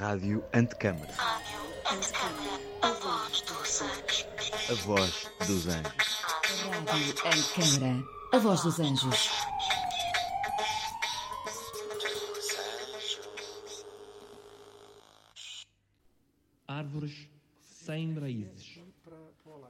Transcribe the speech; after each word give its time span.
Rádio 0.00 0.42
Antecâmara. 0.54 1.12
A 2.80 2.90
voz 2.90 3.42
dos 3.42 3.82
anjos. 3.82 4.26
A 4.70 4.74
voz 4.86 5.30
dos 5.46 5.66
anjos. 5.66 6.22
Rádio 6.86 7.14
Antecâmara. 7.26 8.04
A 8.32 8.38
voz 8.38 8.62
dos 8.62 8.80
anjos. 8.80 9.30
Árvores 16.66 17.28
sem 17.60 18.18
raízes. 18.18 18.80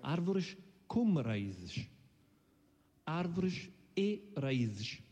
Árvores 0.00 0.56
com 0.86 1.12
raízes. 1.20 1.88
Árvores 3.04 3.68
e 3.96 4.32
raízes. 4.36 5.02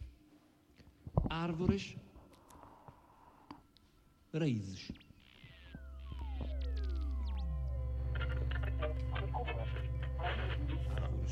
Árvores. 1.28 1.96
Raízes. 4.32 5.07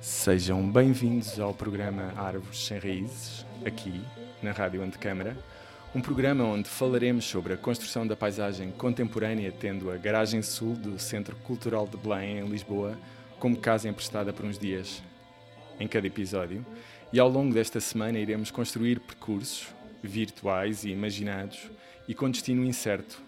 Sejam 0.00 0.62
bem-vindos 0.70 1.40
ao 1.40 1.52
programa 1.52 2.12
Árvores 2.16 2.64
Sem 2.64 2.78
Raízes, 2.78 3.44
aqui 3.66 4.00
na 4.40 4.52
Rádio 4.52 4.80
Antecâmara, 4.80 5.36
um 5.92 6.00
programa 6.00 6.44
onde 6.44 6.68
falaremos 6.68 7.24
sobre 7.24 7.54
a 7.54 7.56
construção 7.56 8.06
da 8.06 8.14
paisagem 8.14 8.70
contemporânea, 8.70 9.50
tendo 9.50 9.90
a 9.90 9.96
garagem 9.96 10.40
sul 10.40 10.74
do 10.74 11.00
Centro 11.00 11.34
Cultural 11.38 11.84
de 11.88 11.96
Belém, 11.96 12.38
em 12.38 12.46
Lisboa, 12.46 12.96
como 13.40 13.56
casa 13.56 13.88
emprestada 13.88 14.32
por 14.32 14.44
uns 14.44 14.56
dias 14.56 15.02
em 15.80 15.88
cada 15.88 16.06
episódio. 16.06 16.64
E 17.12 17.18
ao 17.18 17.28
longo 17.28 17.52
desta 17.52 17.80
semana 17.80 18.20
iremos 18.20 18.52
construir 18.52 19.00
percursos 19.00 19.66
virtuais 20.00 20.84
e 20.84 20.90
imaginados 20.90 21.68
e 22.06 22.14
com 22.14 22.30
destino 22.30 22.64
incerto, 22.64 23.20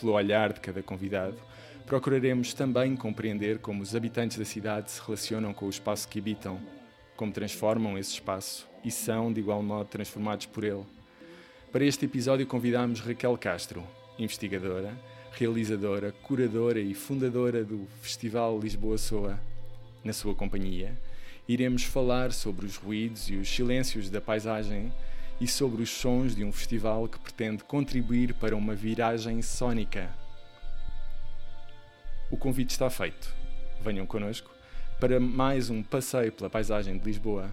pelo 0.00 0.12
olhar 0.12 0.52
de 0.52 0.58
cada 0.58 0.82
convidado, 0.82 1.36
procuraremos 1.90 2.54
também 2.54 2.94
compreender 2.94 3.58
como 3.58 3.82
os 3.82 3.96
habitantes 3.96 4.38
da 4.38 4.44
cidade 4.44 4.92
se 4.92 5.00
relacionam 5.04 5.52
com 5.52 5.66
o 5.66 5.70
espaço 5.70 6.06
que 6.06 6.20
habitam, 6.20 6.60
como 7.16 7.32
transformam 7.32 7.98
esse 7.98 8.12
espaço 8.12 8.68
e 8.84 8.92
são, 8.92 9.32
de 9.32 9.40
igual 9.40 9.60
modo, 9.60 9.88
transformados 9.88 10.46
por 10.46 10.62
ele. 10.62 10.84
Para 11.72 11.84
este 11.84 12.04
episódio 12.04 12.46
convidamos 12.46 13.00
Raquel 13.00 13.36
Castro, 13.36 13.82
investigadora, 14.16 14.96
realizadora, 15.32 16.12
curadora 16.22 16.78
e 16.78 16.94
fundadora 16.94 17.64
do 17.64 17.88
Festival 18.00 18.60
Lisboa 18.60 18.96
Soa. 18.96 19.40
Na 20.04 20.12
sua 20.12 20.32
companhia, 20.32 20.96
iremos 21.48 21.82
falar 21.82 22.30
sobre 22.30 22.66
os 22.66 22.76
ruídos 22.76 23.28
e 23.28 23.34
os 23.34 23.48
silêncios 23.48 24.08
da 24.08 24.20
paisagem 24.20 24.92
e 25.40 25.48
sobre 25.48 25.82
os 25.82 25.90
sons 25.90 26.36
de 26.36 26.44
um 26.44 26.52
festival 26.52 27.08
que 27.08 27.18
pretende 27.18 27.64
contribuir 27.64 28.32
para 28.34 28.54
uma 28.54 28.76
viragem 28.76 29.42
sónica. 29.42 30.19
O 32.30 32.36
convite 32.36 32.70
está 32.70 32.88
feito. 32.88 33.34
Venham 33.82 34.06
connosco 34.06 34.50
para 35.00 35.18
mais 35.18 35.68
um 35.68 35.82
passeio 35.82 36.30
pela 36.30 36.48
paisagem 36.48 36.96
de 36.96 37.04
Lisboa. 37.04 37.50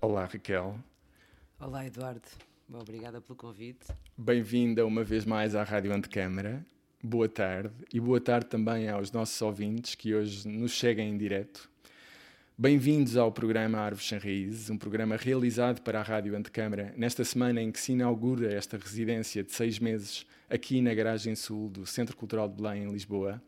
Olá, 0.00 0.24
Raquel. 0.24 0.78
Olá, 1.58 1.84
Eduardo. 1.84 2.49
Obrigada 2.72 3.20
pelo 3.20 3.36
convite. 3.36 3.86
Bem-vinda 4.16 4.86
uma 4.86 5.02
vez 5.02 5.24
mais 5.24 5.56
à 5.56 5.64
Rádio 5.64 5.92
Antecâmara. 5.92 6.64
Boa 7.02 7.28
tarde 7.28 7.74
e 7.92 7.98
boa 7.98 8.20
tarde 8.20 8.46
também 8.46 8.88
aos 8.88 9.10
nossos 9.10 9.40
ouvintes 9.42 9.96
que 9.96 10.14
hoje 10.14 10.46
nos 10.46 10.70
chegam 10.70 11.04
em 11.04 11.18
direto. 11.18 11.68
Bem-vindos 12.56 13.16
ao 13.16 13.32
programa 13.32 13.78
Árvores 13.78 14.06
Sem 14.06 14.18
Raízes, 14.18 14.70
um 14.70 14.78
programa 14.78 15.16
realizado 15.16 15.80
para 15.80 15.98
a 15.98 16.02
Rádio 16.02 16.36
Antecâmara 16.36 16.94
nesta 16.96 17.24
semana 17.24 17.60
em 17.60 17.72
que 17.72 17.80
se 17.80 17.92
inaugura 17.92 18.52
esta 18.52 18.76
residência 18.76 19.42
de 19.42 19.50
seis 19.50 19.80
meses 19.80 20.24
aqui 20.48 20.80
na 20.80 20.94
Garagem 20.94 21.34
Sul 21.34 21.70
do 21.70 21.84
Centro 21.86 22.16
Cultural 22.16 22.48
de 22.48 22.62
Belém, 22.62 22.84
em 22.84 22.92
Lisboa. 22.92 23.42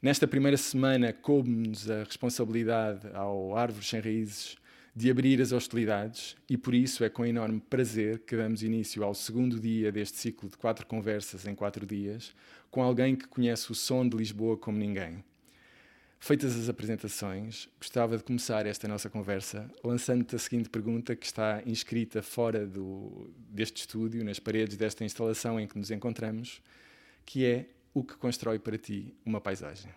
Nesta 0.00 0.28
primeira 0.28 0.56
semana 0.56 1.12
coube-nos 1.12 1.90
a 1.90 2.04
responsabilidade 2.04 3.08
ao 3.14 3.56
Árvores 3.56 3.88
Sem 3.88 4.00
Raízes 4.00 4.56
de 4.96 5.10
abrir 5.10 5.40
as 5.40 5.50
hostilidades 5.50 6.36
e 6.48 6.56
por 6.56 6.72
isso 6.72 7.02
é 7.02 7.08
com 7.08 7.26
enorme 7.26 7.60
prazer 7.60 8.20
que 8.20 8.36
damos 8.36 8.62
início 8.62 9.02
ao 9.02 9.12
segundo 9.12 9.58
dia 9.58 9.90
deste 9.90 10.18
ciclo 10.18 10.48
de 10.48 10.56
quatro 10.56 10.86
conversas 10.86 11.46
em 11.46 11.54
quatro 11.54 11.84
dias 11.84 12.32
com 12.70 12.80
alguém 12.80 13.16
que 13.16 13.26
conhece 13.26 13.72
o 13.72 13.74
som 13.74 14.08
de 14.08 14.16
Lisboa 14.16 14.56
como 14.56 14.78
ninguém. 14.78 15.24
Feitas 16.20 16.56
as 16.56 16.68
apresentações, 16.68 17.68
gostava 17.78 18.16
de 18.16 18.22
começar 18.22 18.66
esta 18.66 18.88
nossa 18.88 19.10
conversa 19.10 19.70
lançando-te 19.82 20.36
a 20.36 20.38
seguinte 20.38 20.70
pergunta 20.70 21.14
que 21.14 21.26
está 21.26 21.60
inscrita 21.66 22.22
fora 22.22 22.64
do, 22.64 23.30
deste 23.36 23.80
estúdio, 23.80 24.24
nas 24.24 24.38
paredes 24.38 24.76
desta 24.76 25.04
instalação 25.04 25.58
em 25.58 25.66
que 25.66 25.76
nos 25.76 25.90
encontramos, 25.90 26.62
que 27.26 27.44
é 27.44 27.66
o 27.92 28.02
que 28.02 28.16
constrói 28.16 28.58
para 28.58 28.78
ti 28.78 29.12
uma 29.24 29.40
paisagem? 29.40 29.92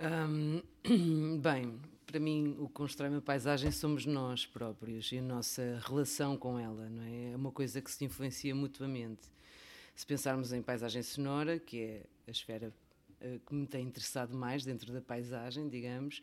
Um, 0.00 1.38
bem, 1.38 1.78
para 2.14 2.20
mim, 2.20 2.54
o 2.60 2.68
que 2.68 2.74
constrói 2.74 3.10
uma 3.10 3.20
paisagem 3.20 3.72
somos 3.72 4.06
nós 4.06 4.46
próprios 4.46 5.10
e 5.10 5.18
a 5.18 5.20
nossa 5.20 5.82
relação 5.84 6.36
com 6.36 6.56
ela, 6.56 6.88
não 6.88 7.02
é? 7.02 7.32
É 7.32 7.36
uma 7.36 7.50
coisa 7.50 7.82
que 7.82 7.90
se 7.90 8.04
influencia 8.04 8.54
mutuamente. 8.54 9.22
Se 9.96 10.06
pensarmos 10.06 10.52
em 10.52 10.62
paisagem 10.62 11.02
sonora, 11.02 11.58
que 11.58 11.80
é 11.80 12.02
a 12.28 12.30
esfera 12.30 12.72
uh, 13.20 13.40
que 13.44 13.52
me 13.52 13.66
tem 13.66 13.84
interessado 13.84 14.32
mais 14.32 14.64
dentro 14.64 14.92
da 14.92 15.00
paisagem, 15.00 15.68
digamos, 15.68 16.22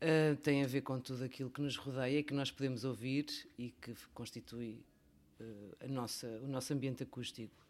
uh, 0.00 0.36
tem 0.36 0.62
a 0.62 0.68
ver 0.68 0.82
com 0.82 1.00
tudo 1.00 1.24
aquilo 1.24 1.50
que 1.50 1.60
nos 1.60 1.76
rodeia, 1.76 2.22
que 2.22 2.32
nós 2.32 2.52
podemos 2.52 2.84
ouvir 2.84 3.26
e 3.58 3.70
que 3.70 3.92
constitui 4.14 4.84
uh, 5.40 5.84
a 5.84 5.88
nossa, 5.88 6.28
o 6.44 6.46
nosso 6.46 6.72
ambiente 6.72 7.02
acústico. 7.02 7.63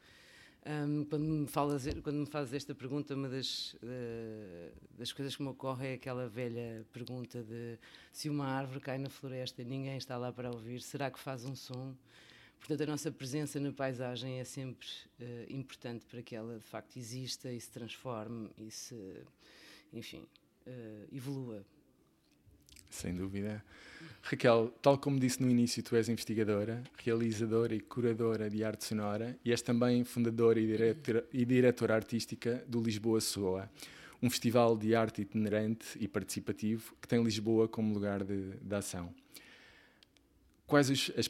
Um, 0.66 1.04
quando, 1.04 1.24
me 1.24 1.46
falas, 1.46 1.84
quando 2.02 2.16
me 2.16 2.26
fazes 2.26 2.54
esta 2.54 2.74
pergunta, 2.74 3.14
uma 3.14 3.28
das, 3.28 3.74
uh, 3.74 4.72
das 4.96 5.12
coisas 5.12 5.36
que 5.36 5.42
me 5.42 5.50
ocorre 5.50 5.88
é 5.88 5.94
aquela 5.94 6.26
velha 6.26 6.86
pergunta 6.90 7.42
de 7.42 7.78
se 8.10 8.30
uma 8.30 8.46
árvore 8.46 8.80
cai 8.80 8.96
na 8.96 9.10
floresta 9.10 9.60
e 9.60 9.64
ninguém 9.66 9.98
está 9.98 10.16
lá 10.16 10.32
para 10.32 10.50
ouvir, 10.50 10.80
será 10.80 11.10
que 11.10 11.18
faz 11.18 11.44
um 11.44 11.54
som? 11.54 11.94
Portanto, 12.58 12.82
a 12.82 12.86
nossa 12.86 13.12
presença 13.12 13.60
na 13.60 13.72
paisagem 13.72 14.40
é 14.40 14.44
sempre 14.44 14.88
uh, 15.20 15.52
importante 15.52 16.06
para 16.06 16.22
que 16.22 16.34
ela 16.34 16.58
de 16.58 16.64
facto 16.64 16.96
exista 16.96 17.52
e 17.52 17.60
se 17.60 17.70
transforme 17.70 18.48
e 18.56 18.70
se, 18.70 19.22
enfim, 19.92 20.26
uh, 20.66 21.08
evolua. 21.14 21.62
Sem 22.94 23.12
dúvida. 23.12 23.62
Raquel, 24.22 24.72
tal 24.80 24.96
como 24.96 25.18
disse 25.18 25.42
no 25.42 25.50
início, 25.50 25.82
tu 25.82 25.96
és 25.96 26.08
investigadora, 26.08 26.82
realizadora 26.96 27.74
e 27.74 27.80
curadora 27.80 28.48
de 28.48 28.62
arte 28.62 28.84
sonora 28.84 29.36
e 29.44 29.50
és 29.50 29.60
também 29.60 30.04
fundadora 30.04 30.60
e 30.60 30.66
diretora, 30.66 31.24
e 31.32 31.44
diretora 31.44 31.94
artística 31.96 32.64
do 32.68 32.80
Lisboa 32.80 33.20
Soa, 33.20 33.68
um 34.22 34.30
festival 34.30 34.78
de 34.78 34.94
arte 34.94 35.22
itinerante 35.22 35.98
e 35.98 36.06
participativo 36.06 36.94
que 37.02 37.08
tem 37.08 37.22
Lisboa 37.22 37.66
como 37.66 37.92
lugar 37.92 38.22
de, 38.22 38.52
de 38.62 38.74
ação. 38.74 39.12
Quais 40.68 40.88
os, 40.88 41.10
as 41.18 41.28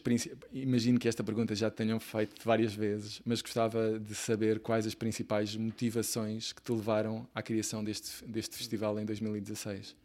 Imagino 0.52 0.98
que 0.98 1.08
esta 1.08 1.24
pergunta 1.24 1.54
já 1.54 1.70
te 1.70 1.76
tenham 1.76 1.98
feito 1.98 2.44
várias 2.44 2.74
vezes, 2.74 3.22
mas 3.24 3.40
gostava 3.40 3.98
de 3.98 4.14
saber 4.14 4.60
quais 4.60 4.86
as 4.86 4.94
principais 4.94 5.56
motivações 5.56 6.52
que 6.52 6.62
te 6.62 6.70
levaram 6.70 7.26
à 7.34 7.42
criação 7.42 7.82
deste, 7.82 8.22
deste 8.26 8.54
festival 8.54 9.00
em 9.00 9.06
2016. 9.06 10.03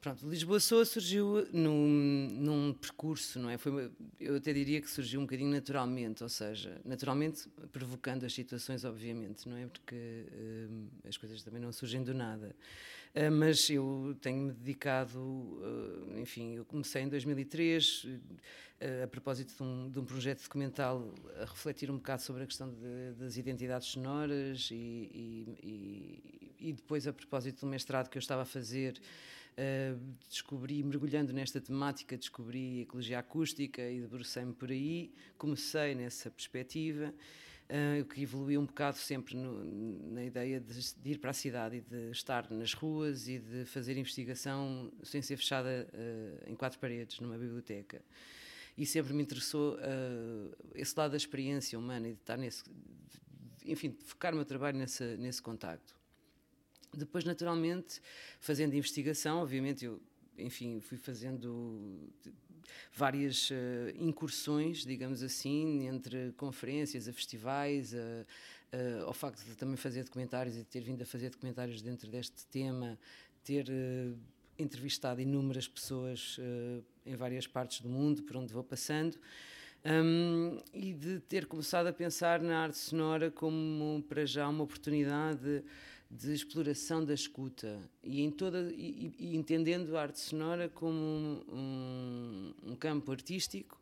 Pronto, 0.00 0.26
Lisboa 0.26 0.58
Soa 0.58 0.86
surgiu 0.86 1.46
num, 1.52 2.28
num 2.32 2.72
percurso, 2.72 3.38
não 3.38 3.50
é? 3.50 3.58
Foi, 3.58 3.90
eu 4.18 4.36
até 4.36 4.50
diria 4.50 4.80
que 4.80 4.88
surgiu 4.90 5.20
um 5.20 5.24
bocadinho 5.24 5.50
naturalmente, 5.50 6.22
ou 6.22 6.28
seja, 6.30 6.80
naturalmente 6.86 7.46
provocando 7.70 8.24
as 8.24 8.32
situações, 8.32 8.82
obviamente, 8.82 9.46
não 9.46 9.58
é? 9.58 9.66
Porque 9.66 10.24
hum, 10.32 10.86
as 11.06 11.18
coisas 11.18 11.42
também 11.42 11.60
não 11.60 11.70
surgem 11.70 12.02
do 12.02 12.14
nada. 12.14 12.56
Ah, 13.14 13.30
mas 13.30 13.68
eu 13.68 14.16
tenho-me 14.22 14.52
dedicado, 14.52 15.60
ah, 15.62 16.18
enfim, 16.18 16.54
eu 16.54 16.64
comecei 16.64 17.02
em 17.02 17.08
2003, 17.08 18.06
ah, 18.80 19.04
a 19.04 19.06
propósito 19.06 19.54
de 19.54 19.62
um, 19.62 19.90
de 19.90 19.98
um 19.98 20.04
projeto 20.06 20.42
documental, 20.44 21.12
a 21.36 21.44
refletir 21.44 21.90
um 21.90 21.96
bocado 21.96 22.22
sobre 22.22 22.44
a 22.44 22.46
questão 22.46 22.70
de- 22.72 23.12
das 23.18 23.36
identidades 23.36 23.88
sonoras 23.88 24.70
e, 24.70 24.74
e- 24.74 25.56
e- 25.62 26.68
e 26.68 26.72
depois, 26.72 27.06
a 27.06 27.12
propósito 27.12 27.60
do 27.60 27.66
mestrado 27.66 28.08
que 28.08 28.16
eu 28.16 28.20
estava 28.20 28.42
a 28.42 28.46
fazer, 28.46 28.98
Uh, 29.60 30.00
descobri, 30.26 30.82
mergulhando 30.82 31.34
nesta 31.34 31.60
temática, 31.60 32.16
descobri 32.16 32.80
ecologia 32.80 33.18
acústica 33.18 33.82
e 33.82 34.00
debrucei-me 34.00 34.54
por 34.54 34.70
aí. 34.70 35.12
Comecei 35.36 35.94
nessa 35.94 36.30
perspectiva, 36.30 37.12
uh, 37.68 38.04
que 38.06 38.22
evoluiu 38.22 38.58
um 38.58 38.64
bocado 38.64 38.96
sempre 38.96 39.36
no- 39.36 39.62
na 40.14 40.24
ideia 40.24 40.58
de, 40.60 40.94
de 40.94 41.10
ir 41.10 41.18
para 41.18 41.32
a 41.32 41.34
cidade 41.34 41.76
e 41.76 41.80
de 41.82 42.10
estar 42.10 42.50
nas 42.50 42.72
ruas 42.72 43.28
e 43.28 43.38
de 43.38 43.66
fazer 43.66 43.98
investigação 43.98 44.90
sem 45.02 45.20
ser 45.20 45.36
fechada 45.36 45.86
uh, 45.92 46.50
em 46.50 46.54
quatro 46.54 46.78
paredes, 46.78 47.20
numa 47.20 47.36
biblioteca. 47.36 48.00
E 48.78 48.86
sempre 48.86 49.12
me 49.12 49.22
interessou 49.22 49.76
esse 50.74 50.94
lado 50.96 51.10
da 51.10 51.16
experiência 51.18 51.78
humana 51.78 52.08
e 52.08 52.12
de 52.14 52.20
estar 52.20 52.38
nesse. 52.38 52.64
de- 52.64 53.70
enfim, 53.72 53.90
de 53.90 54.02
focar 54.04 54.32
o 54.32 54.36
meu 54.36 54.44
trabalho 54.46 54.78
nessa, 54.78 55.18
nesse 55.18 55.42
contacto. 55.42 55.99
Depois, 56.96 57.24
naturalmente, 57.24 58.00
fazendo 58.40 58.74
investigação, 58.74 59.38
obviamente 59.38 59.84
eu, 59.84 60.00
enfim, 60.36 60.80
fui 60.80 60.98
fazendo 60.98 62.10
várias 62.92 63.48
eh, 63.52 63.94
incursões, 63.98 64.84
digamos 64.84 65.22
assim, 65.22 65.86
entre 65.86 66.32
conferências, 66.36 67.08
a 67.08 67.12
festivais, 67.12 67.94
a- 67.94 68.26
ao 69.04 69.12
facto 69.12 69.44
de 69.44 69.56
também 69.56 69.76
fazer 69.76 70.04
documentários 70.04 70.56
e 70.56 70.64
ter 70.64 70.80
vindo 70.80 71.02
a 71.02 71.06
fazer 71.06 71.30
documentários 71.30 71.82
dentro 71.82 72.08
deste 72.08 72.46
tema, 72.46 72.98
ter 73.44 73.66
eh, 73.68 74.12
entrevistado 74.58 75.20
inúmeras 75.20 75.66
pessoas 75.66 76.36
eh, 76.38 76.80
em 77.06 77.16
várias 77.16 77.46
partes 77.46 77.80
do 77.80 77.88
mundo, 77.88 78.22
por 78.22 78.36
onde 78.36 78.52
vou 78.52 78.62
passando. 78.64 79.18
Um, 79.82 80.58
e 80.74 80.92
de 80.92 81.20
ter 81.20 81.46
começado 81.46 81.86
a 81.86 81.92
pensar 81.92 82.42
na 82.42 82.58
arte 82.64 82.76
sonora 82.76 83.30
como 83.30 84.04
para 84.06 84.26
já 84.26 84.46
uma 84.46 84.62
oportunidade 84.62 85.64
de 86.10 86.32
exploração 86.34 87.04
da 87.04 87.14
escuta 87.14 87.78
e 88.02 88.20
em 88.20 88.30
toda 88.30 88.72
e, 88.72 89.14
e 89.18 89.36
entendendo 89.36 89.96
a 89.96 90.02
arte 90.02 90.18
sonora 90.18 90.68
como 90.68 90.96
um, 90.98 91.42
um- 91.52 92.54
um 92.72 92.76
campo 92.76 93.12
artístico 93.12 93.80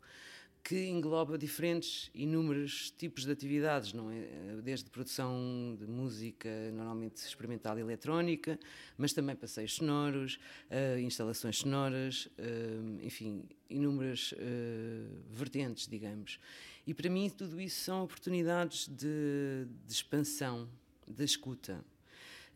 que 0.63 0.87
engloba 0.87 1.37
diferentes 1.37 2.11
inúmeros 2.13 2.91
tipos 2.91 3.25
de 3.25 3.31
atividades, 3.31 3.93
não 3.93 4.11
é? 4.11 4.27
Desde 4.61 4.89
produção 4.89 5.75
de 5.79 5.87
música, 5.87 6.49
normalmente 6.71 7.15
experimental 7.17 7.77
e 7.79 7.81
eletrónica, 7.81 8.59
mas 8.97 9.13
também 9.13 9.35
passeios 9.35 9.73
sonoros, 9.73 10.37
eh, 10.69 10.99
instalações 11.01 11.57
sonoras, 11.57 12.27
eh, 12.37 12.77
enfim, 13.03 13.43
inúmeras 13.69 14.35
eh, 14.37 15.05
vertentes, 15.31 15.87
digamos. 15.87 16.39
E 16.85 16.93
para 16.93 17.09
mim 17.09 17.29
tudo 17.29 17.59
isso 17.59 17.79
são 17.85 18.03
oportunidades 18.03 18.87
de, 18.87 19.65
de 19.87 19.93
expansão, 19.93 20.69
da 21.07 21.23
escuta. 21.23 21.83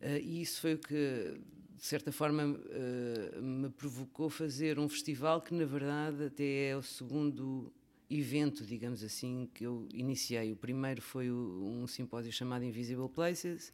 Eh, 0.00 0.20
e 0.20 0.42
isso 0.42 0.60
foi 0.60 0.74
o 0.74 0.78
que, 0.78 1.38
de 1.76 1.84
certa 1.84 2.12
forma, 2.12 2.60
eh, 2.70 3.40
me 3.40 3.68
provocou 3.70 4.28
fazer 4.30 4.78
um 4.78 4.88
festival 4.88 5.40
que, 5.40 5.54
na 5.54 5.64
verdade, 5.64 6.24
até 6.24 6.68
é 6.68 6.76
o 6.76 6.82
segundo 6.82 7.72
evento, 8.10 8.64
digamos 8.64 9.02
assim, 9.02 9.48
que 9.54 9.64
eu 9.64 9.86
iniciei. 9.92 10.52
O 10.52 10.56
primeiro 10.56 11.00
foi 11.02 11.30
um 11.30 11.86
simpósio 11.86 12.32
chamado 12.32 12.64
Invisible 12.64 13.08
Places, 13.08 13.72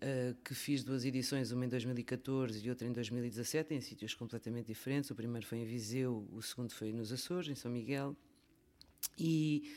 eh, 0.00 0.34
que 0.44 0.54
fiz 0.54 0.82
duas 0.82 1.04
edições, 1.04 1.52
uma 1.52 1.66
em 1.66 1.68
2014 1.68 2.64
e 2.64 2.70
outra 2.70 2.88
em 2.88 2.92
2017, 2.92 3.74
em 3.74 3.80
sítios 3.80 4.14
completamente 4.14 4.66
diferentes. 4.66 5.10
O 5.10 5.14
primeiro 5.14 5.46
foi 5.46 5.58
em 5.58 5.64
Viseu, 5.64 6.26
o 6.32 6.40
segundo 6.40 6.72
foi 6.72 6.92
nos 6.92 7.12
Açores, 7.12 7.48
em 7.48 7.54
São 7.54 7.70
Miguel. 7.70 8.16
E, 9.18 9.70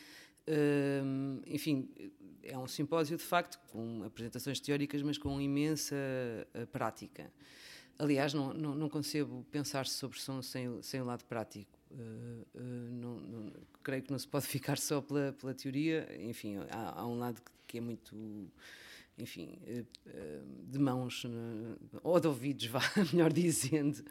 enfim, 1.47 1.89
é 2.43 2.57
um 2.57 2.67
simpósio 2.67 3.17
de 3.17 3.23
facto 3.23 3.59
com 3.71 4.03
apresentações 4.03 4.59
teóricas, 4.59 5.01
mas 5.01 5.17
com 5.17 5.39
imensa 5.39 5.95
eh, 6.53 6.65
prática. 6.65 7.31
Aliás, 7.97 8.33
não, 8.33 8.53
não, 8.53 8.75
não 8.75 8.89
concebo 8.89 9.45
pensar 9.51 9.85
sobre 9.85 10.19
som 10.19 10.41
sem, 10.41 10.81
sem 10.81 11.01
o 11.01 11.05
lado 11.05 11.23
prático. 11.25 11.77
Eh, 11.91 11.95
eh, 12.55 12.59
não- 12.91 13.19
não- 13.19 13.53
creio 13.81 14.03
que 14.03 14.11
não 14.11 14.19
se 14.19 14.27
pode 14.27 14.45
ficar 14.47 14.77
só 14.77 15.01
pela, 15.01 15.31
pela 15.33 15.53
teoria. 15.53 16.07
Enfim, 16.21 16.57
há, 16.69 16.99
há 17.01 17.07
um 17.07 17.17
lado 17.17 17.41
que, 17.41 17.51
que 17.67 17.77
é 17.77 17.81
muito, 17.81 18.15
enfim, 19.17 19.57
de 20.67 20.79
mãos, 20.79 21.23
ou 22.03 22.19
de 22.19 22.27
ouvidos, 22.27 22.65
vá, 22.67 22.81
melhor 23.13 23.31
dizendo, 23.31 24.03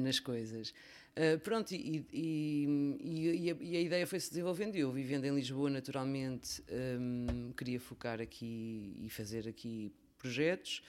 nas 0.00 0.20
coisas. 0.20 0.72
Uh, 1.16 1.38
pronto, 1.40 1.72
e, 1.74 2.06
e- 2.12 2.98
e- 3.00 3.50
a, 3.50 3.56
e 3.60 3.76
a 3.76 3.80
ideia 3.80 4.06
foi-se 4.06 4.28
desenvolvendo. 4.30 4.76
e 4.76 4.80
Eu, 4.80 4.92
vivendo 4.92 5.24
em 5.24 5.34
Lisboa, 5.34 5.68
naturalmente, 5.68 6.62
um, 7.00 7.52
queria 7.56 7.80
focar 7.80 8.20
aqui 8.20 8.96
e 9.00 9.10
fazer 9.10 9.48
aqui 9.48 9.92
projetos. 10.16 10.82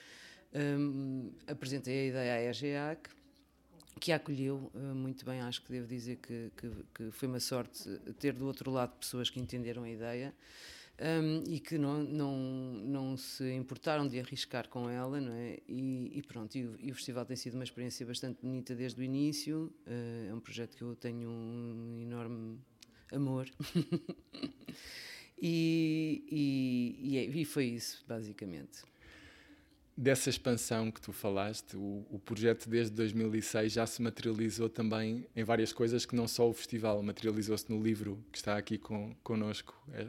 Um, 0.53 1.31
apresentei 1.47 1.99
a 1.99 2.07
ideia 2.09 2.33
à 2.33 2.49
EGEAC, 2.51 3.09
que 3.99 4.11
a 4.11 4.17
acolheu 4.17 4.71
uh, 4.75 4.79
muito 4.95 5.25
bem. 5.25 5.41
Acho 5.41 5.63
que 5.63 5.71
devo 5.71 5.87
dizer 5.87 6.17
que, 6.17 6.51
que, 6.55 6.71
que 6.93 7.11
foi 7.11 7.27
uma 7.27 7.39
sorte 7.39 7.89
ter 8.19 8.33
do 8.33 8.45
outro 8.45 8.69
lado 8.69 8.93
pessoas 8.99 9.29
que 9.31 9.39
entenderam 9.39 9.83
a 9.83 9.89
ideia. 9.89 10.33
Um, 11.01 11.43
e 11.49 11.59
que 11.59 11.77
não, 11.77 12.03
não, 12.03 12.37
não 12.37 13.17
se 13.17 13.49
importaram 13.53 14.07
de 14.07 14.19
arriscar 14.19 14.67
com 14.67 14.89
ela, 14.89 15.19
não 15.21 15.33
é? 15.33 15.59
E, 15.67 16.11
e 16.17 16.21
pronto, 16.23 16.55
e 16.57 16.65
o, 16.65 16.75
e 16.79 16.91
o 16.91 16.95
festival 16.95 17.25
tem 17.25 17.37
sido 17.37 17.53
uma 17.55 17.63
experiência 17.63 18.05
bastante 18.05 18.39
bonita 18.41 18.75
desde 18.75 18.99
o 18.99 19.03
início. 19.03 19.71
eh, 19.85 20.27
é 20.29 20.33
um 20.33 20.39
projeto 20.39 20.75
que 20.75 20.81
eu 20.83 20.95
tenho 20.95 21.29
um 21.29 21.99
enorme 22.01 22.59
amor. 23.11 23.49
e, 25.41 26.97
e, 27.01 27.17
é- 27.17 27.23
e 27.25 27.45
foi 27.45 27.65
isso, 27.65 28.03
basicamente. 28.07 28.83
Dessa 29.95 30.29
expansão 30.29 30.91
que 30.91 31.01
tu 31.01 31.11
falaste, 31.11 31.75
o, 31.75 32.05
o 32.09 32.19
projeto 32.19 32.69
desde 32.69 32.93
2006 32.95 33.73
já 33.73 33.85
se 33.85 34.01
materializou 34.01 34.69
também 34.69 35.27
em 35.35 35.43
várias 35.43 35.73
coisas 35.73 36.05
que 36.05 36.15
não 36.15 36.25
só 36.27 36.49
o 36.49 36.53
festival, 36.53 37.01
materializou-se 37.03 37.69
no 37.69 37.81
livro 37.83 38.23
que 38.31 38.37
está 38.37 38.57
aqui 38.57 38.77
com, 38.77 39.13
connosco 39.23 39.75
eh, 39.91 40.07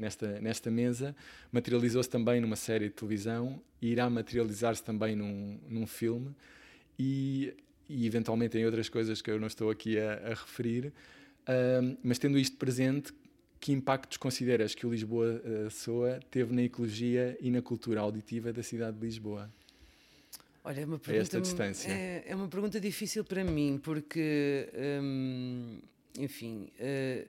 nesta, 0.00 0.40
nesta 0.40 0.70
mesa, 0.70 1.14
materializou-se 1.52 2.08
também 2.08 2.40
numa 2.40 2.56
série 2.56 2.88
de 2.88 2.94
televisão 2.94 3.60
e 3.80 3.88
irá 3.92 4.08
materializar-se 4.08 4.82
também 4.82 5.14
num, 5.14 5.60
num 5.68 5.86
filme 5.86 6.34
e, 6.98 7.54
e 7.88 8.06
eventualmente 8.06 8.56
em 8.58 8.64
outras 8.64 8.88
coisas 8.88 9.20
que 9.20 9.30
eu 9.30 9.38
não 9.38 9.46
estou 9.46 9.70
aqui 9.70 9.98
a, 9.98 10.14
a 10.14 10.28
referir. 10.30 10.92
Ahm, 11.46 11.96
mas 12.02 12.18
tendo 12.18 12.38
isto 12.38 12.56
presente, 12.56 13.12
que 13.60 13.72
impactos 13.72 14.16
consideras 14.16 14.74
que 14.74 14.86
o 14.86 14.90
Lisboa 14.90 15.42
eh, 15.44 15.68
Soa 15.68 16.18
teve 16.30 16.54
na 16.54 16.62
ecologia 16.62 17.36
e 17.40 17.50
na 17.50 17.60
cultura 17.60 18.00
auditiva 18.00 18.54
da 18.54 18.62
cidade 18.62 18.96
de 18.96 19.04
Lisboa? 19.04 19.52
Olha, 20.64 20.80
é 20.80 20.86
uma 20.86 20.96
A 20.96 20.98
pergunta, 20.98 21.22
esta 21.22 21.40
distância. 21.40 21.90
É, 21.90 22.24
é 22.26 22.34
uma 22.34 22.48
pergunta 22.48 22.80
difícil 22.80 23.22
para 23.22 23.44
mim, 23.44 23.78
porque, 23.82 24.66
hum, 25.02 25.78
enfim, 26.18 26.70
eh, 26.78 27.26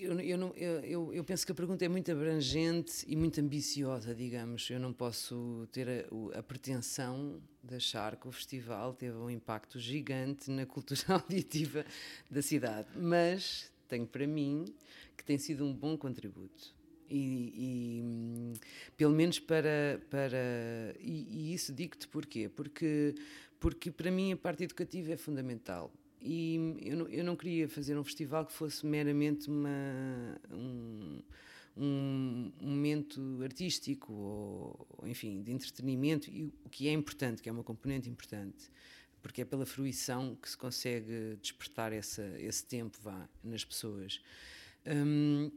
eu, 0.00 0.18
eu, 0.20 0.38
não- 0.38 0.54
eu- 0.54 1.12
eu- 1.12 1.24
penso 1.24 1.44
que 1.44 1.52
a 1.52 1.54
pergunta 1.54 1.84
é 1.84 1.88
muito 1.88 2.10
abrangente 2.10 3.04
e 3.06 3.14
muito 3.16 3.40
ambiciosa, 3.40 4.14
digamos. 4.14 4.68
Eu 4.70 4.80
não 4.80 4.92
posso 4.92 5.68
ter 5.72 5.88
a, 6.34 6.38
a 6.38 6.42
pretensão 6.42 7.40
de 7.62 7.76
achar 7.76 8.16
que 8.16 8.26
o 8.26 8.32
festival 8.32 8.94
teve 8.94 9.16
um 9.16 9.30
impacto 9.30 9.78
gigante 9.78 10.50
na 10.50 10.66
cultura 10.66 11.00
auditiva 11.14 11.84
da 12.30 12.42
cidade, 12.42 12.88
mas 12.96 13.70
tenho 13.88 14.06
para 14.06 14.26
mim 14.26 14.64
que 15.16 15.24
tem 15.24 15.38
sido 15.38 15.64
um 15.64 15.72
bom 15.72 15.96
contributo. 15.96 16.74
E, 17.10 17.52
e, 17.54 18.52
pelo 18.96 19.14
menos 19.14 19.38
para. 19.38 20.00
para 20.08 20.38
e, 20.98 21.26
e 21.50 21.54
isso 21.54 21.72
digo-te 21.72 22.08
porquê? 22.08 22.48
Porque, 22.48 23.14
porque 23.60 23.90
para 23.90 24.10
mim 24.10 24.32
a 24.32 24.36
parte 24.36 24.64
educativa 24.64 25.12
é 25.12 25.16
fundamental. 25.16 25.92
E 26.24 26.78
eu 26.80 26.96
não, 26.96 27.08
eu 27.08 27.24
não 27.24 27.34
queria 27.34 27.68
fazer 27.68 27.98
um 27.98 28.04
festival 28.04 28.46
que 28.46 28.52
fosse 28.52 28.86
meramente 28.86 29.48
uma, 29.48 30.38
um, 30.52 31.20
um 31.76 32.52
momento 32.60 33.40
artístico 33.42 34.12
ou, 34.12 34.86
enfim, 35.04 35.42
de 35.42 35.50
entretenimento, 35.50 36.30
e 36.30 36.52
o 36.64 36.68
que 36.68 36.86
é 36.86 36.92
importante, 36.92 37.42
que 37.42 37.48
é 37.48 37.52
uma 37.52 37.64
componente 37.64 38.08
importante, 38.08 38.70
porque 39.20 39.42
é 39.42 39.44
pela 39.44 39.66
fruição 39.66 40.36
que 40.40 40.48
se 40.48 40.56
consegue 40.56 41.36
despertar 41.42 41.92
essa, 41.92 42.22
esse 42.38 42.64
tempo 42.64 42.98
vá, 43.02 43.28
nas 43.42 43.64
pessoas. 43.64 44.20
Hum, 44.86 45.50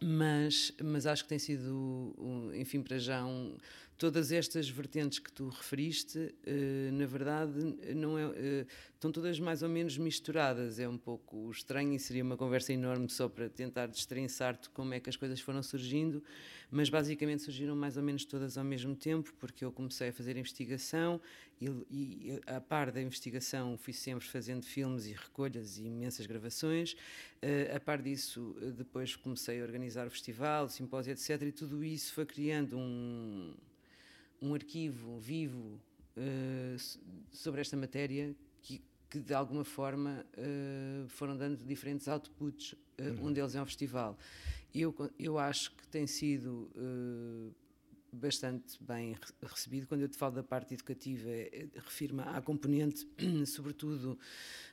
mas, 0.00 0.72
mas 0.82 1.06
acho 1.06 1.22
que 1.22 1.28
tem 1.28 1.38
sido, 1.38 2.14
um, 2.18 2.52
enfim, 2.54 2.82
para 2.82 2.98
já 2.98 3.24
um, 3.24 3.56
todas 4.02 4.32
estas 4.32 4.68
vertentes 4.68 5.20
que 5.20 5.30
tu 5.30 5.48
referiste, 5.48 6.34
eh, 6.44 6.90
na 6.92 7.06
verdade, 7.06 7.54
não 7.94 8.18
é, 8.18 8.24
eh, 8.34 8.66
estão 8.94 9.12
todas 9.12 9.38
mais 9.38 9.62
ou 9.62 9.68
menos 9.68 9.96
misturadas. 9.96 10.80
É 10.80 10.88
um 10.88 10.98
pouco 10.98 11.48
estranho 11.52 11.94
e 11.94 12.00
seria 12.00 12.24
uma 12.24 12.36
conversa 12.36 12.72
enorme 12.72 13.08
só 13.08 13.28
para 13.28 13.48
tentar 13.48 13.86
destrinçar-te 13.86 14.68
como 14.70 14.92
é 14.92 14.98
que 14.98 15.08
as 15.08 15.14
coisas 15.14 15.40
foram 15.40 15.62
surgindo, 15.62 16.20
mas 16.68 16.90
basicamente 16.90 17.44
surgiram 17.44 17.76
mais 17.76 17.96
ou 17.96 18.02
menos 18.02 18.24
todas 18.24 18.58
ao 18.58 18.64
mesmo 18.64 18.96
tempo, 18.96 19.32
porque 19.38 19.64
eu 19.64 19.70
comecei 19.70 20.08
a 20.08 20.12
fazer 20.12 20.36
investigação 20.36 21.20
e, 21.60 21.66
e 21.88 22.40
a 22.44 22.60
par 22.60 22.90
da 22.90 23.00
investigação 23.00 23.78
fui 23.78 23.92
sempre 23.92 24.26
fazendo 24.26 24.64
filmes 24.64 25.06
e 25.06 25.12
recolhas 25.12 25.78
e 25.78 25.84
imensas 25.84 26.26
gravações. 26.26 26.94
Uh, 27.40 27.76
a 27.76 27.78
par 27.78 28.02
disso, 28.02 28.56
depois 28.76 29.14
comecei 29.14 29.60
a 29.60 29.62
organizar 29.62 30.08
o 30.08 30.10
festival, 30.10 30.64
o 30.64 30.68
simpósio, 30.68 31.12
etc. 31.12 31.40
E 31.42 31.52
tudo 31.52 31.84
isso 31.84 32.12
foi 32.12 32.26
criando 32.26 32.76
um 32.76 33.54
um 34.42 34.54
arquivo 34.54 35.18
vivo 35.18 35.80
uh, 36.16 36.76
sobre 37.30 37.60
esta 37.60 37.76
matéria 37.76 38.34
que, 38.60 38.82
que 39.08 39.20
de 39.20 39.32
alguma 39.32 39.64
forma 39.64 40.26
uh, 40.36 41.08
foram 41.08 41.36
dando 41.36 41.64
diferentes 41.64 42.08
outputs. 42.08 42.72
Uh, 42.72 43.20
uhum. 43.20 43.28
Um 43.28 43.32
deles 43.32 43.54
é 43.54 43.62
um 43.62 43.66
festival. 43.66 44.18
Eu, 44.74 44.94
eu 45.18 45.38
acho 45.38 45.70
que 45.76 45.86
tem 45.86 46.06
sido 46.06 46.68
bastante 48.12 48.82
bem 48.82 49.16
recebido. 49.42 49.86
Quando 49.86 50.02
eu 50.02 50.08
te 50.08 50.16
falo 50.16 50.34
da 50.34 50.42
parte 50.42 50.74
educativa, 50.74 51.30
é, 51.30 51.66
refiro-me 51.74 52.22
à 52.22 52.40
componente, 52.42 53.08
sobretudo, 53.46 54.18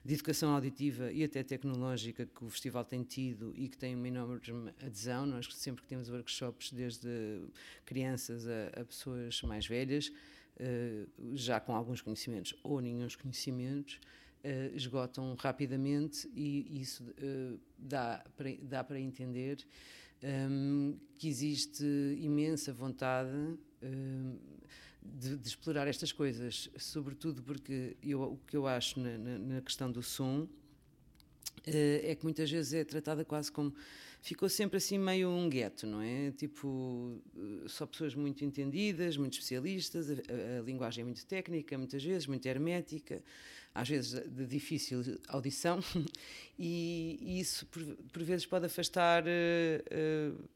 de 0.03 0.13
educação 0.13 0.53
auditiva 0.53 1.11
e 1.11 1.23
até 1.23 1.41
tecnológica 1.41 2.25
que 2.25 2.43
o 2.43 2.49
festival 2.49 2.83
tem 2.83 3.01
tido 3.03 3.53
e 3.55 3.69
que 3.69 3.77
tem 3.77 3.95
uma 3.95 4.07
enorme 4.07 4.73
adesão. 4.85 5.25
Nós 5.25 5.47
sempre 5.55 5.83
que 5.83 5.87
temos 5.87 6.09
workshops, 6.09 6.71
desde 6.73 7.41
crianças 7.85 8.45
a, 8.47 8.81
a 8.81 8.85
pessoas 8.85 9.41
mais 9.43 9.65
velhas, 9.65 10.09
uh, 10.09 11.35
já 11.35 11.59
com 11.59 11.73
alguns 11.73 12.01
conhecimentos 12.01 12.53
ou 12.61 12.81
nenhum 12.81 13.07
conhecimentos, 13.21 13.99
uh, 14.43 14.75
esgotam 14.75 15.33
rapidamente 15.35 16.29
e 16.35 16.81
isso 16.81 17.03
uh, 17.03 17.59
dá, 17.77 18.23
para, 18.35 18.49
dá 18.61 18.83
para 18.83 18.99
entender 18.99 19.65
um, 20.23 20.97
que 21.17 21.27
existe 21.27 21.83
imensa 22.19 22.73
vontade 22.73 23.29
um, 23.83 24.37
de, 25.01 25.37
de, 25.37 25.47
explorar 25.47 25.87
estas 25.87 26.11
coisas, 26.11 26.69
sobretudo 26.77 27.41
porque 27.41 27.95
eu, 28.03 28.21
o 28.21 28.37
que 28.45 28.55
eu 28.55 28.67
acho 28.67 28.99
na, 28.99 29.17
na, 29.17 29.39
na 29.39 29.61
questão 29.61 29.91
do 29.91 30.03
som 30.03 30.41
uh, 30.41 30.49
é 31.65 32.15
que 32.15 32.23
muitas 32.23 32.49
vezes 32.51 32.73
é 32.73 32.83
tratada 32.83 33.23
quase 33.23 33.51
como 33.51 33.73
ficou 34.21 34.49
sempre 34.49 34.77
assim 34.77 34.97
meio 34.97 35.29
um 35.29 35.49
gueto, 35.49 35.87
não 35.87 36.01
é? 36.01 36.31
Tipo, 36.31 37.21
só 37.67 37.85
pessoas 37.85 38.13
muito 38.13 38.43
entendidas, 38.43 39.17
muito 39.17 39.33
especialistas, 39.33 40.09
a, 40.09 40.59
a, 40.59 40.61
linguagem 40.61 41.01
é 41.01 41.05
muito 41.05 41.25
técnica, 41.25 41.77
muitas 41.77 42.03
vezes, 42.03 42.27
muito 42.27 42.45
hermética, 42.45 43.23
às 43.73 43.87
vezes 43.87 44.21
de 44.29 44.45
difícil 44.45 45.01
audição, 45.27 45.79
e, 46.57 47.39
isso 47.39 47.65
por, 47.67 47.83
por, 48.11 48.23
vezes 48.23 48.45
pode 48.45 48.65
afastar 48.65 49.23
uh, 49.23 50.49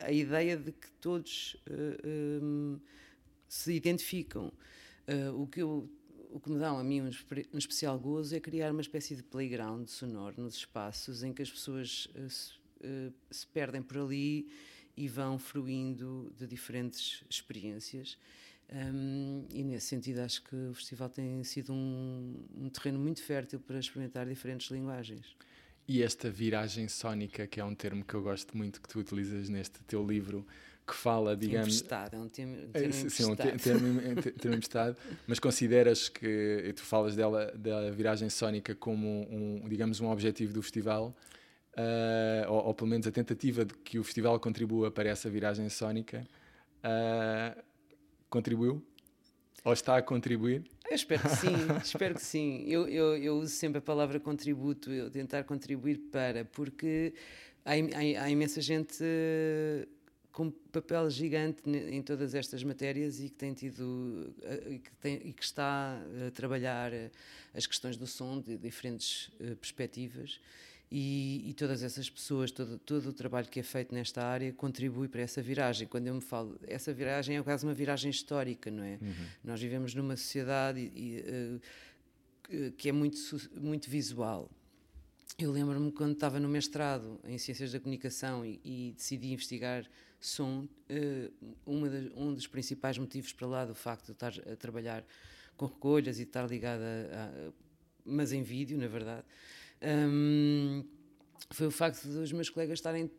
a, 0.00 0.06
a, 0.06 0.12
ideia 0.12 0.56
de 0.56 0.72
que 0.72 0.90
todos 1.00 1.56
uh, 1.68 2.42
um, 2.42 2.80
se 3.48 3.72
identificam. 3.72 4.52
Uh, 5.08 5.42
o 5.42 5.46
que 5.46 5.62
eu 5.62 5.88
o 6.32 6.40
que 6.40 6.50
me 6.50 6.58
dá 6.58 6.68
a 6.68 6.84
mim 6.84 7.00
um, 7.00 7.10
um, 7.54 7.58
especial 7.58 7.98
gozo 7.98 8.36
é 8.36 8.40
criar 8.40 8.70
uma 8.70 8.82
espécie 8.82 9.16
de 9.16 9.22
playground 9.22 9.86
sonoro 9.86 10.42
nos 10.42 10.56
espaços 10.56 11.22
em 11.22 11.32
que 11.32 11.40
as 11.40 11.50
pessoas 11.50 12.08
se, 12.28 12.52
se, 13.30 13.46
perdem 13.46 13.80
por 13.80 13.96
ali 13.96 14.46
e 14.96 15.08
vão 15.08 15.38
fruindo 15.38 16.30
de 16.36 16.46
diferentes 16.46 17.24
experiências. 17.30 18.18
Um, 18.72 19.46
e 19.52 19.62
nesse 19.62 19.86
sentido 19.86 20.20
acho 20.20 20.42
que 20.42 20.56
o 20.56 20.74
festival 20.74 21.08
tem 21.08 21.42
sido 21.44 21.72
um, 21.72 22.34
um, 22.56 22.68
terreno 22.68 22.98
muito 22.98 23.22
fértil 23.22 23.60
para 23.60 23.78
experimentar 23.78 24.26
diferentes 24.26 24.70
linguagens. 24.70 25.36
E 25.86 26.02
esta 26.02 26.28
viragem 26.28 26.88
sónica, 26.88 27.46
que 27.46 27.60
é 27.60 27.64
um 27.64 27.74
termo 27.74 28.04
que 28.04 28.14
eu 28.14 28.22
gosto 28.22 28.56
muito 28.56 28.80
que 28.82 28.88
tu 28.88 28.98
utilizas 28.98 29.48
neste 29.48 29.78
teu 29.84 30.04
livro, 30.04 30.44
que 30.84 30.94
fala, 30.94 31.36
digamos. 31.36 31.76
Emprestado, 31.76 32.14
é 32.16 32.18
um 32.18 32.28
termo, 32.28 32.56
um 32.56 32.72
termo 32.72 32.92
Sim, 33.10 33.24
um 33.24 33.36
termo, 33.36 33.58
termo 34.38 34.56
emprestado, 34.56 34.96
mas 35.28 35.38
consideras 35.38 36.08
que 36.08 36.72
tu 36.74 36.82
falas 36.82 37.14
dela, 37.14 37.52
da 37.56 37.90
viragem 37.92 38.28
sónica 38.28 38.74
como 38.74 39.28
um, 39.30 39.68
digamos, 39.68 40.00
um 40.00 40.08
objetivo 40.08 40.52
do 40.52 40.62
festival, 40.62 41.16
uh, 41.76 42.50
ou, 42.50 42.66
ou, 42.66 42.74
pelo 42.74 42.90
menos 42.90 43.06
a 43.06 43.12
tentativa 43.12 43.64
de 43.64 43.74
que 43.74 43.98
o 43.98 44.04
festival 44.04 44.38
contribua 44.40 44.90
para 44.90 45.08
essa 45.08 45.30
viragem 45.30 45.68
sónica. 45.68 46.26
Uh, 46.84 47.66
Contribuiu? 48.36 48.82
Ou 49.64 49.72
está 49.72 49.96
a 49.96 50.02
contribuir? 50.02 50.62
Eu 50.90 50.94
espero 50.94 51.22
que 51.22 51.36
sim, 51.36 51.54
espero 51.82 52.14
que 52.16 52.22
sim. 52.22 52.64
Eu, 52.66 52.86
eu, 52.86 53.16
eu, 53.16 53.38
uso 53.38 53.54
sempre 53.54 53.78
a 53.78 53.80
palavra 53.80 54.20
contributo, 54.20 54.92
eu 54.92 55.10
tentar 55.10 55.42
contribuir 55.44 55.96
para, 56.12 56.44
porque 56.44 57.14
há, 57.64 57.70
há, 57.72 58.24
há 58.24 58.30
imensa 58.30 58.60
gente 58.60 59.02
uh, 59.02 59.88
com 60.32 60.50
papel 60.50 61.08
gigante 61.08 61.62
em 61.66 62.02
todas 62.02 62.34
estas 62.34 62.62
matérias 62.62 63.20
e 63.20 63.30
que 63.30 63.36
tem 63.36 63.54
tido 63.54 63.80
uh, 63.80 64.70
e, 64.70 64.78
que 64.80 64.92
tem, 64.96 65.14
e 65.14 65.32
que 65.32 65.42
está 65.42 65.98
a 66.26 66.30
trabalhar 66.30 66.92
uh, 66.92 67.10
as 67.54 67.66
questões 67.66 67.96
do 67.96 68.06
som 68.06 68.38
de 68.38 68.58
diferentes 68.58 69.30
perspectivas 69.62 70.38
e, 70.90 71.50
e, 71.50 71.54
todas 71.54 71.82
essas 71.82 72.08
pessoas, 72.08 72.50
todo, 72.52 72.78
todo 72.78 73.08
o 73.08 73.12
trabalho 73.12 73.48
que 73.48 73.58
é 73.58 73.62
feito 73.62 73.92
nesta 73.92 74.24
área 74.24 74.52
contribui 74.52 75.08
para 75.08 75.20
essa 75.20 75.42
viragem. 75.42 75.88
Quando 75.88 76.06
eu 76.06 76.14
me 76.14 76.20
falo, 76.20 76.58
essa 76.62 76.92
viragem 76.92 77.36
é 77.36 77.42
quase 77.42 77.66
uma 77.66 77.74
viragem 77.74 78.08
histórica, 78.10 78.70
não 78.70 78.84
é? 78.84 78.98
Uhum. 79.02 79.26
Nós 79.42 79.60
vivemos 79.60 79.94
numa 79.94 80.16
sociedade 80.16 80.92
e, 80.94 81.60
uh, 82.48 82.70
que 82.72 82.88
é 82.88 82.92
muito, 82.92 83.18
muito 83.60 83.90
visual. 83.90 84.48
Eu 85.36 85.50
lembro-me 85.50 85.90
quando 85.90 86.12
estava 86.12 86.38
no 86.38 86.48
mestrado 86.48 87.20
em 87.24 87.36
Ciências 87.36 87.72
da 87.72 87.80
Comunicação 87.80 88.44
e, 88.46 88.60
e 88.64 88.94
decidi 88.96 89.32
investigar 89.32 89.84
som, 90.20 90.68
uh, 90.88 91.88
das, 91.90 92.12
um 92.14 92.32
dos 92.32 92.46
principais 92.46 92.96
motivos 92.96 93.32
para 93.32 93.46
lá 93.48 93.64
do 93.64 93.74
facto 93.74 94.06
de 94.06 94.12
estar 94.12 94.32
a 94.50 94.54
trabalhar 94.54 95.04
com 95.56 95.66
recolhas 95.66 96.16
e 96.16 96.22
de 96.22 96.28
estar 96.28 96.48
ligada, 96.48 96.84
a, 97.12 97.52
mas 98.04 98.32
em 98.32 98.42
vídeo, 98.42 98.78
na 98.78 98.86
verdade, 98.86 99.24
um, 99.82 100.84
foi 101.50 101.66
o 101.66 101.70
facto 101.70 102.06
dos 102.06 102.32
meus 102.32 102.50
colegas 102.50 102.78
estarem, 102.78 103.10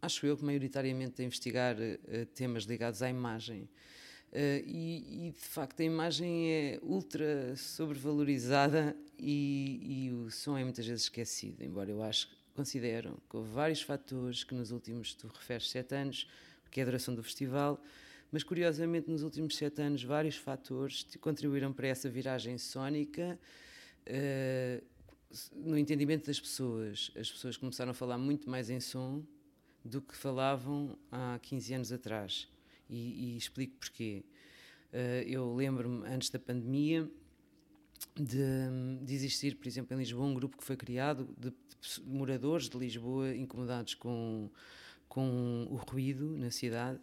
acho 0.00 0.26
eu, 0.26 0.38
maioritariamente 0.40 1.22
a 1.22 1.24
investigar 1.24 1.76
uh, 1.76 2.26
temas 2.34 2.64
ligados 2.64 3.02
à 3.02 3.08
imagem. 3.08 3.68
Uh, 4.32 4.60
e, 4.66 5.28
e, 5.28 5.30
de 5.30 5.38
facto 5.38 5.80
a 5.80 5.84
imagem 5.84 6.52
é 6.52 6.78
ultra 6.82 7.56
sobrevalorizada 7.56 8.96
e, 9.18 10.08
e, 10.08 10.12
o 10.12 10.30
som 10.30 10.58
é 10.58 10.64
muitas 10.64 10.86
vezes 10.86 11.04
esquecido, 11.04 11.62
embora 11.62 11.90
eu 11.90 12.02
acho, 12.02 12.28
considero 12.54 13.22
que 13.30 13.36
houve 13.36 13.50
vários 13.50 13.80
fatores 13.82 14.42
que 14.42 14.54
nos 14.54 14.72
últimos, 14.72 15.14
tu 15.14 15.28
referes, 15.28 15.70
sete 15.70 15.94
anos, 15.94 16.28
que 16.70 16.80
é 16.80 16.82
a 16.82 16.86
duração 16.86 17.14
do 17.14 17.22
festival, 17.22 17.80
mas 18.30 18.42
curiosamente 18.42 19.08
nos 19.08 19.22
últimos 19.22 19.56
sete 19.56 19.80
anos 19.80 20.02
vários 20.02 20.36
fatores 20.36 21.06
contribuíram 21.20 21.72
para 21.72 21.86
essa 21.86 22.08
viragem 22.08 22.58
sónica 22.58 23.38
uh, 24.08 24.95
no 25.54 25.76
entendimento 25.76 26.26
das 26.26 26.40
pessoas, 26.40 27.10
as 27.16 27.30
pessoas 27.30 27.56
começaram 27.56 27.90
a 27.90 27.94
falar 27.94 28.18
muito 28.18 28.48
mais 28.48 28.70
em 28.70 28.80
som 28.80 29.22
do 29.84 30.00
que 30.00 30.16
falavam 30.16 30.98
há 31.10 31.38
15 31.42 31.74
anos 31.74 31.92
atrás. 31.92 32.48
E, 32.88 33.34
e 33.34 33.36
explico 33.36 33.76
porquê. 33.78 34.24
Uh, 34.92 35.26
eu 35.26 35.54
lembro-me, 35.54 36.06
antes 36.06 36.30
da 36.30 36.38
pandemia, 36.38 37.10
de, 38.14 38.36
de, 39.02 39.14
existir, 39.14 39.56
por 39.56 39.66
exemplo, 39.66 39.94
em 39.94 39.98
Lisboa, 39.98 40.26
um 40.26 40.34
grupo 40.34 40.56
que 40.56 40.64
foi 40.64 40.76
criado 40.76 41.28
de, 41.36 41.50
de 41.50 42.02
moradores 42.06 42.68
de 42.68 42.78
Lisboa 42.78 43.34
incomodados 43.34 43.94
com, 43.94 44.50
com 45.08 45.66
o 45.70 45.76
ruído 45.76 46.36
na 46.36 46.50
cidade 46.50 47.00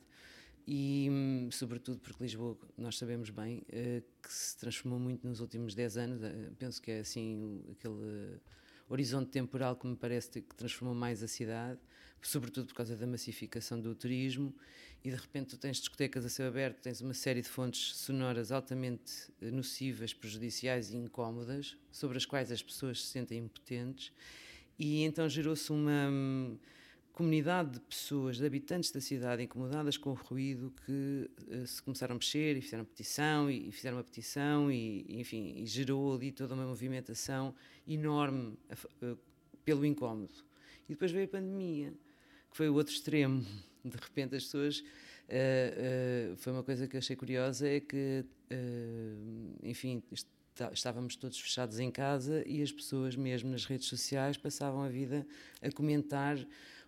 e 0.65 1.07
hum, 1.11 1.49
sobretudo 1.51 1.99
porque 1.99 2.23
Lisboa, 2.23 2.57
nós 2.77 2.97
sabemos 2.97 3.29
bem, 3.29 3.59
uh, 3.59 4.03
que 4.21 4.33
se 4.33 4.57
transformou 4.57 4.99
muito 4.99 5.27
nos 5.27 5.39
últimos 5.39 5.75
10 5.75 5.97
anos, 5.97 6.21
uh, 6.21 6.55
penso 6.57 6.81
que 6.81 6.91
é 6.91 6.99
assim 6.99 7.63
aquele 7.71 8.39
horizonte 8.87 9.29
temporal 9.31 9.75
que 9.75 9.87
me 9.87 9.95
parece 9.95 10.41
que 10.41 10.55
transformou 10.55 10.95
mais 10.95 11.21
a 11.21 11.27
cidade, 11.27 11.79
sobretudo 12.21 12.67
por 12.67 12.75
causa 12.75 12.95
da 12.95 13.05
massificação 13.05 13.79
do 13.79 13.93
turismo. 13.93 14.55
E 15.03 15.09
de 15.09 15.17
repente 15.17 15.49
tu 15.49 15.57
tens 15.57 15.77
discotecas 15.77 16.25
a 16.25 16.29
céu 16.29 16.47
aberto, 16.47 16.79
tens 16.81 17.01
uma 17.01 17.13
série 17.13 17.41
de 17.41 17.49
fontes 17.49 17.97
sonoras 17.97 18.51
altamente 18.51 19.11
nocivas, 19.41 20.13
prejudiciais 20.13 20.91
e 20.91 20.95
incómodas, 20.95 21.75
sobre 21.91 22.17
as 22.17 22.25
quais 22.25 22.51
as 22.51 22.63
pessoas 22.63 23.01
se 23.01 23.07
sentem 23.07 23.39
impotentes. 23.39 24.13
E 24.79 25.03
então 25.03 25.27
gerou-se 25.27 25.69
uma... 25.71 26.09
Comunidade 27.13 27.73
de 27.73 27.79
pessoas, 27.79 28.37
de 28.37 28.45
habitantes 28.45 28.91
da 28.91 28.99
cidade 28.99 29.43
incomodadas 29.43 29.97
com 29.97 30.09
o 30.09 30.13
ruído 30.13 30.73
que 30.83 31.29
uh, 31.47 31.67
se 31.67 31.79
começaram 31.79 32.13
a 32.13 32.15
mexer 32.15 32.57
e 32.57 32.61
fizeram 32.61 32.83
petição 32.83 33.51
e, 33.51 33.71
fizeram 33.71 33.97
uma 33.97 34.03
petição 34.03 34.71
e, 34.71 35.05
enfim, 35.19 35.53
e 35.57 35.65
gerou 35.67 36.15
ali 36.15 36.31
toda 36.31 36.55
uma 36.55 36.65
movimentação 36.65 37.53
enorme 37.87 38.57
uh, 39.03 39.17
pelo 39.63 39.85
incómodo. 39.85 40.33
E 40.89 40.93
depois 40.93 41.11
veio 41.11 41.25
a 41.25 41.27
pandemia, 41.27 41.93
que 42.49 42.57
foi 42.57 42.67
o 42.67 42.73
outro 42.73 42.91
extremo. 42.91 43.45
De 43.85 43.95
repente 43.97 44.35
as 44.35 44.43
pessoas 44.43 44.83
Uh, 45.23 46.35
foi 46.35 46.51
uma 46.51 46.63
coisa 46.63 46.85
que 46.85 46.97
achei 46.97 47.15
curiosa 47.15 47.65
é 47.67 47.79
que, 47.79 48.25
enfim, 49.63 50.03
estávamos 50.71 51.15
todos 51.15 51.39
fechados 51.39 51.79
em 51.79 51.89
casa 51.89 52.43
e 52.45 52.61
as 52.61 52.71
pessoas 52.71 53.15
mesmo 53.15 53.49
nas 53.49 53.65
redes 53.65 53.87
sociais 53.87 54.37
passavam 54.37 54.83
a 54.83 54.89
vida 54.89 55.25
a 55.61 55.71
comentar 55.71 56.37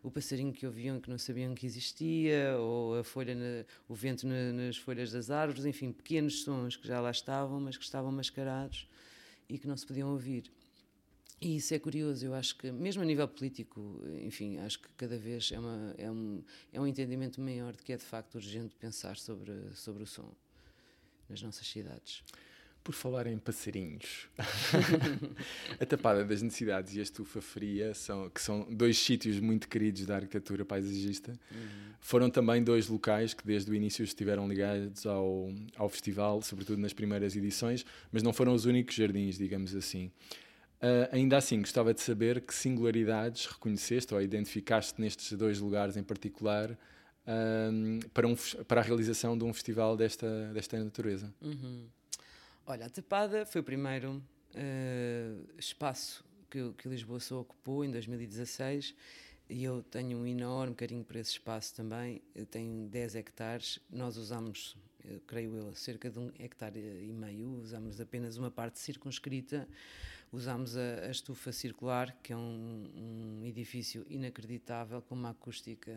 o 0.05 0.11
passarinho 0.11 0.53
que 0.53 0.67
ouviam 0.67 0.99
que 0.99 1.09
não 1.09 1.17
sabiam 1.17 1.55
que 1.55 1.65
existia, 1.65 2.55
ou 2.59 2.99
a 2.99 3.03
folha, 3.03 3.33
na, 3.33 3.65
o 3.89 3.95
vento 3.95 4.27
na, 4.27 4.53
nas 4.53 4.77
folhas 4.77 5.11
das 5.11 5.31
árvores, 5.31 5.65
enfim, 5.65 5.91
pequenos 5.91 6.43
sons 6.43 6.75
que 6.75 6.87
já 6.87 7.01
lá 7.01 7.09
estavam, 7.09 7.59
mas 7.59 7.75
que 7.75 7.83
estavam 7.83 8.11
mascarados 8.11 8.87
e 9.49 9.57
que 9.57 9.67
não 9.67 9.75
se 9.75 9.83
podiam 9.83 10.11
ouvir. 10.11 10.51
E 11.41 11.57
isso 11.57 11.73
é 11.73 11.79
curioso, 11.79 12.23
eu 12.23 12.35
acho 12.35 12.55
que, 12.55 12.71
mesmo 12.71 13.01
a 13.01 13.05
nível 13.05 13.27
político, 13.27 13.99
enfim, 14.21 14.59
acho 14.59 14.79
que 14.79 14.87
cada 14.95 15.17
vez 15.17 15.51
é, 15.51 15.57
uma, 15.57 15.95
é, 15.97 16.11
um, 16.11 16.43
é 16.71 16.79
um 16.79 16.85
entendimento 16.85 17.41
maior 17.41 17.75
de 17.75 17.81
que 17.81 17.91
é 17.91 17.97
de 17.97 18.03
facto 18.03 18.35
urgente 18.35 18.75
pensar 18.75 19.17
sobre, 19.17 19.53
sobre 19.73 20.03
o 20.03 20.05
som 20.05 20.31
nas 21.27 21.41
nossas 21.41 21.65
cidades. 21.65 22.23
Por 22.85 22.93
falar 22.93 23.25
em 23.25 23.39
passarinhos, 23.39 24.29
a 25.81 25.85
Tapada 25.87 26.23
das 26.23 26.43
Necessidades 26.43 26.95
e 26.95 26.99
a 26.99 27.01
Estufa 27.01 27.41
Fria, 27.41 27.95
são, 27.95 28.29
que 28.29 28.39
são 28.39 28.67
dois 28.69 28.99
sítios 28.99 29.39
muito 29.39 29.67
queridos 29.67 30.05
da 30.05 30.17
arquitetura 30.17 30.63
paisagista, 30.63 31.31
uhum. 31.51 31.93
foram 31.99 32.29
também 32.29 32.63
dois 32.63 32.87
locais 32.87 33.33
que 33.33 33.43
desde 33.43 33.71
o 33.71 33.73
início 33.73 34.03
estiveram 34.03 34.47
ligados 34.47 35.03
ao, 35.07 35.49
ao 35.75 35.89
festival, 35.89 36.43
sobretudo 36.43 36.79
nas 36.79 36.93
primeiras 36.93 37.35
edições, 37.35 37.83
mas 38.11 38.21
não 38.21 38.31
foram 38.31 38.53
os 38.53 38.65
únicos 38.65 38.93
jardins, 38.93 39.35
digamos 39.35 39.73
assim. 39.73 40.11
Uh, 40.75 41.09
ainda 41.11 41.37
assim, 41.37 41.61
gostava 41.61 41.91
de 41.91 42.01
saber 42.01 42.41
que 42.41 42.53
singularidades 42.53 43.47
reconheceste 43.47 44.13
ou 44.13 44.21
identificaste 44.21 45.01
nestes 45.01 45.35
dois 45.35 45.59
lugares 45.59 45.97
em 45.97 46.03
particular 46.03 46.69
uh, 46.69 48.09
para, 48.13 48.27
um, 48.27 48.35
para 48.67 48.81
a 48.81 48.83
realização 48.83 49.35
de 49.35 49.43
um 49.43 49.51
festival 49.51 49.97
desta, 49.97 50.51
desta 50.53 50.77
natureza. 50.77 51.33
Uhum. 51.41 51.87
Olha, 52.67 52.87
a 52.87 52.89
Tapada 52.89 53.45
foi 53.45 53.61
o 53.61 53.63
primeiro 53.63 54.23
uh, 54.55 55.47
espaço 55.55 56.25
que, 56.49 56.73
que 56.73 56.89
Lisboa 56.89 57.19
só 57.19 57.41
ocupou 57.41 57.85
em 57.85 57.91
2016 57.91 58.95
e 59.47 59.63
eu 59.63 59.83
tenho 59.83 60.17
um 60.17 60.25
enorme 60.25 60.73
carinho 60.73 61.03
por 61.03 61.15
esse 61.15 61.29
espaço 61.29 61.75
também. 61.75 62.23
Tenho 62.49 62.87
10 62.87 63.17
hectares, 63.17 63.79
nós 63.87 64.17
usamos, 64.17 64.75
eu 65.03 65.21
creio 65.27 65.55
eu, 65.55 65.75
cerca 65.75 66.09
de 66.09 66.17
um 66.17 66.31
hectare 66.39 66.79
e 66.79 67.13
meio, 67.13 67.51
usamos 67.61 68.01
apenas 68.01 68.35
uma 68.35 68.49
parte 68.49 68.79
circunscrita, 68.79 69.67
usamos 70.31 70.75
a, 70.75 71.05
a 71.05 71.11
estufa 71.11 71.51
circular, 71.51 72.17
que 72.23 72.33
é 72.33 72.35
um, 72.35 72.89
um 72.95 73.45
edifício 73.45 74.03
inacreditável, 74.09 75.03
com 75.03 75.13
uma 75.13 75.29
acústica 75.29 75.95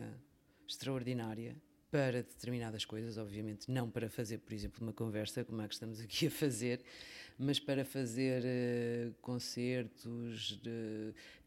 extraordinária 0.67 1.55
para 1.91 2.21
determinadas 2.23 2.85
coisas, 2.85 3.17
obviamente, 3.17 3.71
não 3.71 3.89
para 3.89 4.09
fazer, 4.09 4.39
por 4.39 4.53
exemplo, 4.53 4.81
uma 4.81 4.93
conversa 4.93 5.43
como 5.43 5.61
a 5.61 5.67
que 5.67 5.73
estamos 5.73 5.99
aqui 5.99 6.27
a 6.27 6.31
fazer, 6.31 6.81
mas 7.37 7.59
para 7.59 7.83
fazer 7.83 8.43
uh, 8.43 9.13
concertos 9.21 10.59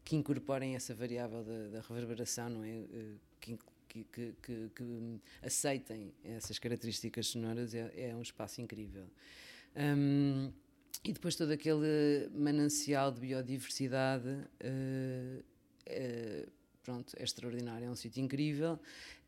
que 0.03 0.15
incorporem 0.15 0.75
essa 0.75 0.93
variável 0.93 1.43
da, 1.43 1.67
da 1.69 1.81
reverberação, 1.81 2.49
não 2.49 2.63
é? 2.63 2.71
Uh, 2.71 3.19
que, 3.39 3.57
que, 3.87 4.33
que, 4.41 4.69
que, 4.75 5.19
aceitem 5.41 6.11
essas 6.23 6.57
características 6.57 7.27
sonoras, 7.27 7.75
é, 7.75 8.09
é 8.09 8.15
um 8.15 8.21
espaço 8.21 8.59
incrível. 8.59 9.05
Um, 9.75 10.51
e 11.03 11.11
depois 11.11 11.35
todo 11.35 11.51
aquele 11.51 12.29
manancial 12.33 13.11
de 13.11 13.19
biodiversidade. 13.19 14.47
Pronto, 16.83 17.13
é 17.17 17.23
extraordinário, 17.23 17.87
é 17.87 17.89
um 17.89 17.95
sítio 17.95 18.21
incrível, 18.21 18.77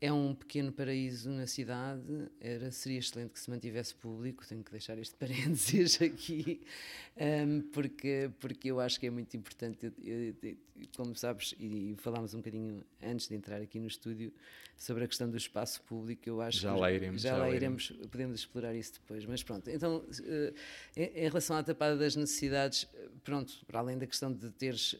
é 0.01 0.11
um 0.11 0.35
pequeno 0.35 0.73
paraíso 0.73 1.29
na 1.29 1.47
cidade, 1.47 2.03
era, 2.41 2.69
seria 2.69 2.99
excelente 2.99 3.31
que 3.31 3.39
se 3.39 3.49
mantivesse 3.49 3.95
público, 3.95 4.45
tenho 4.45 4.61
que 4.61 4.71
deixar 4.71 4.97
este 4.97 5.15
parênteses 5.17 6.01
aqui, 6.01 6.61
um, 7.17 7.61
porque, 7.71 8.29
porque 8.39 8.71
eu 8.71 8.81
acho 8.81 8.99
que 8.99 9.07
é 9.07 9.09
muito 9.09 9.35
importante, 9.37 9.93
eu, 10.03 10.35
eu, 10.43 10.57
como 10.97 11.15
sabes, 11.15 11.55
e 11.57 11.95
falámos 11.97 12.33
um 12.33 12.39
bocadinho 12.39 12.83
antes 13.01 13.29
de 13.29 13.35
entrar 13.35 13.61
aqui 13.61 13.79
no 13.79 13.87
estúdio, 13.87 14.33
sobre 14.77 15.05
a 15.05 15.07
questão 15.07 15.29
do 15.29 15.37
espaço 15.37 15.81
público, 15.83 16.27
eu 16.27 16.41
acho 16.41 16.59
já 16.59 16.73
que 16.73 16.79
lá 16.81 16.91
iremos, 16.91 17.21
já, 17.21 17.29
já 17.29 17.37
lá 17.37 17.49
iremos, 17.49 17.89
iremos, 17.89 18.07
podemos 18.07 18.39
explorar 18.39 18.75
isso 18.75 18.93
depois, 18.95 19.25
mas 19.25 19.41
pronto, 19.41 19.69
então, 19.69 19.99
uh, 19.99 20.53
em, 20.97 21.03
em, 21.03 21.27
relação 21.29 21.55
à 21.55 21.63
tapada 21.63 21.95
das 21.95 22.17
necessidades, 22.17 22.85
pronto, 23.23 23.65
para 23.65 23.79
além 23.79 23.97
da 23.97 24.05
questão 24.05 24.33
de 24.33 24.51
teres 24.51 24.93
uh, 24.93 24.97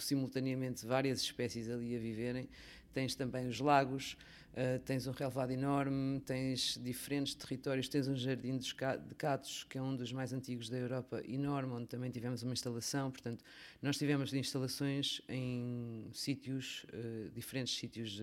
simultaneamente 0.00 0.86
várias 0.86 1.20
espécies 1.20 1.68
ali 1.68 1.87
a 1.96 1.98
viverem, 1.98 2.48
tens 2.92 3.14
também 3.14 3.46
os 3.46 3.60
lagos, 3.60 4.16
uh, 4.52 4.78
tens 4.84 5.06
um 5.06 5.12
relevado 5.12 5.50
enorme, 5.50 6.20
tens 6.20 6.78
diferentes 6.82 7.34
territórios, 7.34 7.88
tens 7.88 8.08
um 8.08 8.16
jardim 8.16 8.58
de 8.58 8.74
catos, 9.16 9.64
que 9.64 9.78
é 9.78 9.82
um 9.82 9.94
dos 9.94 10.12
mais 10.12 10.32
antigos 10.32 10.68
da 10.68 10.76
Europa, 10.76 11.22
enorme, 11.26 11.72
onde 11.72 11.86
também 11.86 12.10
tivemos 12.10 12.42
uma 12.42 12.52
instalação, 12.52 13.10
portanto, 13.10 13.44
nós 13.82 13.96
tivemos 13.96 14.32
instalações 14.32 15.20
em 15.28 16.08
sítios, 16.12 16.84
uh, 16.92 17.30
diferentes 17.34 17.76
sítios 17.76 18.20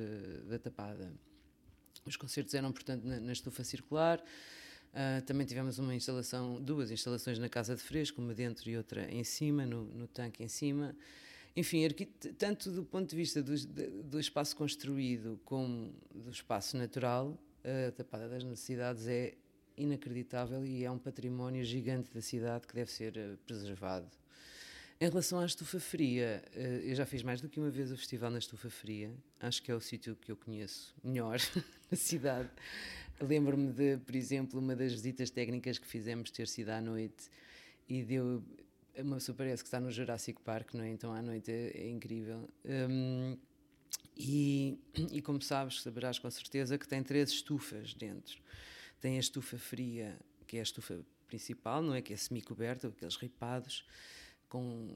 da 0.47 0.59
Tapada. 0.59 1.11
Os 2.05 2.15
concertos 2.15 2.53
eram, 2.53 2.71
portanto, 2.71 3.03
na, 3.03 3.19
na 3.19 3.31
estufa 3.31 3.63
circular, 3.63 4.23
Uh, 4.95 5.21
também 5.25 5.45
tivemos 5.45 5.77
uma 5.77 5.93
instalação, 5.93 6.55
duas 6.61 6.89
instalações 6.89 7.37
na 7.37 7.49
Casa 7.49 7.75
de 7.75 7.81
Fresco, 7.81 8.21
uma 8.21 8.33
dentro 8.33 8.69
e 8.69 8.77
outra 8.77 9.11
em 9.11 9.25
cima, 9.25 9.65
no, 9.65 9.83
no 9.83 10.07
tanque 10.07 10.41
em 10.41 10.47
cima. 10.47 10.95
Enfim, 11.55 11.87
tanto 12.37 12.69
do 12.69 12.83
ponto 12.83 13.09
de 13.09 13.15
vista 13.15 13.41
do, 13.41 13.55
do, 14.03 14.19
espaço 14.19 14.55
construído 14.55 15.39
como 15.45 15.93
do 16.13 16.29
espaço 16.29 16.75
natural, 16.75 17.39
a 17.63 17.91
Tapada 17.91 18.27
das 18.27 18.43
Necessidades 18.43 19.07
é 19.07 19.35
inacreditável 19.77 20.65
e 20.65 20.83
é 20.83 20.91
um 20.91 20.97
património 20.97 21.63
gigante 21.63 22.13
da 22.13 22.21
cidade 22.21 22.67
que 22.67 22.73
deve 22.73 22.91
ser 22.91 23.13
uh, 23.17 23.37
preservado. 23.45 24.07
Em 24.99 25.09
relação 25.09 25.39
à 25.39 25.45
estufa 25.45 25.79
fria, 25.79 26.43
uh, 26.55 26.59
eu 26.59 26.95
já 26.95 27.05
fiz 27.05 27.23
mais 27.23 27.41
do 27.41 27.49
que 27.49 27.59
uma 27.59 27.69
vez 27.69 27.91
o 27.91 27.97
festival 27.97 28.31
na 28.31 28.39
estufa 28.39 28.69
fria, 28.69 29.11
acho 29.39 29.61
que 29.61 29.71
é 29.71 29.75
o 29.75 29.81
sítio 29.81 30.15
que 30.15 30.31
eu 30.31 30.37
conheço 30.37 30.95
melhor 31.03 31.39
na 31.91 31.97
cidade. 31.97 32.49
Lembro-me 33.19 33.71
de, 33.71 33.97
por 33.97 34.15
exemplo, 34.15 34.59
uma 34.59 34.75
das 34.75 34.91
visitas 34.91 35.29
técnicas 35.29 35.77
que 35.77 35.87
fizemos 35.87 36.31
ter 36.31 36.47
sido 36.47 36.69
à 36.69 36.81
noite 36.81 37.29
e 37.87 38.03
deu. 38.03 38.43
Uma 38.97 39.15
pessoa 39.15 39.35
parece 39.35 39.63
que 39.63 39.67
está 39.67 39.79
no 39.79 39.91
Jurassic 39.91 40.41
Park, 40.41 40.73
não 40.73 40.83
é? 40.83 40.89
Então 40.89 41.13
à 41.13 41.21
noite 41.21 41.51
é, 41.51 41.71
é 41.75 41.89
incrível. 41.89 42.49
Um, 42.63 43.37
e, 44.17 44.79
e, 45.11 45.21
como 45.21 45.41
sabes, 45.41 45.81
saberás 45.81 46.17
com 46.17 46.31
certeza 46.31 46.77
que 46.77 46.87
tem 46.87 47.03
três 47.03 47.29
estufas 47.29 47.93
dentro. 47.93 48.41
Tem 49.01 49.17
a 49.17 49.19
estufa 49.19 49.57
fria, 49.57 50.17
que 50.47 50.55
é 50.57 50.61
a 50.61 50.63
estufa 50.63 51.05
principal, 51.27 51.81
não 51.81 51.93
é? 51.93 52.01
Que 52.01 52.13
é 52.13 52.17
semi-coberta, 52.17 52.87
aqueles 52.87 53.17
ripados, 53.17 53.85
com 54.47 54.95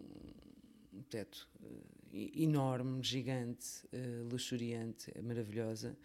um 0.94 1.02
teto 1.10 1.50
uh, 1.62 1.84
enorme, 2.14 3.04
gigante, 3.04 3.86
uh, 3.94 4.30
luxuriante, 4.32 5.12
maravilhosa. 5.22 5.98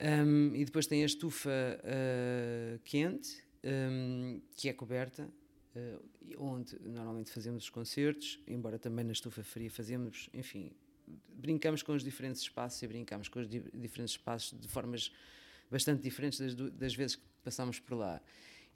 Um, 0.00 0.54
e 0.54 0.64
depois 0.64 0.86
tem 0.86 1.02
a 1.02 1.06
estufa 1.06 1.50
uh, 1.50 2.78
quente, 2.84 3.42
um, 3.64 4.40
que 4.56 4.68
é 4.68 4.72
coberta, 4.72 5.30
uh, 5.76 6.02
onde 6.38 6.78
normalmente 6.80 7.30
fazemos 7.30 7.64
os 7.64 7.70
concertos, 7.70 8.40
embora 8.46 8.78
também 8.78 9.04
na 9.04 9.12
estufa 9.12 9.42
fria 9.42 9.70
fazemos, 9.70 10.28
enfim, 10.32 10.72
brincamos 11.28 11.82
com 11.82 11.92
os 11.92 12.02
diferentes 12.02 12.42
espaços 12.42 12.82
e 12.82 12.86
brincamos 12.86 13.28
com 13.28 13.40
os 13.40 13.48
di 13.48 13.60
diferentes 13.74 14.14
espaços 14.14 14.58
de 14.58 14.68
formas 14.68 15.12
bastante 15.70 16.02
diferentes 16.02 16.38
das, 16.38 16.54
das, 16.72 16.94
vezes 16.94 17.16
que 17.16 17.22
passamos 17.42 17.78
por 17.78 17.94
lá. 17.94 18.20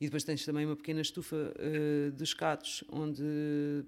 E 0.01 0.07
depois 0.07 0.25
tens 0.25 0.45
também 0.45 0.67
uma 0.67 0.77
pequena 0.77 1.01
estufa 1.01 1.37
uh, 1.37 2.13
dos 2.13 2.35
catos, 2.35 2.83
onde, 2.91 3.23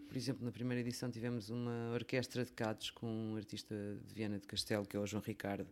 por 0.07 0.17
exemplo, 0.17 0.45
na 0.45 0.53
primeira 0.53 0.81
edição 0.81 1.11
tivemos 1.11 1.51
uma 1.51 1.93
orquestra 1.95 2.45
de 2.45 2.53
catos 2.53 2.91
com 2.91 3.07
um 3.07 3.37
artista 3.37 3.75
de 4.07 4.15
Viana 4.15 4.39
de 4.39 4.47
Castelo, 4.47 4.87
que 4.87 4.97
é 4.97 5.01
o 5.01 5.07
João 5.07 5.23
Ricardo, 5.23 5.69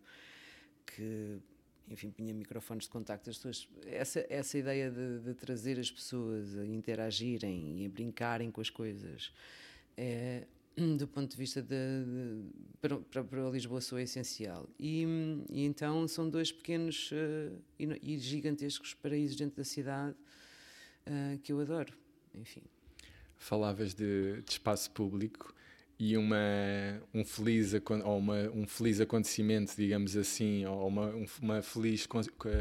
que 0.85 1.39
enfim, 1.89 2.11
punha 2.11 2.33
microfones 2.33 2.85
de 2.85 2.91
contacto. 2.91 3.31
As 3.31 3.37
pessoas, 3.37 3.69
essa, 3.87 4.27
essa 4.29 4.59
ideia 4.59 4.91
de, 4.91 5.21
de, 5.21 5.35
trazer 5.35 5.79
as 5.79 5.91
pessoas 5.91 6.57
a 6.57 6.67
interagirem 6.67 7.83
e 7.83 7.87
a 7.87 7.89
brincarem 7.89 8.51
com 8.51 8.61
as 8.61 8.71
coisas, 8.71 9.33
é, 9.97 10.47
do 10.77 11.07
ponto 11.07 11.31
de 11.31 11.37
vista 11.37 11.63
de, 11.63 11.69
de 11.69 12.45
para, 12.81 13.25
para, 13.25 13.51
Lisboa, 13.51 13.81
sou 13.81 13.99
essencial. 13.99 14.69
E, 14.79 15.05
e, 15.51 15.65
então 15.65 16.07
são 16.09 16.29
dois 16.29 16.51
pequenos 16.51 17.11
uh, 17.13 17.57
e, 17.79 18.15
e, 18.15 18.19
gigantescos 18.19 18.95
paraísos 18.95 19.37
dentro 19.37 19.57
da 19.57 19.65
cidade 19.65 20.17
uh, 21.07 21.39
que 21.39 21.53
eu 21.53 21.61
adoro. 21.61 21.93
Enfim. 22.35 22.63
Falavas 23.37 23.95
de, 23.95 24.43
de 24.43 24.51
espaço 24.51 24.91
público 24.91 25.55
e 25.99 26.17
uma, 26.17 26.37
um, 27.13 27.25
feliz, 27.25 27.73
ou 28.05 28.19
uma, 28.19 28.43
um 28.51 28.67
feliz 28.67 29.01
acontecimento, 29.01 29.75
digamos 29.77 30.17
assim, 30.17 30.65
ou 30.67 30.89
uma, 30.89 31.13
uma 31.41 31.63
feliz 31.63 32.07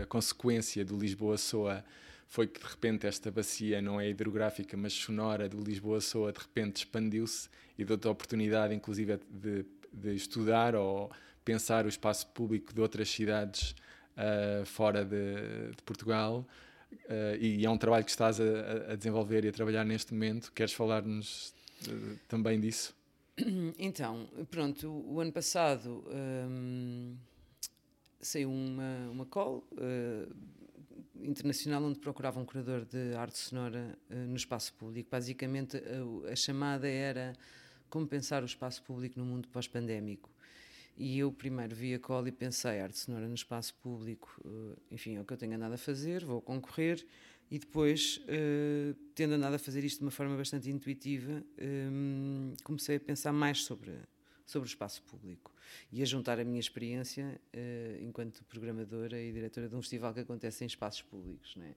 consequência 0.07 0.85
do 0.85 0.97
Lisboa 0.97 1.37
Soa 1.37 1.83
foi 2.27 2.47
que 2.47 2.59
de 2.59 2.65
repente 2.65 3.05
esta 3.05 3.29
bacia 3.29 3.79
não 3.81 4.01
é 4.01 4.09
hidrográfica, 4.09 4.75
mas 4.75 4.93
sonora 4.93 5.47
do 5.47 5.61
Lisboa 5.61 6.01
Soa 6.01 6.31
de 6.31 6.39
repente 6.39 6.77
expandiu-se 6.77 7.47
e 7.77 7.85
deu-te 7.85 8.07
a 8.07 8.11
oportunidade, 8.11 8.73
inclusive, 8.73 9.19
de, 9.29 9.65
de, 9.91 10.15
estudar 10.15 10.75
ou 10.75 11.11
pensar 11.45 11.85
o 11.85 11.89
espaço 11.89 12.25
público 12.27 12.73
de 12.73 12.81
outras 12.81 13.09
cidades 13.09 13.75
uh, 14.17 14.65
fora 14.65 15.05
de, 15.05 15.75
de 15.75 15.83
Portugal. 15.85 16.43
Uh, 16.91 17.35
e 17.39 17.65
é 17.65 17.69
um 17.69 17.77
trabalho 17.77 18.03
que 18.03 18.11
estás 18.11 18.39
a, 18.39 18.93
a, 18.93 18.95
desenvolver 18.95 19.45
e 19.45 19.49
a 19.49 19.51
trabalhar 19.51 19.83
neste 19.83 20.11
momento. 20.13 20.51
Queres 20.53 20.73
falar-nos 20.73 21.53
uh, 21.87 22.19
também 22.27 22.59
disso? 22.59 22.95
Então, 23.77 24.29
pronto, 24.49 24.89
o, 24.89 25.19
ano 25.19 25.31
passado 25.31 26.03
um, 26.07 27.15
saiu 28.21 28.51
uma, 28.51 29.09
uma 29.11 29.25
call 29.25 29.67
uh, 29.73 30.35
internacional 31.15 31.83
onde 31.83 31.99
procurava 31.99 32.39
um 32.39 32.45
curador 32.45 32.85
de 32.85 33.15
arte 33.15 33.37
sonora 33.37 33.97
no 34.09 34.35
espaço 34.35 34.73
público. 34.73 35.09
Basicamente, 35.09 35.77
a, 35.77 36.31
a 36.31 36.35
chamada 36.35 36.87
era 36.87 37.33
como 37.89 38.07
pensar 38.07 38.43
o 38.43 38.45
espaço 38.45 38.83
público 38.83 39.19
no 39.19 39.25
mundo 39.25 39.47
pós-pandémico. 39.49 40.29
E 40.95 41.17
eu 41.17 41.31
primeiro 41.31 41.75
vi 41.75 41.95
a 41.95 41.99
cola 41.99 42.29
e 42.29 42.31
pensei, 42.31 42.79
arte 42.79 42.99
sonora 42.99 43.27
no 43.27 43.33
espaço 43.33 43.73
público, 43.75 44.39
uh, 44.45 44.77
enfim, 44.91 45.15
é 45.15 45.21
o 45.21 45.25
que 45.25 45.33
eu 45.33 45.37
tenho 45.37 45.55
andado 45.55 45.73
a 45.73 45.77
fazer, 45.77 46.23
vou 46.23 46.39
concorrer. 46.39 47.03
E 47.53 47.59
depois, 47.59 48.19
uh, 48.23 48.95
tendo 49.13 49.35
andado 49.35 49.53
a 49.53 49.59
fazer 49.59 49.83
isto 49.83 49.99
de 49.99 50.05
uma 50.05 50.09
forma 50.09 50.35
bastante 50.35 50.71
intuitiva, 50.71 51.43
um, 51.61 52.55
comecei 52.63 52.95
a 52.95 52.99
pensar 52.99 53.31
mais 53.31 53.61
sobre, 53.63 53.91
sobre 54.43 54.67
o 54.67 54.71
espaço 54.71 55.03
público 55.03 55.53
e 55.91 56.01
a 56.01 56.05
juntar 56.05 56.39
a 56.39 56.43
minha 56.43 56.59
experiência 56.59 57.39
uh, 57.53 58.03
enquanto 58.03 58.43
programadora 58.45 59.21
e 59.21 59.31
diretora 59.31 59.69
de 59.69 59.75
um 59.75 59.81
festival 59.83 60.15
que 60.15 60.21
acontece 60.21 60.63
em 60.63 60.67
espaços 60.67 61.03
públicos. 61.03 61.55
Não 61.55 61.65
é? 61.65 61.75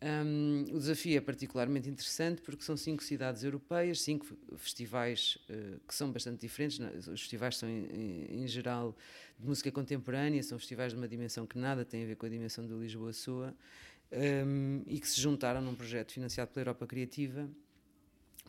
Um, 0.00 0.64
o 0.72 0.78
desafio 0.78 1.16
é 1.16 1.20
particularmente 1.20 1.88
interessante 1.88 2.42
porque 2.42 2.64
são 2.64 2.76
cinco 2.76 3.02
cidades 3.02 3.44
europeias, 3.44 4.00
cinco 4.00 4.26
festivais 4.56 5.38
uh, 5.48 5.78
que 5.86 5.94
são 5.94 6.10
bastante 6.10 6.40
diferentes. 6.40 6.80
Os 7.06 7.20
festivais 7.20 7.56
são, 7.56 7.68
em, 7.68 8.42
em, 8.42 8.48
geral, 8.48 8.96
de 9.38 9.46
música 9.46 9.70
contemporânea, 9.70 10.42
são 10.42 10.58
festivais 10.58 10.92
de 10.92 10.98
uma 10.98 11.06
dimensão 11.06 11.46
que 11.46 11.56
nada 11.56 11.84
tem 11.84 12.02
a 12.02 12.06
ver 12.06 12.16
com 12.16 12.26
a 12.26 12.28
dimensão 12.28 12.66
do 12.66 12.80
Lisboa-Soa 12.80 13.54
um, 14.12 14.82
e 14.86 14.98
que 14.98 15.08
se 15.08 15.20
juntaram 15.20 15.60
num 15.60 15.74
projeto 15.74 16.12
financiado 16.12 16.50
pela 16.50 16.62
Europa 16.62 16.86
Criativa 16.86 17.48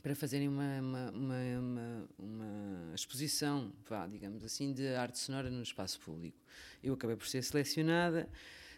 para 0.02 0.16
fazerem 0.16 0.48
uma, 0.48 0.80
uma, 0.80 1.12
uma, 1.12 2.10
uma, 2.18 2.96
exposição, 2.96 3.74
vá, 3.88 4.08
digamos 4.08 4.44
assim, 4.44 4.72
de 4.72 4.88
arte 4.96 5.20
sonora 5.20 5.50
no 5.50 5.62
espaço 5.62 6.00
público. 6.00 6.38
Eu 6.82 6.94
acabei 6.94 7.18
por 7.18 7.28
ser 7.28 7.44
selecionada. 7.44 8.30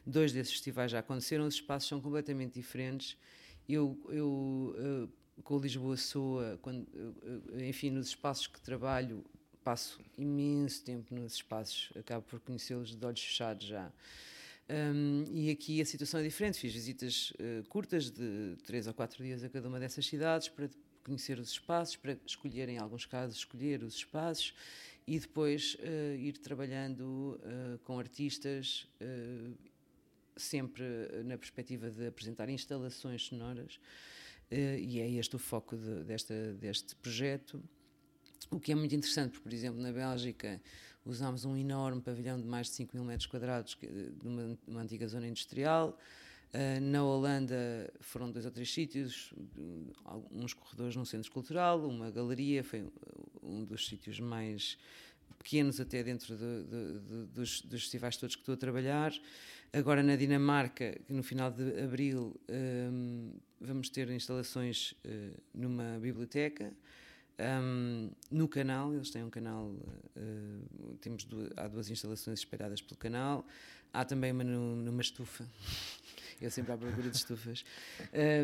Dois 0.04 0.32
desses 0.32 0.54
festivais 0.54 0.92
já 0.92 1.00
aconteceram, 1.00 1.46
os 1.46 1.54
espaços 1.54 1.88
são 1.88 2.02
completamente 2.02 2.56
diferentes. 2.56 3.16
Eu, 3.70 4.00
eu 4.10 4.76
uh, 4.76 5.42
com 5.44 5.60
Lisboa 5.60 5.96
Soa, 5.96 6.58
quando, 6.62 6.88
enfim, 7.68 7.92
nos 7.92 8.08
espaços 8.08 8.48
que 8.48 8.60
trabalho, 8.60 9.24
passo 9.64 10.00
imenso 10.18 10.84
tempo 10.84 11.14
nos 11.14 11.34
espaços, 11.34 11.92
acabo 11.96 12.26
por 12.26 12.40
conhecê-los 12.40 12.96
de 12.96 13.06
olhos 13.06 13.22
fechados 13.22 13.68
já. 13.68 13.92
Um, 14.70 15.26
e 15.30 15.50
aqui 15.50 15.82
a 15.82 15.86
situação 15.86 16.20
é 16.20 16.24
diferente. 16.24 16.58
Fiz 16.58 16.74
visitas 16.74 17.32
uh, 17.32 17.68
curtas 17.68 18.10
de 18.10 18.56
três 18.66 18.88
ou 18.88 18.94
quatro 18.94 19.24
dias 19.24 19.44
a 19.44 19.50
cada 19.50 19.68
uma 19.68 19.80
dessas 19.80 20.06
cidades 20.06 20.48
para 20.48 20.70
conhecer 21.04 21.40
os 21.40 21.52
espaços, 21.52 21.96
para 21.96 22.18
escolher, 22.26 22.70
em 22.70 22.78
alguns 22.78 23.06
casos, 23.06 23.38
escolher 23.38 23.84
os 23.84 23.96
espaços 23.96 24.54
e 25.08 25.20
depois 25.20 25.76
uh, 25.76 26.16
ir 26.16 26.38
trabalhando 26.38 27.40
uh, 27.42 27.80
com 27.80 28.00
artistas 28.00 28.88
sempre 30.38 30.84
eh, 30.84 31.24
na 31.24 31.38
perspectiva 31.38 31.92
de 31.92 32.08
apresentar 32.08 32.50
instalações 32.50 33.24
sonoras, 33.24 33.80
e 34.50 35.00
é 35.00 35.10
este 35.10 35.36
o 35.36 35.40
foco 35.40 35.78
de, 35.78 36.04
desta, 36.04 36.54
deste 36.54 36.96
projeto. 36.96 37.62
O 38.50 38.60
que 38.60 38.72
é 38.72 38.76
muito 38.76 38.94
interessante, 38.94 39.32
porque, 39.32 39.44
por 39.44 39.54
exemplo, 39.54 39.82
na 39.82 39.92
Bélgica 39.94 40.62
usámos 41.06 41.46
um 41.46 41.56
enorme 41.58 42.02
pavilhão 42.02 42.40
de 42.40 42.48
mais 42.48 42.68
de 42.68 42.74
5 42.74 42.96
mil 42.96 43.06
metros 43.06 43.26
quadrados 43.26 43.78
de 43.82 44.28
uma, 44.28 44.58
uma 44.68 44.82
antiga 44.82 45.08
zona 45.08 45.28
industrial. 45.28 45.98
Uh, 46.54 46.82
na 46.82 47.02
Holanda 47.02 47.90
foram 48.02 48.30
dois 48.30 48.46
ou 48.46 48.52
três 48.52 48.74
sítios, 48.74 49.34
uns 50.30 50.54
corredores 50.54 50.98
num 50.98 51.06
centro 51.06 51.32
cultural, 51.32 51.88
uma 51.88 52.12
galeria, 52.12 52.62
foi 52.62 52.86
um 53.42 53.64
dos 53.64 53.88
sítios 53.88 54.20
mais 54.20 54.78
pequenos 55.42 55.80
até 55.80 56.04
dentro 56.04 56.36
de, 56.36 56.64
de, 56.64 57.00
de, 57.00 57.26
dos, 57.34 57.62
dos, 57.62 57.84
festivais 57.84 58.18
todos 58.18 58.36
que 58.36 58.42
estou 58.42 58.54
a 58.54 58.58
trabalhar. 58.58 59.14
Agora 59.72 60.04
na 60.04 60.18
Dinamarca, 60.18 61.00
no 61.08 61.24
final 61.24 61.50
de 61.50 61.82
abril, 61.82 62.40
um, 62.50 63.32
vamos 63.60 63.90
ter 63.90 64.10
instalações 64.10 64.92
uh, 65.06 65.42
numa 65.54 65.98
biblioteca. 66.00 66.74
Um, 67.42 68.12
no 68.30 68.48
canal, 68.48 68.94
eles 68.94 69.10
têm 69.10 69.24
um 69.24 69.30
canal, 69.30 69.66
uh, 69.66 70.96
temos 71.02 71.24
duas, 71.24 71.50
há 71.58 71.68
duas 71.68 71.90
instalações 71.90 72.40
espalhadas 72.40 72.82
pelo 72.82 72.98
canal, 72.98 73.46
há 73.92 74.06
também 74.06 74.32
uma 74.32 74.44
no, 74.44 74.76
numa 74.76 75.02
estufa. 75.02 75.46
Eu 76.40 76.50
sempre 76.50 76.72
à 76.72 76.78
procura 76.78 77.08
de 77.08 77.18
estufas, 77.18 77.64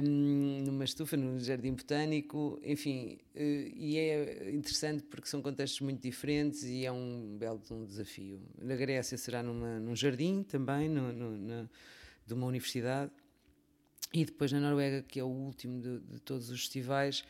um, 0.03 0.61
numa 0.63 0.85
estufa, 0.85 1.17
no 1.17 1.39
jardim 1.39 1.73
botânico, 1.73 2.59
enfim, 2.63 3.17
uh, 3.35 3.39
e 3.39 3.97
é 3.97 4.51
interessante 4.51 5.03
porque 5.03 5.27
são 5.27 5.41
contextos 5.41 5.81
muito 5.81 6.01
diferentes 6.01 6.63
e 6.63 6.85
é 6.85 6.91
um 6.91 7.37
belo 7.39 7.59
um 7.71 7.85
desafio. 7.85 8.39
Na 8.61 8.75
Grécia 8.75 9.17
será 9.17 9.41
numa, 9.41 9.79
num 9.79 9.95
jardim 9.95 10.43
também, 10.43 10.87
no, 10.87 11.11
no, 11.11 11.69
de 12.25 12.33
uma 12.33 12.45
universidade, 12.45 13.11
e 14.13 14.25
depois 14.25 14.51
na 14.51 14.59
Noruega, 14.59 15.01
que 15.01 15.19
é 15.19 15.23
o 15.23 15.27
último 15.27 15.81
de, 15.81 15.99
de 15.99 16.19
todos 16.19 16.49
os 16.51 16.61
festivais, 16.61 17.23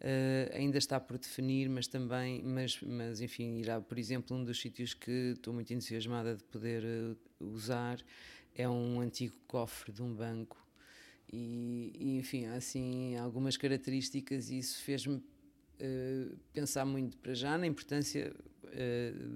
Uh, 0.00 0.56
ainda 0.56 0.78
está 0.78 0.98
por 0.98 1.18
definir, 1.18 1.68
mas 1.68 1.86
também, 1.86 2.42
mas, 2.42 2.80
mas 2.80 3.20
enfim, 3.20 3.58
irá, 3.58 3.82
por 3.82 3.98
exemplo, 3.98 4.34
um 4.34 4.42
dos 4.42 4.58
sítios 4.58 4.94
que 4.94 5.34
estou 5.34 5.52
muito 5.52 5.74
entusiasmada 5.74 6.36
de 6.36 6.44
poder 6.44 6.82
uh, 6.82 7.16
usar 7.38 7.98
é 8.54 8.66
um 8.66 8.98
antigo 9.00 9.34
cofre 9.46 9.92
de 9.92 10.02
um 10.02 10.14
banco 10.14 10.56
e, 11.30 11.92
e 11.94 12.16
enfim, 12.16 12.46
assim 12.46 13.14
algumas 13.16 13.58
características 13.58 14.48
e 14.48 14.60
isso 14.60 14.82
fez-me 14.82 15.16
uh, 15.16 16.38
pensar 16.50 16.86
muito 16.86 17.18
para 17.18 17.34
já 17.34 17.58
na 17.58 17.66
importância 17.66 18.34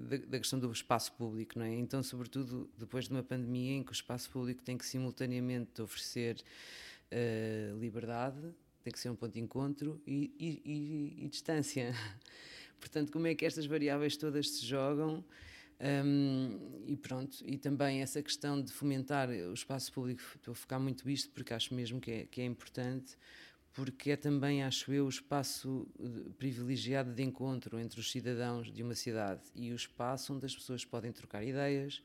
da, 0.09 0.17
da, 0.17 0.39
questão 0.39 0.57
do 0.57 0.71
espaço 0.71 1.11
público, 1.11 1.59
não 1.59 1.65
é? 1.65 1.75
Então, 1.75 2.01
sobretudo 2.01 2.69
depois 2.77 3.05
de 3.05 3.11
uma 3.11 3.21
pandemia 3.21 3.73
em 3.73 3.83
que 3.83 3.91
o 3.91 3.93
espaço 3.93 4.29
público 4.31 4.63
tem 4.63 4.77
que 4.77 4.85
simultaneamente 4.85 5.81
oferecer 5.81 6.41
liberdade, 7.77 8.39
tem 8.85 8.93
que 8.93 8.99
ser 8.99 9.09
um 9.09 9.15
ponto 9.15 9.33
de 9.33 9.39
encontro 9.39 9.99
e, 10.05 10.31
e, 10.39 10.61
e, 10.63 11.25
e 11.25 11.27
distância. 11.27 11.91
Portanto, 12.79 13.11
como 13.11 13.25
é 13.25 13.33
que 13.33 13.43
estas 13.43 13.65
variáveis 13.65 14.15
todas 14.15 14.47
se 14.47 14.63
jogam? 14.63 15.25
Um, 15.81 16.83
e 16.85 16.95
pronto, 16.95 17.43
e 17.43 17.57
também 17.57 18.01
essa 18.01 18.21
questão 18.21 18.61
de 18.61 18.71
fomentar 18.71 19.27
o 19.27 19.53
espaço 19.53 19.91
público, 19.91 20.21
estou 20.35 20.51
a 20.51 20.55
focar 20.55 20.79
muito 20.79 21.09
isto 21.09 21.31
porque 21.31 21.53
acho 21.53 21.73
mesmo 21.73 21.99
que 21.99 22.11
é, 22.11 22.25
que 22.25 22.41
é 22.41 22.45
importante, 22.45 23.17
porque 23.73 24.11
é 24.11 24.15
também, 24.15 24.63
acho 24.63 24.93
eu, 24.93 25.05
o 25.05 25.09
espaço 25.09 25.87
privilegiado 26.37 27.11
de 27.11 27.23
encontro 27.23 27.79
entre 27.79 27.99
os 27.99 28.11
cidadãos 28.11 28.71
de 28.71 28.83
uma 28.83 28.93
cidade 28.93 29.41
e 29.55 29.71
o 29.71 29.75
espaço 29.75 30.31
onde 30.31 30.45
as 30.45 30.55
pessoas 30.55 30.85
podem 30.85 31.11
trocar 31.11 31.43
ideias 31.43 32.03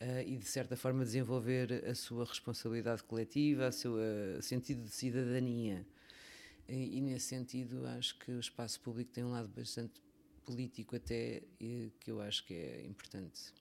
uh, 0.00 0.22
e, 0.26 0.36
de 0.36 0.44
certa 0.44 0.76
forma, 0.76 1.04
desenvolver 1.04 1.84
a 1.86 1.94
sua 1.94 2.24
responsabilidade 2.24 3.04
coletiva, 3.04 3.68
o 3.68 3.72
seu 3.72 3.94
uh, 3.94 4.42
sentido 4.42 4.82
de 4.82 4.90
cidadania. 4.90 5.86
E, 6.68 6.98
e, 6.98 7.00
nesse 7.00 7.26
sentido, 7.26 7.86
acho 7.86 8.18
que 8.18 8.32
o 8.32 8.40
espaço 8.40 8.80
público 8.80 9.10
tem 9.12 9.24
um 9.24 9.30
lado 9.30 9.48
bastante 9.48 10.00
político 10.44 10.96
até 10.96 11.42
que 12.00 12.10
eu 12.10 12.20
acho 12.20 12.44
que 12.46 12.54
é 12.54 12.84
importante. 12.86 13.52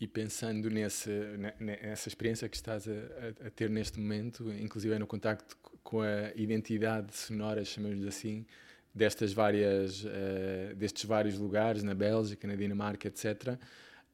E 0.00 0.06
pensando 0.06 0.70
nesse, 0.70 1.10
nessa 1.58 2.08
experiência 2.08 2.48
que 2.48 2.56
estás 2.56 2.86
a, 2.86 3.46
a, 3.46 3.50
ter 3.50 3.68
neste 3.68 3.98
momento, 3.98 4.52
inclusive 4.52 4.96
no 4.96 5.08
contacto 5.08 5.56
com 5.82 6.00
a 6.02 6.32
identidade 6.36 7.16
sonora, 7.16 7.64
chamamos-lhe 7.64 8.06
assim, 8.06 8.46
destas 8.94 9.32
várias, 9.32 10.04
uh, 10.04 10.74
destes 10.76 11.04
vários 11.04 11.36
lugares, 11.36 11.82
na 11.82 11.94
Bélgica, 11.94 12.46
na 12.46 12.54
Dinamarca, 12.54 13.08
etc., 13.08 13.24
uh, 13.24 13.58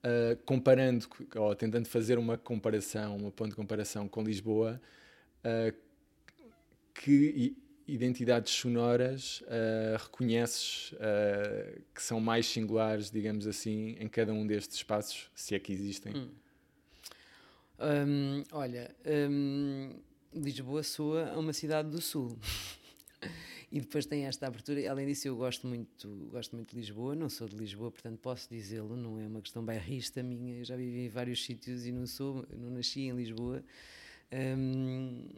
eh, 0.03 0.39
comparando, 0.45 1.07
ou 1.37 1.55
tentando 1.55 1.89
fazer 1.89 2.19
uma 2.19 2.37
comparação, 2.37 3.17
uma 3.17 3.31
ponto 3.31 3.51
de 3.51 3.57
comparação 3.57 4.07
com 4.07 4.23
Lisboa, 4.23 4.81
uh, 5.45 5.77
que 6.95 7.57
identidades 7.87 8.53
sonoras 8.53 9.43
uh, 9.43 10.03
reconheces 10.03 10.93
uh, 10.93 11.83
que 11.95 12.03
são 12.03 12.21
mais 12.21 12.47
singulares, 12.47 13.11
digamos 13.11 13.47
assim, 13.47 13.97
em 13.99 14.09
cada 14.09 14.33
um 14.33 14.47
destes 14.47 14.77
espaços, 14.77 15.31
se 15.35 15.55
é 15.55 15.59
que 15.59 15.73
existem? 15.73 16.17
Hum. 16.17 16.29
Um, 17.79 18.43
olha, 18.53 18.95
um, 19.31 19.91
Lisboa 20.33 20.83
soa 20.83 21.31
a 21.33 21.39
uma 21.39 21.53
cidade 21.53 21.91
do 21.91 22.01
Sul. 22.01 22.39
e 23.71 23.81
depois 23.81 24.07
tem 24.07 24.27
esta 24.27 24.47
abertura. 24.47 24.89
Além 24.91 25.07
disso, 25.07 25.29
eu 25.29 25.37
gosto 25.37 25.67
muito, 25.67 26.29
gosto 26.31 26.55
muito 26.55 26.71
de 26.71 26.77
Lisboa, 26.77 27.15
não 27.15 27.29
sou 27.29 27.49
de 27.49 27.57
Lisboa, 27.57 27.91
portanto 27.91 28.19
posso 28.19 28.49
dizê-lo, 28.49 28.97
não 28.97 29.19
é 29.19 29.27
uma 29.27 29.43
questão 29.43 29.65
bairrista 29.65 30.23
minha. 30.23 30.59
Eu 30.59 30.65
já 30.65 30.77
vivi 30.77 31.07
em 31.07 31.09
vários 31.09 31.45
sítios 31.45 31.85
e 31.85 31.93
não 31.93 32.07
sou, 32.07 32.47
não 32.57 32.71
nasci 32.71 33.03
em 33.03 33.13
Lisboa. 33.13 33.65
Um, 34.33 35.29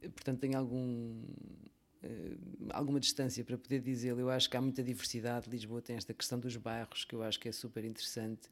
portanto 0.00 0.40
tenho 0.40 0.58
algum 0.58 1.22
alguma 2.70 2.98
distância 2.98 3.44
para 3.44 3.58
poder 3.58 3.80
dizê-lo. 3.80 4.20
Eu 4.20 4.30
acho 4.30 4.48
que 4.48 4.56
há 4.56 4.60
muita 4.60 4.82
diversidade. 4.82 5.50
Lisboa 5.50 5.82
tem 5.82 5.96
esta 5.96 6.14
questão 6.14 6.38
dos 6.38 6.56
bairros 6.56 7.04
que 7.04 7.14
eu 7.14 7.22
acho 7.22 7.38
que 7.38 7.48
é 7.48 7.52
super 7.52 7.84
interessante. 7.84 8.48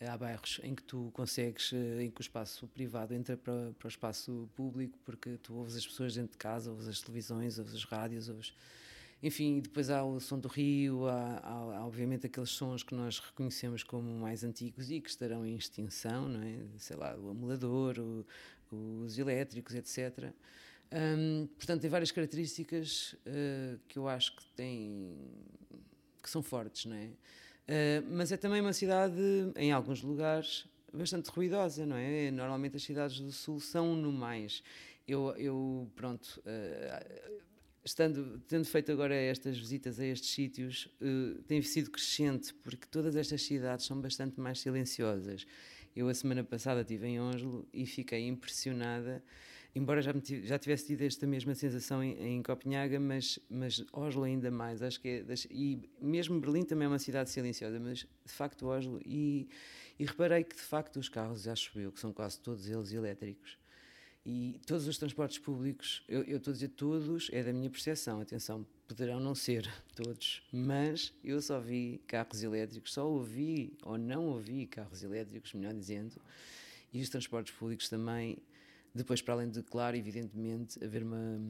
Há 0.00 0.16
bairros 0.18 0.60
em 0.62 0.74
que 0.74 0.82
tu 0.82 1.10
consegues, 1.14 1.72
eh, 1.72 2.02
em 2.04 2.10
que 2.10 2.20
o 2.20 2.22
espaço 2.22 2.66
privado 2.68 3.14
entra 3.14 3.36
para, 3.36 3.72
para 3.78 3.86
o 3.86 3.88
espaço 3.88 4.50
público, 4.54 4.98
porque 5.04 5.38
tu 5.38 5.54
ouves 5.54 5.76
as 5.76 5.86
pessoas 5.86 6.14
dentro 6.14 6.32
de 6.32 6.38
casa, 6.38 6.70
ouves 6.70 6.88
as 6.88 7.00
televisões, 7.00 7.58
ouves 7.58 7.74
as 7.74 7.84
rádios, 7.84 8.28
ouves 8.28 8.52
enfim, 9.22 9.60
depois 9.60 9.88
há 9.88 10.04
o 10.04 10.20
som 10.20 10.38
do 10.38 10.48
rio, 10.48 11.06
há, 11.06 11.38
há, 11.38 11.78
há, 11.78 11.86
obviamente 11.86 12.26
aqueles 12.26 12.50
sons 12.50 12.82
que 12.82 12.94
nós 12.94 13.18
reconhecemos 13.18 13.82
como 13.82 14.12
mais 14.18 14.44
antigos 14.44 14.90
e 14.90 15.00
que 15.00 15.08
estarão 15.08 15.46
em 15.46 15.56
extinção, 15.56 16.28
não 16.28 16.42
é? 16.42 16.58
Sei 16.76 16.94
lá, 16.94 17.16
o 17.16 17.30
amulador, 17.30 17.98
o, 17.98 18.26
os 19.02 19.16
elétricos, 19.16 19.74
etc. 19.74 20.30
Um, 20.92 21.46
portanto, 21.56 21.80
tem 21.80 21.90
várias 21.90 22.12
características 22.12 23.14
uh, 23.26 23.78
que 23.88 23.98
eu 23.98 24.06
acho 24.08 24.36
que 24.36 24.44
têm 24.54 25.16
que 26.22 26.30
são 26.30 26.42
fortes, 26.42 26.86
não 26.86 26.96
é? 26.96 27.06
Uh, 27.06 28.06
mas 28.10 28.32
é 28.32 28.36
também 28.36 28.60
uma 28.60 28.72
cidade, 28.72 29.20
em 29.56 29.72
alguns 29.72 30.02
lugares, 30.02 30.66
bastante 30.92 31.28
ruidosa, 31.28 31.84
não 31.84 31.96
é? 31.96 32.30
Normalmente 32.30 32.76
as 32.76 32.82
cidades 32.82 33.20
do 33.20 33.30
Sul 33.30 33.60
são 33.60 33.94
no 33.94 34.12
mais. 34.12 34.62
Eu, 35.06 35.34
eu 35.36 35.90
pronto, 35.94 36.42
uh, 36.46 37.42
estando, 37.84 38.40
tendo 38.48 38.64
feito 38.64 38.90
agora 38.90 39.14
estas 39.14 39.58
visitas 39.58 40.00
a 40.00 40.06
estes 40.06 40.30
sítios, 40.30 40.88
uh, 41.00 41.42
tem 41.42 41.60
sido 41.60 41.90
crescente, 41.90 42.54
porque 42.54 42.86
todas 42.90 43.14
estas 43.16 43.42
cidades 43.42 43.84
são 43.84 44.00
bastante 44.00 44.40
mais 44.40 44.60
silenciosas. 44.60 45.46
Eu, 45.94 46.08
a 46.08 46.14
semana 46.14 46.42
passada, 46.42 46.80
estive 46.80 47.06
em 47.06 47.20
Oslo 47.20 47.68
e 47.72 47.86
fiquei 47.86 48.26
impressionada, 48.26 49.22
embora 49.74 50.00
já, 50.02 50.12
já 50.42 50.58
tivesse 50.58 50.86
tido 50.86 51.02
esta 51.02 51.26
mesma 51.26 51.54
sensação 51.54 52.02
em, 52.02 52.36
em 52.36 52.42
Copenhaga, 52.42 52.98
mas, 53.00 53.38
mas 53.48 53.84
Oslo 53.92 54.24
ainda 54.24 54.50
mais. 54.50 54.82
Acho 54.82 55.00
que 55.00 55.08
é 55.08 55.22
das, 55.22 55.46
e 55.50 55.88
mesmo 56.00 56.40
Berlim 56.40 56.64
também 56.64 56.86
é 56.86 56.88
uma 56.88 56.98
cidade 56.98 57.30
silenciosa, 57.30 57.78
mas 57.80 57.98
de 57.98 58.32
facto 58.32 58.66
Oslo. 58.66 59.00
E, 59.04 59.48
e 59.98 60.04
reparei 60.04 60.44
que 60.44 60.56
de 60.56 60.62
facto 60.62 60.98
os 60.98 61.08
carros, 61.08 61.48
acho 61.48 61.78
eu, 61.78 61.92
que 61.92 62.00
são 62.00 62.12
quase 62.12 62.40
todos 62.40 62.68
eles 62.68 62.92
elétricos 62.92 63.58
e 64.26 64.58
todos 64.66 64.88
os 64.88 64.96
transportes 64.96 65.38
públicos, 65.38 66.02
eu, 66.08 66.22
eu 66.22 66.38
estou 66.38 66.50
a 66.50 66.54
dizer 66.54 66.68
todos, 66.68 67.28
é 67.30 67.42
da 67.42 67.52
minha 67.52 67.68
percepção, 67.68 68.20
atenção, 68.20 68.66
poderão 68.88 69.20
não 69.20 69.34
ser 69.34 69.70
todos, 69.94 70.42
mas 70.50 71.12
eu 71.22 71.42
só 71.42 71.60
vi 71.60 72.00
carros 72.06 72.42
elétricos, 72.42 72.94
só 72.94 73.06
ouvi 73.06 73.76
ou 73.82 73.98
não 73.98 74.24
ouvi 74.28 74.66
carros 74.66 75.02
elétricos, 75.02 75.52
melhor 75.52 75.74
dizendo, 75.74 76.16
e 76.90 77.02
os 77.02 77.08
transportes 77.10 77.54
públicos 77.54 77.88
também, 77.90 78.38
depois 78.94 79.20
para 79.20 79.34
além 79.34 79.50
de, 79.50 79.62
claro, 79.62 79.96
evidentemente, 79.96 80.82
haver 80.84 81.02
uma... 81.02 81.40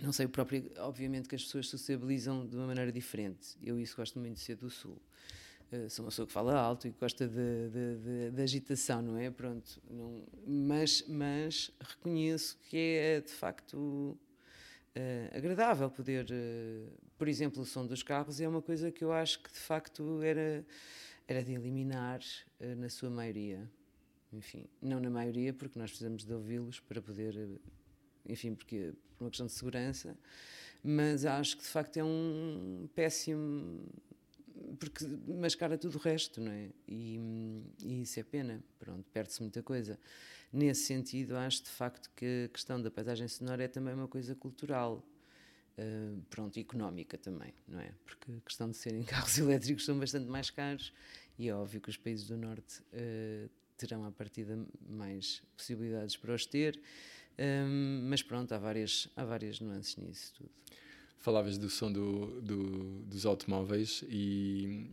Não 0.00 0.12
sei, 0.12 0.26
o 0.26 0.28
próprio, 0.28 0.70
obviamente 0.78 1.28
que 1.28 1.34
as 1.34 1.42
pessoas 1.42 1.68
sociabilizam 1.68 2.46
de 2.46 2.56
uma 2.56 2.66
maneira 2.66 2.90
diferente. 2.92 3.56
Eu 3.62 3.78
isso 3.78 3.96
gosto 3.96 4.18
muito 4.18 4.34
de 4.34 4.40
ser 4.40 4.56
do 4.56 4.70
Sul. 4.70 5.00
Eh, 5.72 5.88
sou 5.88 6.04
uma 6.04 6.10
pessoa 6.10 6.26
que 6.26 6.32
fala 6.32 6.54
alto 6.54 6.86
e 6.86 6.90
gosta 6.90 7.26
de, 7.26 7.70
de, 7.70 7.96
de, 7.96 8.30
de 8.30 8.42
agitação, 8.42 9.00
não 9.00 9.16
é? 9.16 9.30
Pronto, 9.30 9.80
não, 9.90 10.22
mas, 10.46 11.02
mas 11.08 11.70
reconheço 11.80 12.58
que 12.68 12.76
é 12.76 13.20
de 13.22 13.32
facto 13.32 13.74
uh, 13.76 14.18
agradável 15.36 15.90
poder, 15.90 16.26
uh, 16.26 16.92
por 17.16 17.26
exemplo, 17.26 17.62
o 17.62 17.64
som 17.64 17.86
dos 17.86 18.02
carros 18.02 18.38
é 18.38 18.46
uma 18.46 18.60
coisa 18.60 18.92
que 18.92 19.02
eu 19.02 19.12
acho 19.12 19.42
que 19.42 19.50
de 19.50 19.58
facto 19.58 20.20
era, 20.20 20.62
era 21.26 21.42
de 21.42 21.54
eliminar 21.54 22.20
uh, 22.60 22.76
na 22.76 22.90
sua 22.90 23.08
maioria. 23.08 23.66
Enfim, 24.32 24.66
não 24.80 24.98
na 24.98 25.10
maioria, 25.10 25.52
porque 25.52 25.78
nós 25.78 25.90
precisamos 25.90 26.24
de 26.24 26.32
ouvi-los 26.32 26.80
para 26.80 27.02
poder, 27.02 27.60
enfim, 28.26 28.54
porque 28.54 28.94
por 29.16 29.24
uma 29.24 29.30
questão 29.30 29.46
de 29.46 29.52
segurança, 29.52 30.16
mas 30.82 31.24
acho 31.24 31.56
que 31.56 31.62
de 31.62 31.68
facto 31.68 31.98
é 31.98 32.04
um 32.04 32.88
péssimo 32.94 33.86
porque 34.78 35.06
mascara 35.28 35.76
tudo 35.78 35.96
o 35.96 36.00
resto, 36.00 36.40
não 36.40 36.52
é? 36.52 36.70
E, 36.88 37.18
e 37.82 38.02
isso 38.02 38.18
é 38.20 38.22
pena, 38.22 38.62
pronto, 38.78 39.04
perde-se 39.12 39.40
muita 39.40 39.62
coisa. 39.62 39.98
Nesse 40.52 40.84
sentido, 40.84 41.36
acho 41.36 41.64
de 41.64 41.70
facto 41.70 42.10
que 42.14 42.46
a 42.46 42.48
questão 42.48 42.80
da 42.80 42.90
paisagem 42.90 43.26
sonora 43.28 43.64
é 43.64 43.68
também 43.68 43.94
uma 43.94 44.08
coisa 44.08 44.34
cultural, 44.34 45.04
uh, 45.78 46.22
pronto, 46.28 46.58
económica 46.58 47.16
também, 47.16 47.54
não 47.66 47.80
é? 47.80 47.92
Porque 48.04 48.32
a 48.32 48.40
questão 48.40 48.70
de 48.70 48.76
serem 48.76 49.02
carros 49.04 49.38
elétricos 49.38 49.84
são 49.84 49.98
bastante 49.98 50.28
mais 50.28 50.50
caros 50.50 50.92
e 51.38 51.48
é 51.48 51.54
óbvio 51.54 51.80
que 51.80 51.90
os 51.90 51.96
países 51.96 52.26
do 52.26 52.36
Norte 52.36 52.82
uh, 52.92 53.50
terão 53.86 54.04
à 54.04 54.12
partida 54.12 54.56
mais 54.88 55.42
possibilidades 55.56 56.16
para 56.16 56.32
os 56.32 56.46
ter, 56.46 56.78
um, 57.38 58.06
mas 58.08 58.22
pronto, 58.22 58.52
há 58.52 58.58
várias, 58.58 59.08
há 59.16 59.24
várias 59.24 59.60
nuances 59.60 59.96
nisso 59.96 60.32
tudo. 60.36 60.50
Falavas 61.18 61.58
do 61.58 61.68
som 61.68 61.90
do, 61.90 62.40
do, 62.40 63.02
dos 63.02 63.26
automóveis 63.26 64.04
e, 64.08 64.90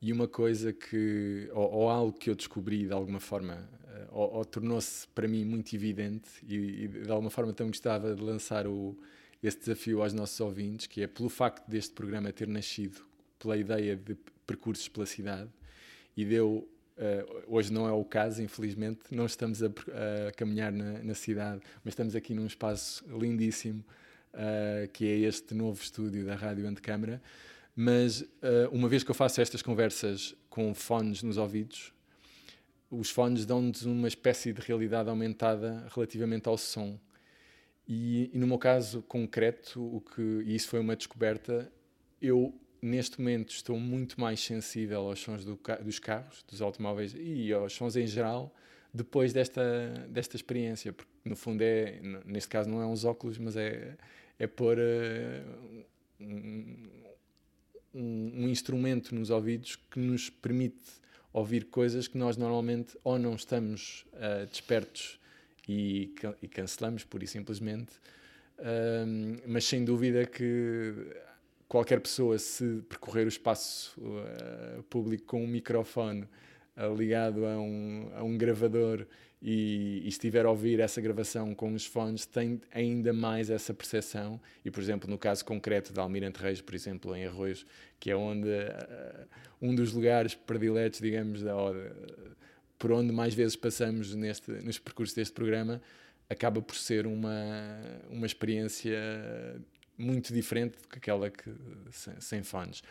e 0.00 0.12
uma 0.12 0.28
coisa 0.28 0.72
que, 0.72 1.48
ou, 1.52 1.72
ou, 1.72 1.88
algo 1.88 2.12
que 2.12 2.30
eu 2.30 2.34
descobri 2.34 2.86
de 2.86 2.92
alguma 2.92 3.20
forma, 3.20 3.68
eh, 3.88 4.08
ou, 4.10 4.34
ou 4.34 4.44
tornou-se 4.44 5.06
para 5.08 5.28
mim 5.28 5.44
muito 5.44 5.74
evidente 5.74 6.28
e, 6.42 6.84
e, 6.84 6.88
de 6.88 7.10
alguma 7.10 7.30
forma 7.30 7.52
também 7.52 7.70
gostava 7.70 8.14
de 8.14 8.22
lançar 8.22 8.66
o, 8.66 8.96
esse 9.42 9.58
desafio 9.58 10.02
aos 10.02 10.12
nossos 10.12 10.38
ouvintes, 10.40 10.86
que 10.86 11.02
é 11.02 11.06
pelo 11.06 11.28
facto 11.28 11.68
deste 11.68 11.94
programa 11.94 12.32
ter 12.32 12.48
nascido 12.48 13.00
pela 13.38 13.56
ideia 13.56 13.96
de 13.96 14.16
percursos 14.46 14.88
pela 14.88 15.06
cidade 15.06 15.50
e 16.16 16.24
deu 16.24 16.68
Uh, 17.00 17.44
hoje 17.46 17.72
não 17.72 17.88
é 17.88 17.92
o 17.92 18.04
caso, 18.04 18.42
infelizmente, 18.42 19.00
não 19.10 19.24
estamos 19.24 19.62
a, 19.62 19.68
a 20.28 20.32
caminhar 20.32 20.70
na, 20.70 21.02
na, 21.02 21.14
cidade, 21.14 21.62
mas 21.82 21.92
estamos 21.92 22.14
aqui 22.14 22.34
num 22.34 22.44
espaço 22.44 23.02
lindíssimo 23.08 23.82
uh, 24.34 24.86
que 24.92 25.06
é 25.06 25.16
este 25.20 25.54
novo 25.54 25.80
estúdio 25.82 26.26
da 26.26 26.34
Rádio 26.34 26.68
Antecâmara. 26.68 27.22
Mas 27.74 28.20
uh, 28.20 28.68
uma 28.70 28.86
vez 28.86 29.02
que 29.02 29.10
eu 29.10 29.14
faço 29.14 29.40
estas 29.40 29.62
conversas 29.62 30.36
com 30.50 30.74
fones 30.74 31.22
nos 31.22 31.38
ouvidos, 31.38 31.90
os 32.90 33.08
fones 33.08 33.46
dão-nos 33.46 33.86
uma 33.86 34.06
espécie 34.06 34.52
de 34.52 34.60
realidade 34.60 35.08
aumentada 35.08 35.86
relativamente 35.94 36.50
ao 36.50 36.58
som. 36.58 37.00
E, 37.88 38.30
e, 38.34 38.38
no 38.38 38.46
meu 38.46 38.58
caso 38.58 39.00
concreto, 39.02 39.80
o 39.80 40.02
que, 40.02 40.20
e 40.44 40.54
isso 40.54 40.68
foi 40.68 40.80
uma 40.80 40.94
descoberta, 40.94 41.72
eu 42.20 42.54
neste 42.82 43.18
momento 43.20 43.50
estou 43.50 43.78
muito 43.78 44.20
mais 44.20 44.40
sensível 44.40 45.00
aos 45.00 45.20
sons 45.20 45.44
do, 45.44 45.58
dos 45.82 45.98
carros, 45.98 46.44
dos 46.48 46.62
automóveis 46.62 47.14
e 47.16 47.52
aos 47.52 47.72
sons 47.72 47.96
em 47.96 48.06
geral 48.06 48.54
depois 48.92 49.32
desta, 49.32 49.62
desta 50.08 50.36
experiência, 50.36 50.92
porque 50.92 51.10
no 51.24 51.36
fundo 51.36 51.62
é, 51.62 52.00
neste 52.24 52.48
caso 52.48 52.68
não 52.68 52.82
é 52.82 52.86
uns 52.86 53.04
óculos, 53.04 53.38
mas 53.38 53.56
é, 53.56 53.96
é 54.38 54.46
pôr 54.46 54.78
uh, 54.78 55.84
um, 56.20 56.88
um, 57.94 58.48
instrumento 58.48 59.14
nos 59.14 59.30
ouvidos 59.30 59.76
que 59.76 60.00
nos 60.00 60.28
permite 60.28 60.90
ouvir 61.32 61.66
coisas 61.66 62.08
que 62.08 62.18
nós 62.18 62.36
normalmente 62.36 62.98
ou 63.04 63.18
não 63.18 63.34
estamos 63.34 64.04
uh, 64.14 64.46
despertos 64.46 65.20
e, 65.68 66.12
e, 66.42 66.48
cancelamos, 66.48 67.04
pura 67.04 67.22
e 67.22 67.28
simplesmente, 67.28 67.92
uh, 68.58 69.40
mas 69.46 69.64
sem 69.66 69.84
dúvida 69.84 70.26
que 70.26 70.94
qualquer 71.70 72.00
pessoa, 72.00 72.36
se 72.36 72.82
percorrer 72.88 73.26
o 73.26 73.28
espaço 73.28 73.94
uh, 74.00 74.82
público 74.90 75.24
com 75.24 75.44
um 75.44 75.46
microfone 75.46 76.26
ligado 76.96 77.44
a 77.46 77.60
um, 77.60 78.10
a 78.14 78.22
um 78.22 78.38
gravador 78.38 79.06
e, 79.40 80.02
e 80.04 80.08
estiver 80.08 80.44
a 80.46 80.50
ouvir 80.50 80.80
essa 80.80 81.00
gravação 81.00 81.54
com 81.54 81.72
os 81.74 81.84
fones, 81.86 82.26
tem 82.26 82.60
ainda 82.72 83.12
mais 83.12 83.50
essa 83.50 83.72
percepção. 83.72 84.40
E, 84.64 84.70
por 84.70 84.82
exemplo, 84.82 85.08
no 85.08 85.16
caso 85.16 85.44
concreto 85.44 85.92
de 85.92 86.00
Almirante 86.00 86.40
Reis, 86.40 86.60
por 86.60 86.74
exemplo, 86.74 87.14
em 87.14 87.26
Arroios, 87.26 87.64
que 88.00 88.10
é 88.10 88.16
onde 88.16 88.48
uh, 88.48 89.26
um 89.62 89.72
dos 89.74 89.92
lugares 89.92 90.34
prediletos, 90.34 91.00
digamos, 91.00 91.42
da, 91.42 91.54
por 92.78 92.90
onde 92.90 93.12
mais 93.12 93.32
vezes 93.32 93.54
passamos 93.54 94.14
neste, 94.14 94.50
nos 94.50 94.78
percursos 94.78 95.14
deste 95.14 95.34
programa, 95.34 95.80
acaba 96.28 96.60
por 96.60 96.74
ser 96.74 97.06
uma, 97.06 97.32
uma 98.10 98.26
experiência 98.26 98.98
muito 100.00 100.32
diferente 100.32 100.78
do 100.80 100.88
que 100.88 100.98
aquela 100.98 101.30
que, 101.30 101.50
sem, 101.90 102.20
sem 102.20 102.42
fones. 102.42 102.82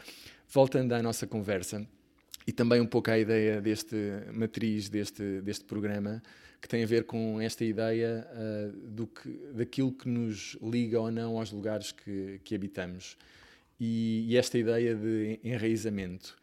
Voltando 0.47 0.93
à 0.93 1.01
nossa 1.01 1.27
conversa, 1.27 1.85
e 2.49 2.51
também 2.51 2.81
um 2.81 2.85
pouco 2.85 3.11
à 3.11 3.19
ideia 3.19 3.61
deste 3.61 3.95
matriz 4.33 4.89
deste, 4.89 5.41
deste 5.41 5.65
programa, 5.65 6.21
que 6.59 6.67
tem 6.67 6.83
a 6.83 6.87
ver 6.87 7.03
com 7.03 7.39
esta 7.39 7.63
ideia 7.63 8.27
uh, 8.31 8.71
do 8.89 9.05
que, 9.07 9.29
daquilo 9.53 9.91
que 9.91 10.09
nos 10.09 10.57
liga 10.61 10.99
ou 10.99 11.11
não 11.11 11.37
aos 11.37 11.51
lugares 11.51 11.91
que, 11.91 12.41
que 12.43 12.55
habitamos. 12.55 13.17
E, 13.79 14.25
e, 14.27 14.35
esta 14.35 14.57
ideia 14.57 14.93
de 14.93 15.39
enraizamento. 15.43 16.35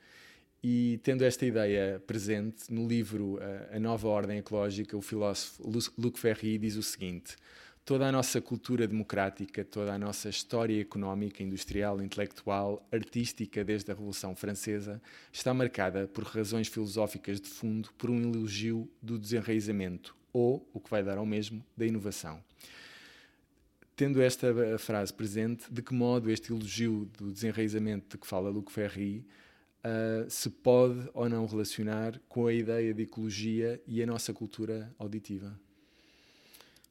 E 0.62 0.98
tendo 1.02 1.22
esta 1.22 1.44
ideia 1.44 2.00
presente 2.06 2.72
no 2.72 2.88
livro 2.88 3.34
uh, 3.34 3.76
A 3.76 3.78
Nova 3.80 4.08
Ordem 4.08 4.38
Ecológica, 4.38 4.96
o 4.96 5.02
filósofo 5.02 5.62
Luc 5.98 6.18
Ferry 6.18 6.56
diz 6.56 6.76
o 6.76 6.82
seguinte: 6.82 7.36
Toda 7.86 8.08
a 8.08 8.10
nossa 8.10 8.40
cultura 8.40 8.84
democrática, 8.84 9.64
toda 9.64 9.94
a 9.94 9.98
nossa 9.98 10.28
história 10.28 10.80
económica, 10.80 11.40
industrial, 11.40 12.02
intelectual, 12.02 12.84
artística 12.90 13.62
desde 13.62 13.92
a 13.92 13.94
Revolução 13.94 14.34
Francesa 14.34 15.00
está 15.32 15.54
marcada 15.54 16.08
por 16.08 16.24
razões 16.24 16.66
filosóficas 16.66 17.40
de 17.40 17.48
fundo, 17.48 17.88
por 17.96 18.10
um 18.10 18.20
elogio 18.20 18.90
do 19.00 19.16
desenraizamento 19.16 20.16
ou, 20.32 20.68
o 20.74 20.80
que 20.80 20.90
vai 20.90 21.04
dar 21.04 21.16
ao 21.16 21.24
mesmo, 21.24 21.64
da 21.76 21.86
inovação. 21.86 22.42
Tendo 23.94 24.20
esta 24.20 24.48
frase 24.80 25.14
presente, 25.14 25.72
de 25.72 25.80
que 25.80 25.94
modo 25.94 26.28
este 26.28 26.50
elogio 26.50 27.08
do 27.16 27.30
desenraizamento 27.30 28.16
de 28.16 28.20
que 28.20 28.26
fala 28.26 28.50
Luc 28.50 28.72
Ferry 28.72 29.24
uh, 29.84 30.28
se 30.28 30.50
pode 30.50 31.08
ou 31.14 31.28
não 31.28 31.46
relacionar 31.46 32.20
com 32.28 32.48
a 32.48 32.52
ideia 32.52 32.92
de 32.92 33.04
ecologia 33.04 33.80
e 33.86 34.02
a 34.02 34.06
nossa 34.06 34.34
cultura 34.34 34.92
auditiva. 34.98 35.56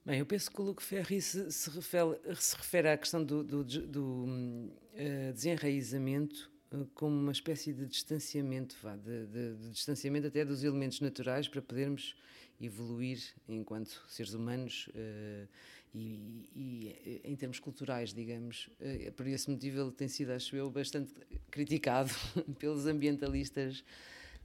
Bem, 0.05 0.19
eu 0.19 0.25
penso 0.27 0.51
que 0.51 0.61
o 0.61 0.63
Luke 0.63 0.83
Ferri 0.83 1.19
se, 1.19 1.51
se, 1.51 1.67
refere, 1.71 2.19
se 2.35 2.55
refere, 2.55 2.89
à 2.89 2.95
questão 2.95 3.23
do, 3.23 3.43
do, 3.43 3.63
do 3.63 4.23
uh, 4.23 5.33
desenraizamento 5.33 6.51
uh, 6.71 6.85
como 6.93 7.15
uma 7.15 7.31
espécie 7.31 7.73
de 7.73 7.87
distanciamento, 7.87 8.77
vá, 8.83 8.95
de, 8.95 9.25
de, 9.25 9.55
de, 9.55 9.71
distanciamento 9.71 10.27
até 10.27 10.45
dos 10.45 10.63
elementos 10.63 10.99
naturais 10.99 11.47
para 11.47 11.59
podermos 11.59 12.15
evoluir 12.61 13.19
enquanto 13.49 13.99
seres 14.07 14.35
humanos 14.35 14.89
uh, 14.89 15.49
e, 15.91 16.51
e, 16.55 17.21
em 17.23 17.35
termos 17.35 17.59
culturais, 17.59 18.13
digamos. 18.13 18.69
por 19.15 19.25
esse 19.25 19.49
motivo 19.49 19.81
ele 19.81 19.91
tem 19.91 20.07
sido, 20.07 20.33
acho 20.33 20.55
eu, 20.55 20.69
bastante 20.69 21.15
criticado 21.49 22.11
pelos 22.59 22.85
ambientalistas 22.85 23.83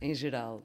em 0.01 0.15
geral. 0.15 0.65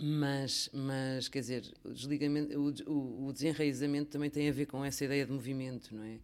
Mas, 0.00 0.70
mas 0.72 1.28
quer 1.28 1.40
dizer, 1.40 1.64
o, 1.84 2.90
o, 2.90 3.26
o, 3.26 3.32
desenraizamento 3.32 4.10
também 4.10 4.30
tem 4.30 4.48
a 4.48 4.52
ver 4.52 4.66
com 4.66 4.84
essa 4.84 5.04
ideia 5.04 5.26
de 5.26 5.32
movimento, 5.32 5.92
não 5.92 6.04
é? 6.04 6.18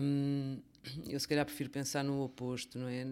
Um, 0.00 0.58
eu 1.06 1.20
se 1.20 1.28
calhar 1.28 1.44
prefiro 1.44 1.68
pensar 1.68 2.02
no 2.02 2.22
oposto, 2.22 2.78
não 2.78 2.88
é? 2.88 3.04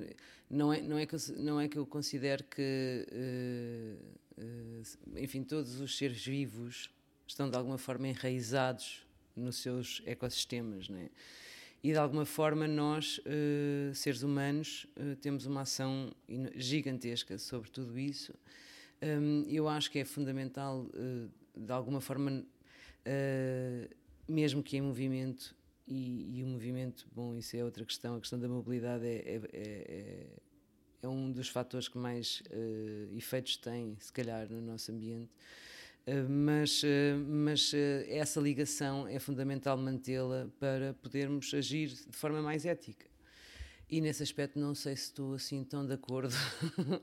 Não 0.49 0.73
é, 0.73 0.81
não 0.81 0.99
é, 0.99 1.05
que, 1.05 1.15
eu, 1.15 1.21
não 1.37 1.61
é 1.61 1.69
que 1.69 1.77
eu 1.77 1.85
considero 1.85 2.43
que, 2.45 3.07
uh, 3.13 4.43
uh, 4.43 5.19
enfim, 5.19 5.43
todos 5.43 5.79
os 5.79 5.99
seres 5.99 6.25
vivos 6.25 6.89
estão 7.27 7.51
de 7.51 7.57
alguma 7.57 7.77
forma 7.77 8.09
enraizados 8.09 9.05
nos 9.35 9.57
seus 9.57 10.01
ecossistemas, 10.07 10.89
não 10.89 10.99
é? 10.99 11.11
E 11.85 11.93
de 11.93 11.99
alguma 11.99 12.25
forma 12.25 12.67
nós, 12.67 13.19
uh, 13.19 13.95
seres 13.95 14.23
humanos, 14.23 14.87
temos 15.21 15.45
uma 15.45 15.61
ação 15.61 16.11
gigantesca 16.55 17.37
sobre 17.37 17.71
tudo 17.71 17.99
isso 17.99 18.33
um, 19.03 19.45
eu 19.49 19.69
acho 19.69 19.91
que 19.91 19.99
é 19.99 20.05
fundamental, 20.05 20.87
uh, 20.87 21.31
de 21.55 21.73
alguma 21.73 22.01
forma, 22.01 22.31
uh, 22.41 23.95
mesmo 24.29 24.63
que 24.63 24.77
em 24.77 24.81
movimento, 24.81 25.55
e, 25.87 26.39
e, 26.39 26.43
o 26.43 26.47
movimento, 26.47 27.07
bom, 27.13 27.37
isso 27.37 27.57
é 27.57 27.65
outra 27.65 27.85
questão, 27.85 28.17
a 28.17 28.21
questão 28.21 28.39
da 28.39 28.49
mobilidade 28.49 29.07
é, 29.07 29.19
é, 29.19 29.41
é, 29.53 30.27
é 31.03 31.09
um 31.09 31.31
dos 31.31 31.49
fatores 31.49 31.87
que 31.87 31.97
mais 31.97 32.43
uh, 32.51 33.17
efeitos 33.17 33.57
tem, 33.57 33.97
se 34.01 34.13
calhar, 34.13 34.51
no 34.51 34.61
nosso 34.61 34.91
ambiente. 34.91 35.31
mas, 36.29 36.83
mas 37.27 37.73
essa 38.09 38.41
ligação 38.41 39.09
é 39.09 39.19
fundamental 39.19 39.77
mantê-la 39.77 40.49
para 40.59 40.95
podermos 40.95 41.53
agir 41.53 41.89
de 41.89 42.17
forma 42.17 42.41
mais 42.41 42.65
ética. 42.65 43.07
E 43.89 44.01
nesse 44.01 44.23
aspecto 44.23 44.59
não 44.59 44.75
sei 44.75 44.97
se 44.97 45.05
estou 45.05 45.35
assim 45.35 45.63
tão 45.63 45.87
de 45.87 45.93
acordo 45.93 46.35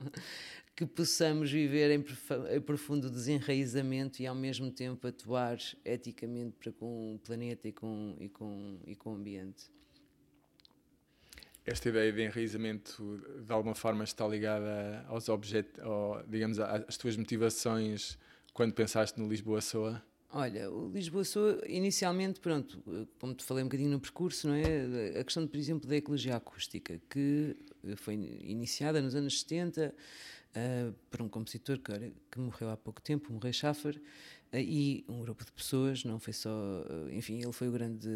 que 0.76 0.84
possamos 0.84 1.50
viver 1.50 1.90
em, 1.90 2.60
profundo 2.60 3.08
desenraizamento 3.10 4.20
e 4.20 4.26
ao 4.26 4.34
mesmo 4.34 4.70
tempo 4.70 5.06
atuar 5.06 5.56
eticamente 5.84 6.56
para 6.58 6.72
com 6.72 7.14
o 7.14 7.18
planeta 7.18 7.68
e 7.68 7.72
com, 7.72 8.16
e 8.20 8.28
com, 8.28 8.80
e 8.86 8.94
com 8.94 9.12
o 9.12 9.14
ambiente. 9.14 9.70
Esta 11.64 11.88
ideia 11.88 12.12
de 12.12 12.22
enraizamento 12.22 13.24
de 13.46 13.50
alguma 13.50 13.74
forma 13.74 14.04
está 14.04 14.28
ligada 14.28 15.02
aos 15.08 15.30
objetos, 15.30 15.82
digamos, 16.28 16.58
às 16.58 16.98
tuas 16.98 17.16
motivações 17.16 18.18
quando 18.52 18.74
pensaste 18.74 19.18
no 19.18 19.26
Lisboa 19.26 19.62
Soa? 19.62 20.02
Olha, 20.36 20.68
o 20.68 20.90
Lisboa 20.90 21.22
Soa, 21.22 21.62
inicialmente, 21.64 22.40
pronto, 22.40 22.82
como 23.20 23.32
te 23.34 23.44
falei 23.44 23.62
um 23.62 23.68
bocadinho 23.68 23.90
no 23.90 24.00
percurso, 24.00 24.48
não 24.48 24.54
é? 24.54 25.20
A 25.20 25.22
questão, 25.22 25.46
por 25.46 25.56
exemplo, 25.56 25.88
da 25.88 25.94
ecologia 25.94 26.34
acústica, 26.34 27.00
que 27.08 27.56
foi 27.94 28.14
iniciada 28.14 29.00
nos 29.00 29.14
anos 29.14 29.42
70 29.42 29.94
uh, 29.94 30.92
por 31.08 31.22
um 31.22 31.28
compositor 31.28 31.78
que, 31.78 32.12
que, 32.32 32.40
morreu 32.40 32.70
há 32.70 32.76
pouco 32.76 33.00
tempo, 33.00 33.32
o 33.32 33.38
Rei 33.38 33.52
Schaffer, 33.52 33.96
uh, 33.96 34.56
e 34.56 35.04
um 35.08 35.20
grupo 35.20 35.44
de 35.44 35.52
pessoas, 35.52 36.02
não 36.02 36.18
foi 36.18 36.32
só, 36.32 36.50
uh, 36.50 37.08
enfim, 37.12 37.40
ele 37.40 37.52
foi 37.52 37.68
o 37.68 37.72
grande, 37.72 38.08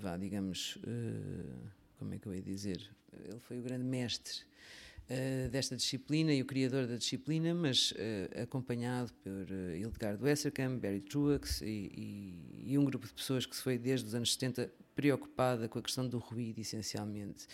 vá, 0.00 0.16
digamos, 0.16 0.76
como 2.00 2.14
é 2.14 2.18
que 2.18 2.26
eu 2.26 2.34
ia 2.34 2.42
dizer? 2.42 2.80
Ele 3.12 3.38
foi 3.38 3.60
o 3.60 3.62
grande 3.62 3.84
mestre 3.84 4.40
uh, 5.10 5.48
desta 5.48 5.76
disciplina 5.76 6.32
e 6.32 6.42
o 6.42 6.44
criador 6.44 6.86
da 6.86 6.96
disciplina, 6.96 7.54
mas 7.54 7.92
uh, 7.92 8.42
acompanhado 8.42 9.12
por 9.22 9.30
uh, 9.30 9.76
Hildegard 9.76 10.22
Wesserkamp, 10.22 10.80
Barry 10.80 11.00
Truax 11.00 11.62
e, 11.62 11.64
e, 11.66 12.72
e, 12.72 12.78
um 12.78 12.84
grupo 12.84 13.06
de 13.06 13.14
pessoas 13.14 13.46
que 13.46 13.56
se 13.56 13.62
foi 13.62 13.78
desde 13.78 14.06
os 14.06 14.14
anos 14.14 14.32
70 14.32 14.70
preocupada 14.94 15.68
com 15.68 15.78
a 15.78 15.82
questão 15.82 16.08
do 16.08 16.18
ruído, 16.18 16.58
essencialmente, 16.58 17.46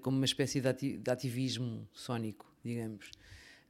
como 0.00 0.16
uma 0.16 0.24
espécie 0.24 0.58
de, 0.58 0.68
ati 0.68 0.96
de 0.96 1.10
ativismo 1.10 1.86
sónico, 1.92 2.50
digamos. 2.64 3.10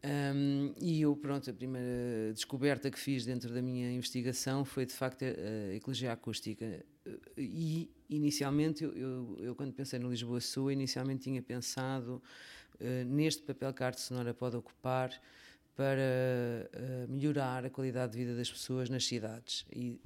Um, 0.05 0.75
e 0.81 1.01
eu, 1.01 1.15
pronto, 1.15 1.49
a 1.49 1.53
primeira 1.53 2.33
descoberta 2.33 2.91
que 2.91 2.99
fiz 2.99 3.25
dentro 3.25 3.55
da 3.55 3.63
minha 3.63 3.93
investigação 3.93 4.65
foi 4.65 4.85
de 4.85 4.93
facto 4.93 5.25
a, 5.25 5.75
ecologia 5.75 6.13
acústica. 6.13 6.85
E 7.37 7.89
inicialmente, 8.11 8.83
eu, 8.83 8.93
eu, 8.93 9.37
eu, 9.41 9.55
quando 9.55 9.73
pensei 9.73 9.99
no 9.99 10.11
Lisboa 10.11 10.41
Sul, 10.41 10.73
inicialmente 10.73 11.23
tinha 11.23 11.41
pensado 11.41 12.21
eh, 12.21 12.62
neste 13.07 13.43
papel 13.43 13.73
que 13.73 13.83
a 13.83 13.87
arte 13.87 14.01
sonora 14.01 14.35
pode 14.35 14.57
ocupar 14.57 15.11
para 15.75 16.01
uh, 16.01 17.11
melhorar 17.11 17.65
a 17.65 17.71
qualidade 17.71 18.13
de 18.13 18.19
vida 18.19 18.37
das 18.37 18.51
pessoas 18.51 18.91
nas 18.91 19.07
cidades 19.07 19.65
e 19.73 20.01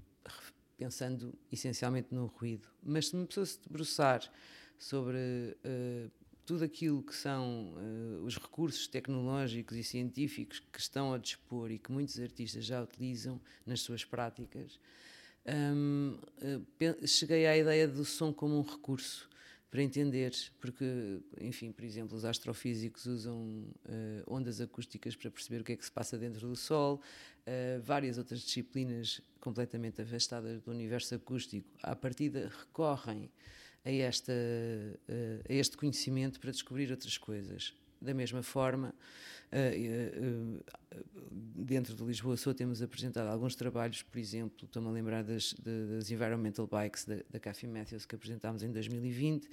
pensando 0.77 1.35
essencialmente 1.51 2.15
no 2.15 2.27
ruído. 2.27 2.69
Mas 2.83 3.09
se 3.09 3.15
uma 3.15 3.27
pessoa 3.27 3.47
se 3.47 3.59
debruçar 3.61 4.23
sobre 4.79 5.17
uh, 5.17 6.11
tudo 6.45 6.65
aquilo 6.65 7.03
que 7.03 7.15
são 7.15 7.75
uh, 7.75 8.25
os 8.25 8.37
recursos 8.37 8.87
tecnológicos 8.87 9.77
e 9.77 9.83
científicos 9.83 10.61
que 10.61 10.79
estão 10.79 11.13
a 11.13 11.19
dispor 11.19 11.71
e 11.71 11.79
que 11.79 11.91
muitos 11.91 12.21
artistas 12.21 12.65
já 12.65 12.83
utilizam 12.83 13.41
nas 13.65 13.81
suas 13.81 14.05
práticas, 14.05 14.79
um, 15.79 16.19
cheguei 17.07 17.47
à 17.47 17.57
ideia 17.57 17.87
do 17.87 18.05
som 18.05 18.33
como 18.33 18.59
um 18.59 18.63
recurso 18.63 19.29
para 19.71 19.83
entender, 19.83 20.33
porque, 20.61 21.21
enfim, 21.41 21.73
por 21.73 21.85
exemplo, 21.85 22.17
os 22.17 22.25
astrofísicos 22.25 23.07
usam 23.07 23.37
uh, 23.37 24.23
ondas 24.27 24.61
acústicas 24.61 25.17
para 25.17 25.31
perceber 25.31 25.61
o 25.61 25.65
que 25.65 25.73
é 25.73 25.77
que 25.77 25.85
se 25.85 25.91
passa 25.91 26.17
dentro 26.17 26.49
do 26.49 26.57
Sol, 26.57 27.01
uh, 27.47 27.83
várias 27.83 28.17
outras 28.17 28.41
disciplinas 28.41 29.21
completamente 29.41 30.01
afastadas 30.01 30.63
do 30.63 30.71
universo 30.71 31.15
acústico, 31.15 31.69
à 31.83 31.97
partida 31.97 32.51
recorrem 32.61 33.31
a, 33.85 33.91
esta, 33.91 34.33
uh, 34.33 35.43
a 35.49 35.53
este 35.53 35.77
conhecimento 35.77 36.39
para 36.41 36.51
descobrir 36.53 36.91
outras 36.91 37.19
coisas. 37.19 37.75
Da 38.01 38.13
mesma 38.13 38.43
forma, 38.43 38.95
dentro 41.31 41.95
de 41.95 42.05
Lisboa 42.05 42.37
Sul 42.37 42.55
temos 42.55 42.83
apresentado 42.83 43.29
alguns 43.29 43.55
trabalhos, 43.55 44.03
por 44.03 44.19
exemplo, 44.19 44.65
estou-me 44.65 44.89
a 44.89 44.91
lembrar 44.91 45.23
das, 45.23 45.55
das 45.55 46.11
Environmental 46.11 46.67
Bikes 46.67 47.05
da, 47.05 47.17
da 47.31 47.41
Cathy 47.41 47.67
Matthews 47.67 48.05
que 48.05 48.15
apresentámos 48.15 48.63
em 48.63 48.71
2020, 48.71 49.49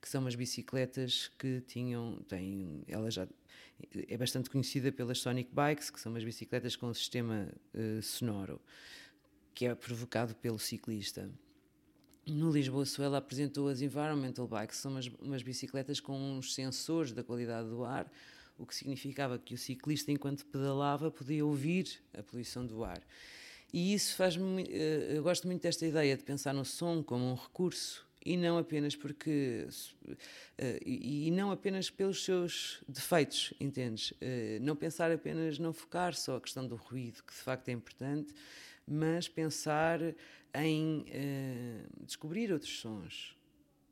que 0.00 0.08
são 0.08 0.20
umas 0.20 0.34
bicicletas 0.34 1.30
que 1.38 1.60
tinham, 1.62 2.22
têm, 2.28 2.82
ela 2.86 3.10
já 3.10 3.26
é 4.08 4.16
bastante 4.16 4.50
conhecida 4.50 4.92
pelas 4.92 5.18
Sonic 5.18 5.50
Bikes, 5.52 5.90
que 5.90 6.00
são 6.00 6.12
umas 6.12 6.24
bicicletas 6.24 6.76
com 6.76 6.88
um 6.88 6.94
sistema 6.94 7.48
sonoro, 8.02 8.60
que 9.54 9.66
é 9.66 9.74
provocado 9.74 10.34
pelo 10.36 10.58
ciclista. 10.58 11.30
No 12.26 12.50
Lisboa 12.50 12.84
Sul 12.84 13.04
ela 13.04 13.18
apresentou 13.18 13.68
as 13.68 13.80
Environmental 13.80 14.48
Bikes, 14.48 14.78
são 14.78 14.90
umas, 14.90 15.06
umas 15.20 15.42
bicicletas 15.42 16.00
com 16.00 16.18
uns 16.18 16.54
sensores 16.54 17.12
da 17.12 17.22
qualidade 17.22 17.68
do 17.68 17.84
ar, 17.84 18.10
o 18.58 18.66
que 18.66 18.74
significava 18.74 19.38
que 19.38 19.54
o 19.54 19.58
ciclista, 19.58 20.10
enquanto 20.10 20.44
pedalava, 20.46 21.08
podia 21.08 21.46
ouvir 21.46 21.88
a 22.12 22.22
poluição 22.24 22.66
do 22.66 22.82
ar. 22.82 23.00
E 23.72 23.94
isso 23.94 24.16
faz-me. 24.16 24.64
Eh, 24.68 25.12
eu 25.16 25.22
gosto 25.22 25.46
muito 25.46 25.62
desta 25.62 25.86
ideia 25.86 26.16
de 26.16 26.24
pensar 26.24 26.52
no 26.52 26.64
som 26.64 27.02
como 27.02 27.30
um 27.30 27.34
recurso 27.34 28.04
e 28.24 28.36
não 28.36 28.58
apenas 28.58 28.96
porque. 28.96 29.68
Eh, 30.58 30.80
e 30.84 31.30
não 31.30 31.50
apenas 31.52 31.90
pelos 31.90 32.24
seus 32.24 32.82
defeitos, 32.88 33.54
entendes? 33.60 34.12
Eh, 34.20 34.58
não 34.62 34.74
pensar 34.74 35.12
apenas, 35.12 35.58
não 35.58 35.72
focar 35.72 36.14
só 36.14 36.36
a 36.36 36.40
questão 36.40 36.66
do 36.66 36.74
ruído, 36.74 37.22
que 37.22 37.32
de 37.32 37.40
facto 37.40 37.68
é 37.68 37.72
importante, 37.72 38.34
mas 38.86 39.28
pensar 39.28 40.00
em 40.54 41.04
descobrir 42.04 42.52
outros 42.52 42.78
sons. 42.78 43.36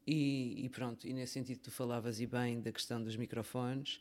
E, 0.06 0.64
e, 0.64 0.68
pronto, 0.68 1.06
e 1.06 1.12
nesse 1.12 1.32
sentido 1.32 1.60
tu 1.60 1.70
falavas 1.70 2.20
e 2.20 2.26
bem 2.26 2.60
da 2.60 2.70
questão 2.70 3.02
dos 3.02 3.16
microfones. 3.16 4.00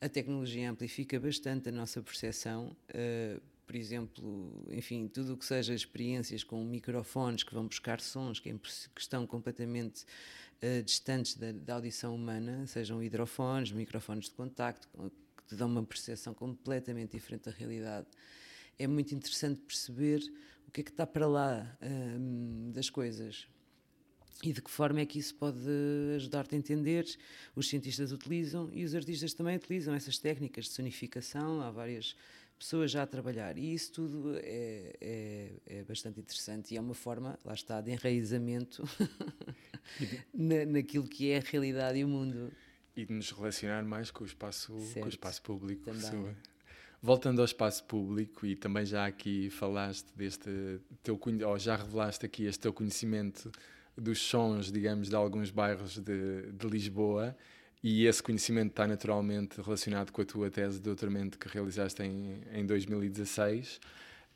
A 0.00 0.08
tecnologia 0.08 0.70
amplifica 0.70 1.18
bastante 1.18 1.70
a 1.70 1.72
nossa 1.72 2.02
percepção. 2.02 2.76
Uh, 2.90 3.40
por 3.66 3.74
exemplo, 3.74 4.64
enfim, 4.70 5.08
tudo 5.08 5.34
o 5.34 5.36
que 5.36 5.44
seja 5.44 5.74
experiências 5.74 6.44
com 6.44 6.62
microfones 6.64 7.42
que 7.42 7.52
vão 7.52 7.66
buscar 7.66 8.00
sons 8.00 8.40
que 8.40 8.54
estão 8.96 9.26
completamente 9.26 10.04
uh, 10.62 10.82
distantes 10.82 11.34
da, 11.34 11.52
da, 11.52 11.74
audição 11.74 12.14
humana, 12.14 12.66
sejam 12.66 13.02
hidrofones, 13.02 13.72
microfones 13.72 14.26
de 14.26 14.32
contacto, 14.32 14.88
que 15.36 15.44
te 15.46 15.56
dão 15.56 15.68
uma 15.68 15.82
percepção 15.82 16.32
completamente 16.32 17.12
diferente 17.12 17.44
da 17.46 17.50
realidade. 17.50 18.06
É 18.78 18.86
muito 18.86 19.14
interessante 19.14 19.60
perceber 19.60 20.20
o 20.68 20.70
que 20.70 20.82
é 20.82 20.84
que 20.84 20.90
está 20.90 21.06
para 21.06 21.26
lá 21.26 21.78
uh, 21.82 22.72
das 22.72 22.90
coisas. 22.90 23.48
e 24.44 24.52
de 24.52 24.62
que 24.62 24.70
forma 24.70 25.00
é 25.00 25.06
que 25.06 25.18
isso 25.18 25.34
pode 25.34 25.58
ajudar-te 26.14 26.54
a 26.54 26.58
entender. 26.58 27.06
Os 27.56 27.68
cientistas 27.68 28.12
utilizam 28.12 28.70
e 28.72 28.84
os 28.84 28.94
artistas 28.94 29.34
também 29.34 29.56
utilizam 29.56 29.94
essas 29.94 30.18
técnicas 30.18 30.66
de 30.66 30.72
sonificação. 30.72 31.60
Há 31.62 31.70
várias 31.70 32.14
pessoas 32.58 32.90
já 32.90 33.02
a 33.02 33.06
trabalhar 33.06 33.56
e 33.56 33.72
isso 33.72 33.92
tudo 33.92 34.36
é, 34.36 34.96
é, 35.00 35.52
é 35.66 35.84
bastante 35.84 36.20
interessante 36.20 36.74
e 36.74 36.76
é 36.76 36.80
uma 36.80 36.94
forma, 36.94 37.38
lá 37.44 37.54
está, 37.54 37.80
de 37.80 37.92
enraizamento 37.92 38.84
na, 40.34 40.66
naquilo 40.66 41.06
que 41.08 41.30
é 41.30 41.38
a 41.38 41.40
realidade 41.40 41.98
e 41.98 42.04
o 42.04 42.08
mundo. 42.08 42.52
E 42.94 43.04
de 43.04 43.12
nos 43.12 43.30
relacionar 43.30 43.84
mais 43.84 44.10
com 44.10 44.24
o 44.24 44.26
espaço, 44.26 44.72
com 44.94 45.04
o 45.04 45.08
espaço 45.08 45.40
público. 45.42 45.84
Também. 45.84 46.36
Voltando 47.00 47.38
ao 47.40 47.44
espaço 47.44 47.84
público, 47.84 48.44
e 48.44 48.56
também 48.56 48.84
já 48.84 49.06
aqui 49.06 49.50
falaste 49.50 50.06
deste 50.16 50.80
teu 51.02 51.18
ou 51.46 51.58
já 51.58 51.76
revelaste 51.76 52.26
aqui 52.26 52.44
este 52.44 52.60
teu 52.60 52.72
conhecimento 52.72 53.52
dos 53.96 54.20
sons, 54.20 54.72
digamos, 54.72 55.08
de 55.08 55.14
alguns 55.14 55.50
bairros 55.50 55.98
de, 55.98 56.50
de 56.52 56.66
Lisboa, 56.66 57.36
e 57.82 58.04
esse 58.06 58.20
conhecimento 58.20 58.70
está 58.70 58.86
naturalmente 58.86 59.60
relacionado 59.60 60.10
com 60.10 60.20
a 60.20 60.24
tua 60.24 60.50
tese 60.50 60.78
de 60.78 60.82
doutoramento 60.82 61.38
que 61.38 61.48
realizaste 61.48 62.02
em, 62.02 62.40
em 62.52 62.66
2016. 62.66 63.80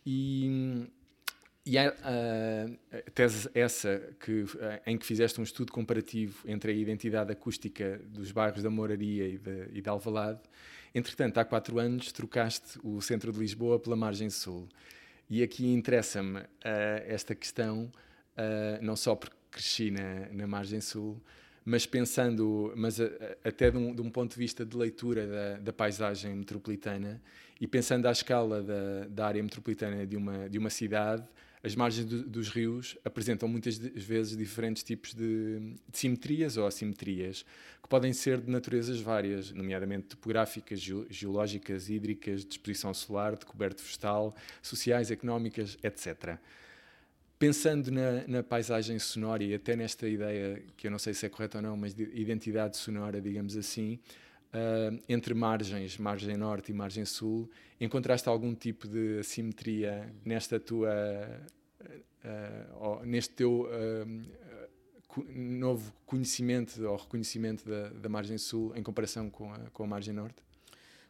E, 0.07 0.87
e 1.67 1.77
a, 1.79 1.89
a, 1.89 3.11
tese 3.11 3.51
essa 3.55 4.01
que, 4.21 4.45
em 4.87 4.97
que 4.97 5.05
fizeste 5.05 5.41
um 5.41 5.43
estudo 5.43 5.73
comparativo 5.73 6.49
entre 6.49 6.71
a 6.71 6.75
identidade 6.75 7.33
acústica 7.33 8.01
dos 8.07 8.31
bairros 8.31 8.63
da 8.63 8.71
Moraria 8.71 9.27
e, 9.27 9.39
de, 9.39 9.69
e 9.73 9.81
de 9.81 9.89
Alvalade 9.89 10.41
Entretanto, 10.95 11.39
há 11.39 11.45
quatro 11.45 11.79
anos 11.79 12.13
trocaste 12.13 12.79
o 12.83 13.01
centro 13.01 13.33
de 13.33 13.39
Lisboa 13.39 13.79
pela 13.79 13.97
margem 13.97 14.29
sul. 14.29 14.69
E 15.29 15.43
aqui 15.43 15.73
interessa-me 15.73 16.41
uh, 16.41 16.45
esta 17.07 17.35
questão, 17.35 17.91
uh, 18.37 18.83
não 18.83 18.95
só 18.95 19.15
porque 19.15 19.37
cresci 19.51 19.91
na, 19.91 20.29
na 20.31 20.47
margem 20.47 20.81
sul, 20.81 21.21
mas 21.65 21.87
pensando, 21.87 22.73
mas 22.77 23.01
a, 23.01 23.05
a, 23.05 23.49
até 23.49 23.71
de 23.71 23.77
um, 23.77 23.95
de 23.95 24.03
um, 24.03 24.11
ponto 24.11 24.33
de 24.33 24.39
vista 24.39 24.65
de 24.65 24.77
leitura 24.77 25.27
da, 25.27 25.59
da 25.59 25.73
paisagem 25.73 26.35
metropolitana 26.35 27.23
e 27.61 27.67
pensando 27.67 28.07
à 28.07 28.13
escala 28.13 28.63
da, 28.63 29.07
da 29.09 29.27
área 29.27 29.43
metropolitana 29.43 30.07
de 30.07 30.17
uma, 30.17 30.49
de 30.49 30.59
uma 30.59 30.71
cidade, 30.71 31.25
as 31.63 31.77
margens 31.77 32.07
do, 32.07 32.25
dos 32.25 32.49
rios 32.49 32.99
apresentam 33.05 33.49
muitas 33.49 33.79
vezes 33.79 34.37
diferentes 34.37 34.83
tipos 34.83 35.15
de, 35.15 35.61
de, 35.89 35.99
simetrias 35.99 36.57
ou 36.57 36.67
assimetrias, 36.67 37.45
que 37.81 37.89
podem 37.89 38.13
ser 38.13 38.41
de 38.41 38.51
naturezas 38.51 39.01
várias, 39.01 39.53
nomeadamente 39.53 40.09
topográficas, 40.09 40.81
geológicas, 41.09 41.89
hídricas, 41.89 42.45
de 42.45 42.53
exposição 42.55 42.93
solar, 42.93 43.37
de 43.37 43.47
coberto 43.47 43.83
vegetal, 43.83 44.35
sociais, 44.61 45.11
económicas, 45.11 45.79
etc. 45.85 46.37
Pensando 47.39 47.91
na, 47.91 48.27
na, 48.27 48.43
paisagem 48.43 48.99
sonora 48.99 49.43
e 49.45 49.55
até 49.55 49.77
nesta 49.77 50.09
ideia, 50.09 50.63
que 50.77 50.89
eu 50.89 50.91
não 50.91 50.99
sei 50.99 51.15
se 51.15 51.27
é 51.27 51.29
correta 51.29 51.59
ou 51.59 51.63
não, 51.63 51.77
mas 51.77 51.95
de 51.95 52.05
identidade 52.15 52.77
sonora, 52.77 53.21
digamos 53.21 53.57
assim, 53.57 54.01
uh, 54.53 55.03
entre 55.09 55.35
margens, 55.35 55.99
margem 55.99 56.37
norte 56.37 56.71
e 56.71 56.75
margem 56.75 57.05
sul, 57.05 57.51
encontraste 57.81 58.29
algum 58.29 58.55
tipo 58.55 58.87
de 58.87 59.19
assimetria 59.19 60.13
nesta 60.25 60.61
tua, 60.61 60.93
uh, 62.25 63.05
neste 63.05 63.35
teu 63.35 63.69
novo 65.35 65.93
conhecimento 66.07 66.83
ou 66.87 66.97
reconhecimento 66.97 67.69
da, 67.69 67.89
da 67.91 68.09
margem 68.09 68.39
sul 68.39 68.75
em 68.75 68.83
comparação 68.83 69.29
com 69.29 69.53
a, 69.53 69.59
com 69.71 69.85
a 69.85 69.87
margem 69.87 70.15
norte? 70.15 70.43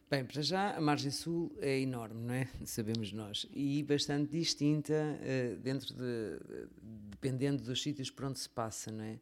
Bem, 0.09 0.25
para 0.25 0.41
já 0.41 0.75
a 0.75 0.81
margem 0.81 1.09
sul 1.09 1.51
é 1.59 1.79
enorme, 1.79 2.21
não 2.21 2.33
é? 2.33 2.47
Sabemos 2.65 3.11
nós. 3.11 3.47
E 3.51 3.81
bastante 3.83 4.29
distinta 4.31 4.93
uh, 4.93 5.55
dentro 5.57 5.93
de, 5.93 6.37
de, 6.37 6.67
dependendo 7.09 7.63
dos 7.63 7.81
sítios 7.81 8.11
por 8.11 8.25
onde 8.25 8.39
se 8.39 8.49
passa, 8.49 8.91
não 8.91 9.03
é? 9.03 9.19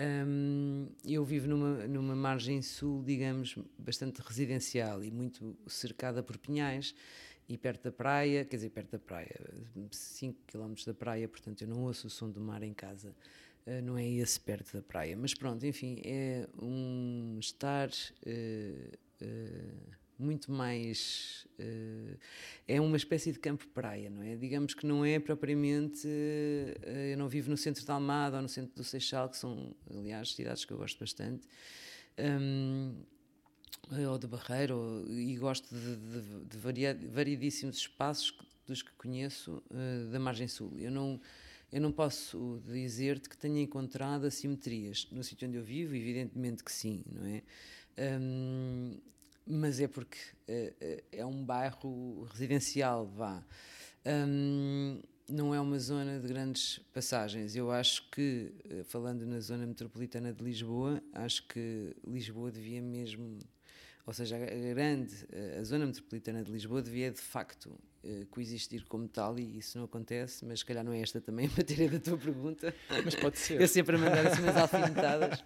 Um, 0.00 0.88
eu 1.04 1.22
vivo 1.24 1.46
numa, 1.46 1.86
numa 1.86 2.16
margem 2.16 2.62
sul, 2.62 3.02
digamos, 3.04 3.58
bastante 3.78 4.22
residencial 4.22 5.04
e 5.04 5.10
muito 5.10 5.54
cercada 5.66 6.22
por 6.22 6.38
pinhais 6.38 6.94
e 7.46 7.58
perto 7.58 7.84
da 7.84 7.92
praia, 7.92 8.44
quer 8.44 8.56
dizer, 8.56 8.70
perto 8.70 8.92
da 8.92 8.98
praia, 8.98 9.38
5 9.90 10.38
km 10.46 10.72
da 10.86 10.94
praia, 10.94 11.28
portanto 11.28 11.60
eu 11.62 11.68
não 11.68 11.82
ouço 11.82 12.06
o 12.06 12.10
som 12.10 12.30
do 12.30 12.40
mar 12.40 12.62
em 12.62 12.72
casa. 12.72 13.14
Uh, 13.66 13.82
não 13.82 13.98
é 13.98 14.08
esse 14.08 14.40
perto 14.40 14.74
da 14.74 14.82
praia, 14.82 15.14
mas 15.14 15.34
pronto, 15.34 15.66
enfim, 15.66 16.00
é 16.02 16.48
um 16.58 17.36
estar 17.38 17.90
uh, 17.90 18.98
uh, 19.22 19.99
muito 20.20 20.52
mais. 20.52 21.46
Uh, 21.58 22.18
é 22.66 22.80
uma 22.80 22.96
espécie 22.96 23.32
de 23.32 23.38
campo-praia, 23.38 24.10
não 24.10 24.22
é? 24.22 24.36
Digamos 24.36 24.74
que 24.74 24.86
não 24.86 25.04
é 25.04 25.18
propriamente. 25.18 26.06
Uh, 26.06 27.10
eu 27.12 27.18
não 27.18 27.28
vivo 27.28 27.50
no 27.50 27.56
centro 27.56 27.84
de 27.84 27.90
Almada 27.90 28.36
ou 28.36 28.42
no 28.42 28.48
centro 28.48 28.74
do 28.74 28.84
Seixal, 28.84 29.28
que 29.28 29.36
são, 29.36 29.74
aliás, 29.90 30.34
cidades 30.34 30.64
que 30.64 30.72
eu 30.72 30.78
gosto 30.78 30.98
bastante. 30.98 31.46
Um, 32.18 32.94
ou 34.08 34.18
de 34.18 34.26
Barreiro, 34.26 34.76
ou, 34.76 35.10
e 35.10 35.36
gosto 35.36 35.74
de, 35.74 35.96
de, 35.96 36.44
de 36.44 37.08
variedíssimos 37.08 37.78
espaços 37.78 38.36
dos 38.66 38.82
que 38.82 38.92
conheço 38.92 39.62
uh, 39.70 40.10
da 40.10 40.18
margem 40.20 40.46
sul. 40.46 40.72
Eu 40.78 40.90
não, 40.90 41.20
eu 41.72 41.80
não 41.80 41.92
posso 41.92 42.60
dizer-te 42.66 43.28
que 43.28 43.36
tenha 43.36 43.62
encontrado 43.62 44.26
assimetrias 44.26 45.08
no 45.10 45.22
sítio 45.22 45.48
onde 45.48 45.56
eu 45.56 45.64
vivo, 45.64 45.94
evidentemente 45.94 46.64
que 46.64 46.72
sim, 46.72 47.04
não 47.10 47.24
é? 47.26 47.42
Um, 48.20 48.98
mas 49.50 49.80
é 49.80 49.88
porque 49.88 50.18
uh, 50.48 51.02
é 51.12 51.26
um 51.26 51.44
bairro 51.44 52.24
residencial, 52.32 53.06
vá. 53.06 53.44
Um, 54.06 55.00
não 55.28 55.54
é 55.54 55.60
uma 55.60 55.78
zona 55.78 56.18
de 56.18 56.26
grandes 56.26 56.78
passagens. 56.92 57.54
Eu 57.54 57.70
acho 57.70 58.10
que, 58.10 58.52
eh, 58.68 58.82
falando 58.82 59.24
na 59.24 59.38
zona 59.38 59.64
metropolitana 59.64 60.32
de 60.32 60.42
Lisboa, 60.42 61.00
acho 61.12 61.46
que 61.46 61.94
Lisboa 62.04 62.50
devia 62.50 62.82
mesmo, 62.82 63.38
ou 64.04 64.12
seja, 64.12 64.36
a 64.36 64.74
grande, 64.74 65.14
a 65.56 65.62
zona 65.62 65.86
metropolitana 65.86 66.42
de 66.42 66.50
Lisboa 66.50 66.82
devia 66.82 67.12
de 67.12 67.20
facto 67.20 67.78
uh, 68.04 68.26
coexistir 68.26 68.84
como 68.86 69.08
tal 69.08 69.38
e 69.38 69.58
isso 69.58 69.78
não 69.78 69.84
acontece, 69.84 70.44
mas 70.44 70.60
se 70.60 70.64
calhar 70.64 70.84
não 70.84 70.92
é 70.92 71.00
esta 71.00 71.20
também 71.20 71.46
a 71.46 71.50
matéria 71.56 71.88
da 71.90 72.00
tua 72.00 72.18
pergunta. 72.18 72.74
Mas 73.04 73.14
pode 73.14 73.38
ser. 73.40 73.60
Eu 73.60 73.68
sempre 73.68 73.96
a 73.96 73.98
mandar 73.98 74.26
assim 74.26 74.42
umas 74.42 74.56
alfinetadas, 74.56 75.42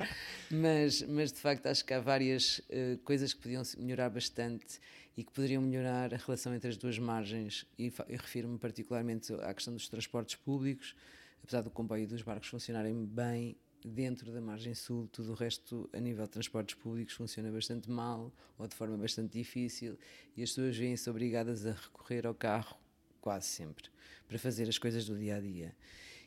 mas, 0.51 1.03
mas 1.03 1.33
de 1.33 1.39
facto 1.39 1.67
acho 1.67 1.85
que 1.85 1.95
há 1.95 2.01
várias 2.01 2.59
uh, 2.59 2.99
coisas 3.05 3.33
que 3.33 3.41
podiam 3.41 3.63
melhorar 3.79 4.11
bastante 4.11 4.81
e 5.17 5.23
que 5.23 5.33
poderiam 5.33 5.63
melhorar 5.63 6.13
a 6.13 6.17
relação 6.17 6.55
entre 6.55 6.69
as 6.69 6.77
duas 6.77 6.99
margens 6.99 7.67
e, 7.79 7.93
e 8.09 8.17
refiro-me 8.17 8.59
particularmente 8.59 9.33
à 9.35 9.55
questão 9.55 9.73
dos 9.73 9.89
transportes 9.89 10.35
públicos, 10.37 10.95
apesar 11.43 11.63
do 11.63 11.71
comboio 11.71 12.03
e 12.03 12.07
dos 12.07 12.23
barcos 12.23 12.49
funcionarem 12.49 13.05
bem, 13.05 13.57
dentro 13.85 14.33
da 14.33 14.41
margem 14.41 14.75
sul, 14.75 15.07
tudo 15.13 15.33
o 15.33 15.35
resto, 15.35 15.89
a 15.93 16.01
nível 16.01 16.25
de 16.25 16.31
transportes 16.31 16.75
públicos, 16.75 17.15
funciona 17.15 17.53
bastante 17.53 17.91
mal 17.91 18.33
ou 18.59 18.67
de 18.67 18.75
forma 18.75 18.97
bastante 18.97 19.37
difícil 19.37 19.99
e 20.35 20.43
as 20.43 20.51
pessoas 20.51 20.77
veem-se 20.77 21.09
obrigadas 21.11 21.67
a 21.67 21.73
recorrer 21.73 22.27
ao 22.27 22.35
carro 22.35 22.79
quase 23.21 23.47
sempre 23.47 23.91
para 24.27 24.39
fazer 24.39 24.69
as 24.69 24.79
coisas 24.79 25.07
do 25.07 25.17
dia 25.17 25.37
a 25.37 25.41
dia. 25.41 25.75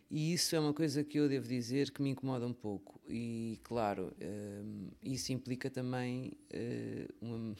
E 0.10 0.34
isso 0.34 0.56
é 0.56 0.60
uma 0.60 0.74
coisa 0.74 1.04
que 1.04 1.20
eu 1.20 1.28
devo 1.28 1.48
dizer 1.48 1.92
que 1.92 2.02
me 2.02 2.12
incomoda 2.12 2.48
um 2.48 2.54
pouco. 2.54 3.00
E, 3.10 3.60
claro, 3.64 4.16
um, 4.22 4.90
isso 5.04 5.34
implica 5.34 5.70
também 5.70 6.32
uh, 6.54 7.14
uma, 7.20 7.56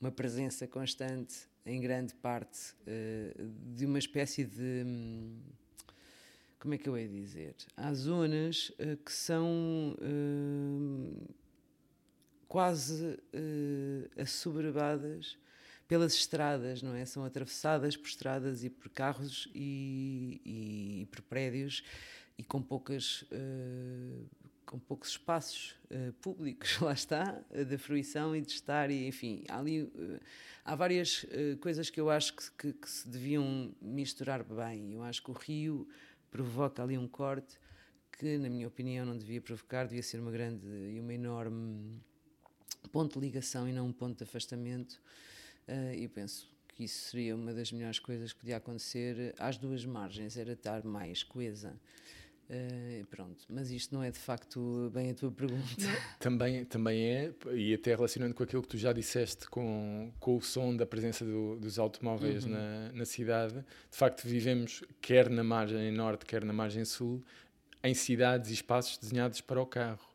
uma 0.00 0.10
presença 0.10 0.66
constante, 0.66 1.48
em 1.64 1.80
grande 1.80 2.14
parte, 2.14 2.74
uh, 2.82 3.48
de 3.76 3.86
uma 3.86 3.98
espécie 3.98 4.44
de. 4.44 4.84
Como 6.62 6.74
é 6.74 6.78
que 6.78 6.88
eu 6.88 6.96
ia 6.96 7.08
dizer? 7.08 7.56
Há 7.76 7.92
zonas 7.92 8.68
uh, 8.78 8.96
que 9.04 9.10
são 9.10 9.96
uh, 10.00 11.34
quase 12.46 13.04
uh, 13.04 14.22
assoberbadas 14.22 15.36
pelas 15.88 16.14
estradas, 16.14 16.80
não 16.80 16.94
é? 16.94 17.04
São 17.04 17.24
atravessadas 17.24 17.96
por 17.96 18.06
estradas 18.06 18.62
e 18.62 18.70
por 18.70 18.88
carros 18.90 19.48
e, 19.52 20.40
e, 20.44 21.02
e 21.02 21.06
por 21.06 21.22
prédios 21.22 21.82
e 22.38 22.44
com 22.44 22.62
poucas 22.62 23.22
uh, 23.22 24.24
com 24.64 24.78
poucos 24.78 25.10
espaços 25.10 25.74
uh, 25.90 26.12
públicos, 26.14 26.78
lá 26.80 26.92
está, 26.92 27.42
de 27.50 27.76
fruição 27.76 28.36
e 28.36 28.40
de 28.40 28.52
estar, 28.52 28.88
e 28.88 29.08
enfim, 29.08 29.42
há 29.48 29.58
ali 29.58 29.82
uh, 29.82 30.20
há 30.64 30.76
várias 30.76 31.26
coisas 31.60 31.90
que 31.90 32.00
eu 32.00 32.08
acho 32.08 32.36
que, 32.36 32.50
que, 32.52 32.72
que, 32.72 32.88
se 32.88 33.08
deviam 33.08 33.74
misturar 33.82 34.44
bem. 34.44 34.92
Eu 34.92 35.02
acho 35.02 35.20
que 35.22 35.30
o 35.30 35.34
Rio 35.34 35.88
provoca 36.32 36.82
ali 36.82 36.96
um 36.96 37.06
corte 37.06 37.60
que, 38.18 38.38
na 38.38 38.48
minha 38.48 38.66
opinião, 38.66 39.04
não 39.04 39.16
devia 39.16 39.40
provocar, 39.40 39.84
devia 39.84 40.02
ser 40.02 40.18
uma 40.18 40.30
grande 40.30 40.66
e 40.66 40.98
uma 40.98 41.12
enorme 41.12 42.00
ponto 42.90 43.20
de 43.20 43.26
ligação 43.26 43.68
e 43.68 43.72
não 43.72 43.86
um 43.86 43.92
ponto 43.92 44.16
de 44.16 44.24
afastamento. 44.24 45.00
Uh, 45.68 46.08
penso 46.08 46.50
que 46.68 46.84
isso 46.84 47.10
seria 47.10 47.36
uma 47.36 47.52
das 47.52 47.70
melhores 47.70 47.98
coisas 47.98 48.32
que 48.32 48.40
podia 48.40 48.56
acontecer 48.56 49.34
às 49.38 49.58
duas 49.58 49.84
margens, 49.84 50.36
era 50.36 50.52
estar 50.52 50.82
mais 50.84 51.22
coesa. 51.22 51.78
Uh, 52.52 53.06
pronto, 53.06 53.42
mas 53.48 53.70
isto 53.70 53.94
não 53.94 54.02
é 54.02 54.10
de 54.10 54.18
facto 54.18 54.90
bem 54.92 55.10
a 55.10 55.14
tua 55.14 55.32
pergunta. 55.32 55.64
Também, 56.20 56.66
também 56.66 57.02
é, 57.02 57.32
e 57.54 57.72
até 57.72 57.94
relacionando 57.94 58.34
com 58.34 58.42
aquilo 58.42 58.60
que 58.60 58.68
tu 58.68 58.76
já 58.76 58.92
disseste 58.92 59.48
com, 59.48 60.12
com 60.20 60.36
o 60.36 60.42
som 60.42 60.76
da 60.76 60.84
presença 60.84 61.24
do, 61.24 61.58
dos 61.58 61.78
automóveis 61.78 62.44
uhum. 62.44 62.50
na, 62.50 62.92
na 62.92 63.04
cidade, 63.06 63.54
de 63.54 63.96
facto 63.96 64.24
vivemos 64.24 64.82
quer 65.00 65.30
na 65.30 65.42
margem 65.42 65.90
norte, 65.90 66.26
quer 66.26 66.44
na 66.44 66.52
margem 66.52 66.84
sul, 66.84 67.24
em 67.82 67.94
cidades 67.94 68.50
e 68.50 68.54
espaços 68.54 68.98
desenhados 68.98 69.40
para 69.40 69.60
o 69.60 69.66
carro. 69.66 70.06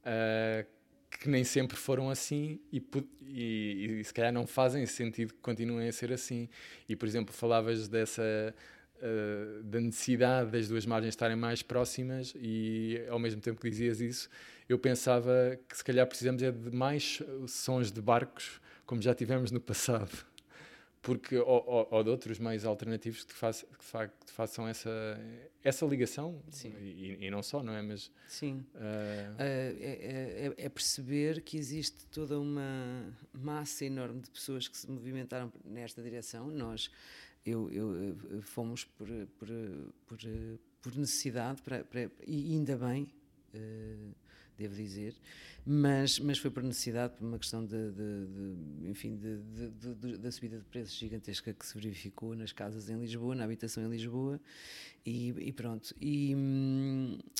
Uh, 0.00 0.66
que 1.10 1.28
nem 1.28 1.44
sempre 1.44 1.76
foram 1.76 2.10
assim 2.10 2.60
e, 2.72 2.82
e, 3.22 3.98
e, 4.00 4.04
se 4.04 4.12
calhar 4.12 4.32
não 4.32 4.46
fazem 4.46 4.84
sentido 4.84 5.32
que 5.32 5.40
continuem 5.40 5.88
a 5.88 5.92
ser 5.92 6.12
assim. 6.12 6.48
E, 6.88 6.96
por 6.96 7.06
exemplo, 7.06 7.32
falavas 7.32 7.88
dessa 7.88 8.54
uh, 8.96 9.62
da 9.62 9.80
necessidade 9.80 10.50
das 10.50 10.68
duas 10.68 10.86
margens 10.86 11.12
estarem 11.12 11.36
mais 11.36 11.62
próximas 11.62 12.34
e 12.36 13.04
ao 13.08 13.18
mesmo 13.18 13.40
tempo 13.40 13.60
que 13.60 13.70
dizias 13.70 14.00
isso, 14.00 14.28
eu 14.68 14.78
pensava 14.78 15.58
que 15.68 15.76
se 15.76 15.84
calhar 15.84 16.06
precisamos 16.06 16.42
é 16.42 16.50
de 16.50 16.70
mais 16.70 17.22
sons 17.46 17.90
de 17.90 18.00
barcos 18.00 18.60
como 18.86 19.00
já 19.00 19.14
tivemos 19.14 19.50
no 19.50 19.60
passado 19.60 20.10
porque 21.04 21.36
ou, 21.36 21.62
ou, 21.66 21.88
ou, 21.90 22.02
de 22.02 22.08
outros 22.08 22.38
meios 22.38 22.64
alternativos 22.64 23.24
que, 23.24 23.34
faz, 23.34 23.62
que, 23.78 23.84
fa, 23.84 24.08
que 24.08 24.32
façam 24.32 24.66
essa, 24.66 24.90
essa 25.62 25.84
ligação 25.84 26.42
e, 26.64 27.18
e, 27.20 27.30
não 27.30 27.42
só, 27.42 27.62
não 27.62 27.74
é? 27.74 27.82
Mas, 27.82 28.10
Sim. 28.26 28.64
Uh... 28.74 28.78
Uh, 28.78 29.36
é, 29.38 29.76
é, 29.78 30.54
é, 30.56 30.68
perceber 30.70 31.42
que 31.42 31.58
existe 31.58 32.06
toda 32.06 32.40
uma 32.40 33.14
massa 33.34 33.84
enorme 33.84 34.22
de 34.22 34.30
pessoas 34.30 34.66
que 34.66 34.76
se 34.76 34.90
movimentaram 34.90 35.52
nesta 35.62 36.02
direção. 36.02 36.50
Nós, 36.50 36.90
eu, 37.44 37.70
eu 37.70 38.42
fomos 38.42 38.84
por, 38.84 39.08
por, 39.38 39.48
por, 40.06 40.18
por 40.82 40.96
necessidade 40.96 41.62
para, 41.62 41.84
para, 41.84 42.10
e 42.26 42.54
ainda 42.54 42.76
bem. 42.76 43.08
Uh, 43.54 44.14
devo 44.56 44.74
dizer, 44.74 45.14
mas, 45.66 46.18
mas 46.18 46.38
foi 46.38 46.50
por 46.50 46.62
necessidade, 46.62 47.14
por 47.14 47.26
uma 47.26 47.38
questão 47.38 47.64
de, 47.64 47.90
de, 47.90 48.26
de 48.26 48.88
enfim, 48.88 49.16
de, 49.16 50.18
da 50.18 50.30
subida 50.30 50.58
de 50.58 50.64
preços 50.64 50.96
gigantesca 50.96 51.52
que 51.52 51.66
se 51.66 51.74
verificou 51.74 52.36
nas 52.36 52.52
casas 52.52 52.88
em 52.88 52.98
Lisboa, 52.98 53.34
na 53.34 53.44
habitação 53.44 53.84
em 53.84 53.90
Lisboa, 53.90 54.40
e, 55.04 55.30
e 55.38 55.52
pronto. 55.52 55.94
E, 56.00 56.36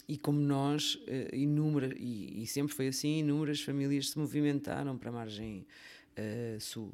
e 0.09 0.19
como 0.19 0.41
nós, 0.41 0.99
eh, 1.07 1.31
inúmeras, 1.33 1.93
e, 1.97 2.43
e, 2.43 2.47
sempre 2.47 2.75
foi 2.75 2.89
assim, 2.89 3.21
inúmeras 3.21 3.61
famílias 3.61 4.11
se 4.11 4.19
movimentaram 4.19 4.99
para 4.99 5.11
a 5.11 5.13
margem 5.13 5.67
uh, 6.19 6.61
sul. 6.61 6.93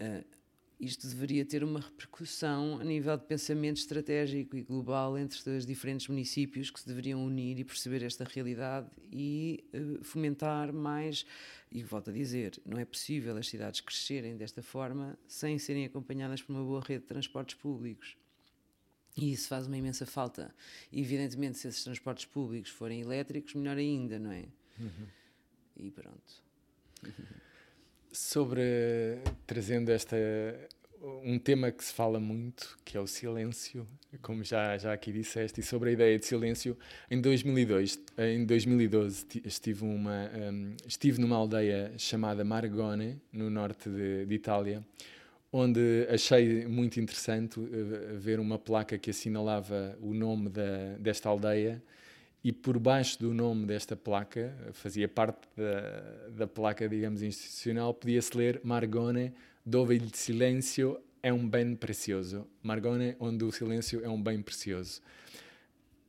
Uh, 0.00 0.37
isto 0.80 1.08
deveria 1.08 1.44
ter 1.44 1.64
uma 1.64 1.80
repercussão 1.80 2.78
a 2.80 2.84
nível 2.84 3.16
de 3.16 3.24
pensamento 3.24 3.78
estratégico 3.78 4.56
e 4.56 4.62
global 4.62 5.18
entre 5.18 5.50
os 5.50 5.66
diferentes 5.66 6.06
municípios 6.06 6.70
que 6.70 6.78
se 6.78 6.86
deveriam 6.86 7.24
unir 7.24 7.58
e 7.58 7.64
perceber 7.64 8.04
esta 8.04 8.22
realidade 8.24 8.88
e 9.10 9.64
uh, 9.74 10.04
fomentar 10.04 10.72
mais. 10.72 11.26
E 11.72 11.82
volto 11.82 12.10
a 12.10 12.12
dizer, 12.12 12.62
não 12.64 12.78
é 12.78 12.84
possível 12.84 13.36
as 13.36 13.48
cidades 13.48 13.80
crescerem 13.80 14.36
desta 14.36 14.62
forma 14.62 15.18
sem 15.26 15.58
serem 15.58 15.84
acompanhadas 15.84 16.42
por 16.42 16.52
uma 16.52 16.62
boa 16.62 16.80
rede 16.80 17.00
de 17.00 17.08
transportes 17.08 17.56
públicos. 17.56 18.16
E 19.16 19.32
isso 19.32 19.48
faz 19.48 19.66
uma 19.66 19.76
imensa 19.76 20.06
falta. 20.06 20.54
E, 20.92 21.00
evidentemente, 21.00 21.58
se 21.58 21.66
esses 21.66 21.82
transportes 21.82 22.24
públicos 22.24 22.70
forem 22.70 23.00
elétricos, 23.00 23.52
melhor 23.54 23.76
ainda, 23.76 24.16
não 24.16 24.30
é? 24.30 24.46
Uhum. 24.78 25.08
E 25.76 25.90
pronto. 25.90 26.44
Sobre 28.12 29.18
trazendo 29.46 29.90
esta 29.90 30.16
um 31.22 31.38
tema 31.38 31.70
que 31.70 31.84
se 31.84 31.92
fala 31.92 32.18
muito, 32.18 32.76
que 32.84 32.96
é 32.96 33.00
o 33.00 33.06
silêncio, 33.06 33.86
como 34.20 34.42
já 34.42 34.76
já 34.76 34.92
aqui 34.92 35.12
disseste, 35.12 35.60
e 35.60 35.62
sobre 35.62 35.90
a 35.90 35.92
ideia 35.92 36.18
de 36.18 36.26
silêncio, 36.26 36.76
em 37.10 37.20
2002, 37.20 38.00
em 38.18 38.44
2012 38.44 39.26
estive 39.44 39.84
uma 39.84 40.30
um, 40.34 40.74
estive 40.86 41.20
numa 41.20 41.36
aldeia 41.36 41.92
chamada 41.96 42.44
Margone, 42.44 43.20
no 43.32 43.48
norte 43.50 43.88
de, 43.88 44.26
de 44.26 44.34
Itália, 44.34 44.84
onde 45.52 46.06
achei 46.10 46.66
muito 46.66 47.00
interessante 47.00 47.60
uh, 47.60 48.18
ver 48.18 48.40
uma 48.40 48.58
placa 48.58 48.98
que 48.98 49.10
assinalava 49.10 49.96
o 50.00 50.12
nome 50.12 50.48
da, 50.48 50.96
desta 50.98 51.28
aldeia 51.28 51.82
e 52.42 52.52
por 52.52 52.78
baixo 52.78 53.18
do 53.18 53.34
nome 53.34 53.66
desta 53.66 53.96
placa, 53.96 54.56
fazia 54.72 55.08
parte 55.08 55.48
da, 55.56 56.28
da 56.30 56.46
placa, 56.46 56.88
digamos, 56.88 57.22
institucional, 57.22 57.92
podia-se 57.92 58.36
ler 58.36 58.60
Margone, 58.62 59.34
dove 59.64 59.96
il 59.96 60.14
silenzio 60.14 61.00
é 61.22 61.32
um 61.32 61.48
bem 61.48 61.74
precioso. 61.74 62.46
Margone, 62.62 63.16
onde 63.18 63.44
o 63.44 63.50
silêncio 63.50 64.04
é 64.04 64.08
um 64.08 64.22
bem 64.22 64.40
precioso. 64.40 65.00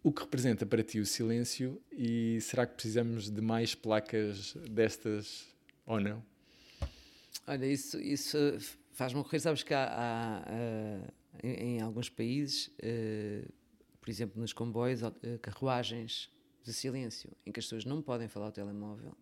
O 0.01 0.11
que 0.11 0.21
representa 0.21 0.65
para 0.65 0.81
ti 0.83 0.99
o 0.99 1.05
silêncio 1.05 1.81
e 1.91 2.39
será 2.41 2.65
que 2.65 2.73
precisamos 2.75 3.29
de 3.29 3.41
mais 3.41 3.75
placas 3.75 4.55
destas 4.69 5.47
ou 5.85 5.99
não? 5.99 6.23
Olha, 7.45 7.65
isso, 7.65 7.99
isso 7.99 8.37
faz-me 8.91 9.19
ocorrer, 9.19 9.41
sabes 9.41 9.63
que 9.63 9.73
há, 9.73 9.85
há, 9.85 10.37
há 10.45 11.01
em, 11.43 11.77
em, 11.77 11.81
alguns 11.81 12.09
países 12.09 12.67
uh, 12.67 13.51
por 14.09 14.13
exemplo, 14.13 14.41
nos 14.41 14.53
comboios, 14.53 15.03
eh, 15.03 15.37
carruagens 15.39 16.31
de 16.63 16.73
silêncio, 16.73 17.29
em 17.45 17.51
que 17.51 17.59
as 17.59 17.65
pessoas 17.65 17.85
não 17.85 18.01
podem 18.01 18.27
falar 18.27 18.47
ao 18.47 18.51
telemóvel. 18.51 19.15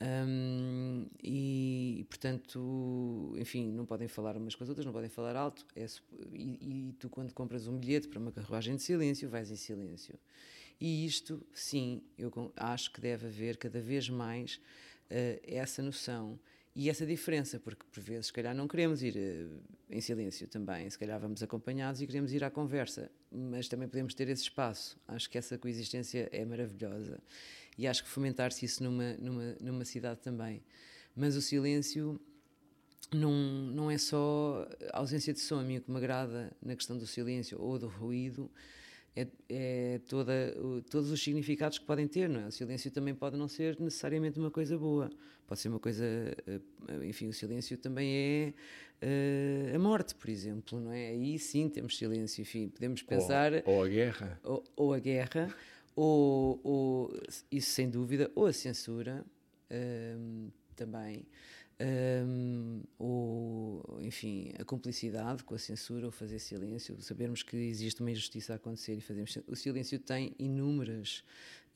Um, 0.00 1.06
e, 1.22 2.06
portanto, 2.08 3.34
enfim, 3.36 3.70
não 3.70 3.84
podem 3.84 4.08
falar 4.08 4.34
umas 4.38 4.54
com 4.54 4.64
as 4.64 4.70
outras, 4.70 4.86
não 4.86 4.92
podem 4.94 5.10
falar 5.10 5.36
alto. 5.36 5.66
É, 5.76 5.84
e, 6.32 6.88
e, 6.88 6.92
tu, 6.94 7.10
quando 7.10 7.34
compras 7.34 7.66
um 7.66 7.76
bilhete 7.76 8.08
para 8.08 8.18
uma 8.18 8.32
carruagem 8.32 8.76
de 8.76 8.82
silêncio, 8.82 9.28
vais 9.28 9.50
em 9.50 9.56
silêncio. 9.56 10.18
E 10.80 11.04
isto, 11.04 11.46
sim, 11.52 12.02
eu 12.16 12.32
acho 12.56 12.90
que 12.92 13.02
deve 13.02 13.26
haver 13.26 13.58
cada 13.58 13.82
vez 13.82 14.08
mais 14.08 14.54
uh, 15.10 15.40
essa 15.46 15.82
noção 15.82 16.40
e 16.74 16.90
essa 16.90 17.06
diferença, 17.06 17.58
porque 17.58 17.84
por 17.90 18.02
vezes, 18.02 18.26
se 18.26 18.32
calhar, 18.32 18.54
não 18.54 18.66
queremos 18.68 19.02
ir 19.02 19.14
uh, 19.14 19.60
em 19.90 20.00
silêncio 20.00 20.46
também, 20.46 20.88
se 20.88 20.98
calhar 20.98 21.20
vamos 21.20 21.42
acompanhados 21.42 22.02
e 22.02 22.06
queremos 22.06 22.32
ir 22.32 22.44
à 22.44 22.50
conversa, 22.50 23.10
mas 23.36 23.68
também 23.68 23.88
podemos 23.88 24.14
ter 24.14 24.28
esse 24.28 24.42
espaço. 24.42 24.98
Acho 25.06 25.28
que 25.28 25.36
essa 25.36 25.58
coexistência 25.58 26.28
é 26.32 26.44
maravilhosa 26.44 27.20
e 27.76 27.86
acho 27.86 28.02
que 28.02 28.08
fomentar-se 28.08 28.64
isso 28.64 28.82
numa, 28.82 29.14
numa, 29.14 29.56
numa 29.60 29.84
cidade 29.84 30.20
também. 30.20 30.62
Mas 31.14 31.36
o 31.36 31.42
silêncio 31.42 32.20
não, 33.12 33.32
não 33.32 33.90
é 33.90 33.98
só 33.98 34.66
a 34.92 34.98
ausência 34.98 35.32
de 35.32 35.40
som, 35.40 35.58
a 35.58 35.62
mim 35.62 35.78
o 35.78 35.80
que 35.82 35.90
me 35.90 35.98
agrada 35.98 36.52
na 36.62 36.74
questão 36.74 36.96
do 36.96 37.06
silêncio 37.06 37.60
ou 37.60 37.78
do 37.78 37.86
ruído 37.86 38.50
é, 39.16 39.26
é 39.48 40.00
toda, 40.06 40.54
todos 40.90 41.10
os 41.10 41.22
significados 41.22 41.78
que 41.78 41.86
podem 41.86 42.06
ter, 42.06 42.28
não 42.28 42.40
é? 42.40 42.46
O 42.48 42.52
silêncio 42.52 42.90
também 42.90 43.14
pode 43.14 43.36
não 43.36 43.48
ser 43.48 43.80
necessariamente 43.80 44.38
uma 44.38 44.50
coisa 44.50 44.76
boa, 44.76 45.10
pode 45.46 45.60
ser 45.60 45.68
uma 45.68 45.80
coisa, 45.80 46.04
eh, 46.04 46.60
enfim, 47.06 47.28
o 47.28 47.32
silêncio 47.32 47.78
também 47.78 48.14
é 48.14 48.52
uh, 49.72 49.76
a 49.76 49.78
morte, 49.78 50.14
por 50.14 50.28
exemplo, 50.28 50.78
não 50.78 50.92
é? 50.92 51.08
Aí 51.08 51.38
sim 51.38 51.68
temos 51.70 51.96
silêncio, 51.96 52.42
enfim, 52.42 52.68
podemos 52.68 53.02
pensar... 53.02 53.52
Ou, 53.64 53.76
ou 53.76 53.84
a 53.84 53.88
guerra. 53.88 54.40
Ou, 54.44 54.64
ou 54.76 54.92
a 54.92 54.98
guerra, 54.98 55.54
ou, 55.94 56.60
ou, 56.62 57.20
isso 57.50 57.70
sem 57.70 57.88
dúvida, 57.88 58.30
ou 58.34 58.44
a 58.44 58.52
censura 58.52 59.24
uh, 59.70 60.52
também 60.76 61.24
um, 61.78 62.82
ou, 62.98 63.98
enfim, 64.00 64.52
a 64.58 64.64
cumplicidade 64.64 65.44
com 65.44 65.54
a 65.54 65.58
censura, 65.58 66.06
ou 66.06 66.12
fazer 66.12 66.38
silêncio, 66.38 67.00
sabermos 67.02 67.42
que 67.42 67.56
existe 67.56 68.00
uma 68.00 68.10
injustiça 68.10 68.54
a 68.54 68.56
acontecer 68.56 68.94
e 68.94 69.00
fazemos. 69.00 69.36
O 69.46 69.54
silêncio 69.54 69.98
tem 69.98 70.34
inúmeras 70.38 71.22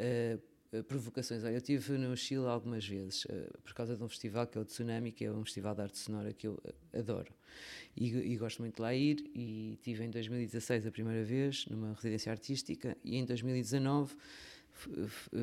uh, 0.01 0.83
provocações. 0.85 1.45
Olha, 1.45 1.53
eu 1.53 1.59
estive 1.59 1.99
no 1.99 2.17
Chile 2.17 2.47
algumas 2.47 2.87
vezes, 2.87 3.27
uh, 3.27 3.59
por 3.63 3.75
causa 3.75 3.95
de 3.95 4.03
um 4.03 4.09
festival 4.09 4.47
que 4.47 4.57
é 4.57 4.61
o 4.61 4.65
Tsunami, 4.65 5.13
que 5.13 5.25
é 5.27 5.33
um 5.33 5.45
festival 5.45 5.75
de 5.75 5.83
arte 5.83 5.99
sonora 5.99 6.33
que 6.33 6.47
eu 6.47 6.59
adoro. 6.95 7.33
E, 7.95 8.07
e, 8.07 8.37
gosto 8.39 8.61
muito 8.61 8.77
de 8.77 8.83
lá 8.83 8.95
ir. 8.95 9.23
E 9.35 9.79
tive 9.83 10.05
em 10.05 10.11
2016 10.11 10.87
a 10.87 10.91
primeira 10.91 11.23
vez, 11.25 11.67
numa 11.67 11.93
residência 11.93 12.33
artística, 12.33 12.97
e 13.05 13.17
em 13.17 13.25
2019 13.27 14.17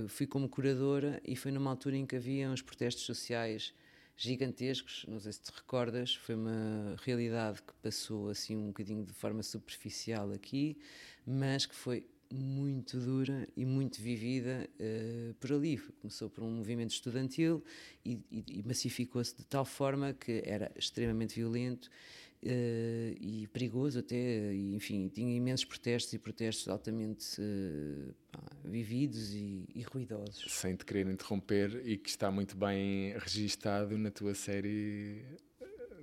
fui 0.08 0.26
como 0.26 0.50
curadora 0.50 1.22
e 1.24 1.36
foi 1.36 1.52
numa 1.52 1.70
altura 1.70 1.96
em 1.96 2.08
que 2.08 2.16
havia 2.16 2.50
uns 2.50 2.64
protestos 2.64 3.04
sociais 3.04 3.72
gigantescos, 4.18 5.06
não 5.08 5.20
sei 5.20 5.32
se 5.32 5.42
te 5.44 5.52
recordas, 5.56 6.16
foi 6.16 6.34
uma 6.34 6.96
realidade 7.06 7.62
que 7.62 7.72
passou 7.82 8.30
assim 8.30 8.58
um 8.58 8.68
bocadinho 8.68 9.06
de 9.06 9.14
forma 9.14 9.44
superficial 9.44 10.32
aqui, 10.32 10.76
mas 11.26 11.68
que 11.68 11.76
foi 11.76 12.04
muito 12.34 13.00
dura 13.00 13.48
e 13.56 13.64
muito 13.64 14.02
vivida 14.02 14.68
uh, 14.80 15.34
por 15.36 15.54
ali. 15.54 15.78
Começou 16.02 16.30
por 16.30 16.44
um 16.44 16.50
movimento 16.50 16.92
estudantil 16.92 17.64
e, 18.04 18.20
e, 18.32 18.44
e 18.60 18.64
massificou-se 18.64 19.36
de 19.36 19.46
tal 19.46 19.64
forma 19.64 20.14
que 20.14 20.42
era 20.46 20.72
extremamente 20.76 21.36
violento 21.36 21.90
e 22.44 23.48
perigoso 23.52 24.00
até, 24.00 24.54
e, 24.54 24.76
enfim, 24.76 25.08
tinha 25.10 25.36
imensos 25.36 25.66
protestos 25.66 26.14
e 26.14 26.20
protestos 26.20 26.68
altamente 26.68 27.42
uh, 27.42 28.14
pá, 28.32 28.40
vividos 28.64 29.34
e, 29.34 29.66
e, 29.74 29.82
ruidosos. 29.82 30.46
Sem 30.54 30.76
te 30.76 30.86
querer 30.86 31.08
interromper, 31.08 31.82
e 31.86 31.98
que 31.98 32.10
está 32.10 32.30
muito 32.30 32.56
bem 32.56 33.14
registado 33.18 33.98
na 33.98 34.12
tua 34.12 34.34
série 34.36 35.24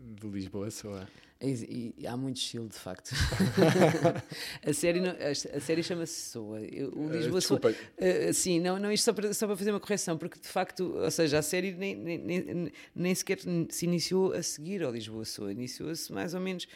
de 0.05 0.29
Lisboa 0.29 0.71
Soa. 0.71 1.09
E, 1.41 1.95
e, 1.99 2.07
há 2.07 2.17
muito 2.17 2.39
estilo, 2.39 2.69
de 2.69 2.77
facto. 2.77 3.11
a 4.65 4.73
série, 4.73 5.01
não, 5.01 5.11
a, 5.11 5.57
a, 5.57 5.61
série 5.61 5.83
chama-se 5.83 6.31
Soa. 6.31 6.61
O 6.61 7.13
eh, 7.13 7.17
Lisboa 7.17 7.39
uh, 7.39 7.43
Soa. 7.43 7.61
Uh, 7.61 8.33
sim, 8.33 8.61
não, 8.61 8.79
não, 8.79 8.91
isto 8.91 9.05
só 9.05 9.13
para, 9.13 9.35
só 9.35 9.47
para 9.47 9.57
fazer 9.57 9.71
uma 9.71 9.81
correção, 9.81 10.17
porque 10.17 10.39
de 10.39 10.49
facto, 10.49 10.95
ou 10.97 11.11
seja, 11.11 11.39
a 11.39 11.43
série 11.43 11.73
nem, 11.73 11.95
nem, 11.97 12.19
nem, 12.19 12.73
nem 12.95 13.15
sequer 13.15 13.39
se 13.69 13.85
iniciou 13.85 14.33
a 14.33 14.43
seguir 14.43 14.83
ao 14.83 14.93
Lisboa 14.93 15.25
Soa. 15.25 15.53
Iniciou-se 15.53 16.13
mais 16.13 16.35
ou 16.35 16.41
menos 16.41 16.67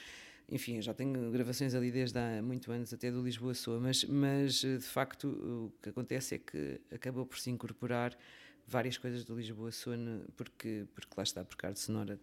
enfim, 0.50 0.76
eu 0.76 0.82
já 0.82 0.94
tenho 0.94 1.30
gravações 1.30 1.74
ali 1.74 1.90
desde 1.90 2.18
há 2.18 2.40
muito 2.42 2.72
anos, 2.72 2.92
até 2.92 3.10
do 3.10 3.22
Lisboa 3.22 3.52
Soa, 3.52 3.78
mas, 3.78 4.04
mas 4.04 4.54
de 4.60 4.80
facto 4.80 5.28
o 5.28 5.72
que 5.82 5.90
acontece 5.90 6.36
é 6.36 6.38
que 6.38 6.80
acabou 6.90 7.26
por 7.26 7.38
se 7.38 7.50
incorporar 7.50 8.16
várias 8.66 8.96
coisas 8.96 9.24
do 9.24 9.36
Lisboa 9.36 9.70
Soa, 9.70 9.96
porque, 10.36 10.86
porque 10.94 11.12
lá 11.16 11.22
está, 11.22 11.44
porque 11.44 11.66
a 11.66 11.68
arte 11.68 11.80
sonora 11.80 12.18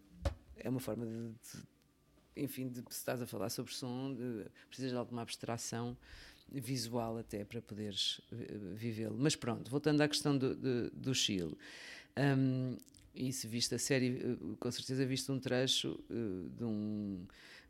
é 0.58 0.70
uma 0.70 0.80
forma 0.80 1.06
de, 1.06 1.30
de- 1.30 2.44
enfim, 2.44 2.68
de 2.68 2.80
se 2.90 2.98
estás 2.98 3.22
a 3.22 3.28
falar 3.28 3.50
sobre 3.50 3.74
som, 3.74 4.14
de, 4.14 4.46
precisas 4.68 4.92
de 4.92 4.98
alguma 4.98 5.22
abstração 5.22 5.98
visual 6.52 7.18
até 7.18 7.44
para 7.44 7.62
poderes 7.62 8.22
eh, 8.32 8.58
vivê-lo. 8.76 9.16
Mas 9.18 9.36
pronto, 9.36 9.70
voltando 9.72 10.02
à 10.02 10.08
questão 10.08 10.38
do, 10.38 10.56
do, 10.56 10.90
do 10.92 11.14
Chile. 11.16 11.58
Hum, 12.18 12.78
e 13.14 13.32
se 13.32 13.48
viste 13.48 13.74
a 13.76 13.80
série, 13.80 14.18
eh, 14.20 14.56
com 14.60 14.72
certeza 14.72 15.06
viste 15.06 15.32
um 15.32 15.40
trecho 15.40 16.00
eh, 16.10 16.50
de 16.58 16.64
um 16.64 17.26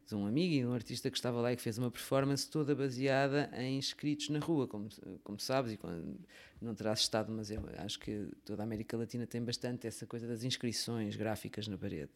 de 0.08 0.14
um 0.14 0.28
amigo 0.28 0.54
e 0.54 0.66
um 0.66 0.74
artista 0.74 1.10
que 1.10 1.18
estava 1.18 1.42
lá 1.42 1.52
e 1.52 1.56
que 1.56 1.62
fez 1.62 1.78
uma 1.80 1.90
performance 1.90 2.48
toda 2.48 2.76
baseada 2.76 3.50
em 3.58 3.80
escritos 3.80 4.30
na 4.30 4.38
rua, 4.40 4.68
como, 4.68 4.88
como 5.24 5.40
sabes, 5.40 5.74
e 5.74 5.78
quando, 5.78 6.20
não 6.62 6.76
terás 6.76 7.00
estado, 7.00 7.32
mas 7.32 7.50
eu 7.50 7.64
acho 7.80 8.00
que 8.00 8.28
toda 8.46 8.62
a 8.62 8.66
América 8.66 8.96
Latina 8.96 9.26
tem 9.26 9.44
bastante 9.44 9.88
essa 9.88 10.06
coisa 10.06 10.28
das 10.28 10.44
inscrições 10.44 11.16
gráficas 11.16 11.68
na 11.68 11.76
parede. 11.78 12.12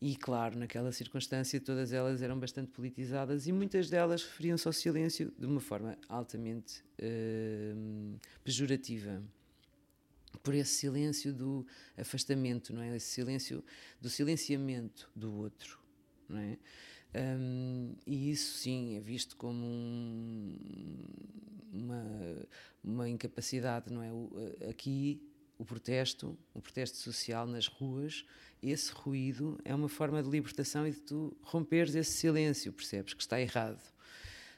E 0.00 0.16
claro, 0.16 0.58
naquela 0.58 0.92
circunstância, 0.92 1.58
todas 1.60 1.92
elas 1.92 2.20
eram 2.20 2.38
bastante 2.38 2.70
politizadas 2.70 3.46
e 3.46 3.52
muitas 3.52 3.88
delas 3.88 4.22
referiam-se 4.22 4.66
ao 4.66 4.72
silêncio 4.72 5.32
de 5.38 5.46
uma 5.46 5.60
forma 5.60 5.96
altamente 6.08 6.84
eh, 6.98 7.72
pejorativa 8.42 9.22
por 10.42 10.54
esse 10.54 10.72
silêncio 10.72 11.32
do 11.32 11.66
afastamento, 11.96 12.74
não 12.74 12.82
é? 12.82 12.94
Esse 12.96 13.06
silêncio 13.06 13.64
do 14.00 14.10
silenciamento 14.10 15.10
do 15.16 15.32
outro, 15.32 15.78
é? 16.30 16.58
Hum, 17.38 17.94
e 18.06 18.30
isso 18.32 18.58
sim 18.58 18.96
é 18.96 19.00
visto 19.00 19.36
como 19.36 19.64
um- 19.64 20.58
uma, 21.72 22.04
uma 22.82 23.08
incapacidade, 23.08 23.92
não 23.92 24.02
é? 24.02 24.10
Aqui 24.68 25.22
o 25.58 25.64
protesto, 25.64 26.36
o 26.52 26.60
protesto 26.60 26.96
social 26.96 27.46
nas 27.46 27.66
ruas, 27.66 28.24
esse 28.62 28.92
ruído 28.92 29.58
é 29.64 29.74
uma 29.74 29.88
forma 29.88 30.22
de 30.22 30.28
libertação 30.28 30.86
e 30.86 30.90
de 30.90 31.00
tu 31.00 31.36
romperes 31.42 31.94
esse 31.94 32.12
silêncio, 32.12 32.72
percebes 32.72 33.14
que 33.14 33.22
está 33.22 33.40
errado. 33.40 33.82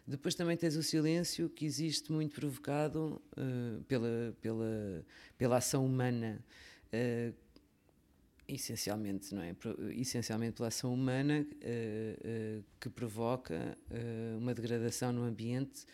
Depois 0.07 0.37
também 0.37 0.57
tens 0.57 0.77
o 0.77 0.83
silêncio 0.83 1.51
que 1.51 1.67
existe 1.67 2.13
muito 2.13 2.37
provocado 2.37 3.21
eh, 3.37 3.83
pela, 3.89 4.37
pela, 4.41 5.05
pela 5.37 5.57
ação 5.57 5.85
humana, 5.85 6.45
eh, 6.93 7.33
essencialmente, 8.47 9.35
não 9.35 9.43
é? 9.43 9.57
Essencialmente 9.97 10.55
pela 10.55 10.69
ação 10.69 10.95
humana 10.95 11.45
eh, 11.61 12.61
que 12.79 12.89
provoca 12.89 13.77
uma 14.39 14.55
degradação 14.55 15.13
no 15.13 15.25
ambiente 15.25 15.85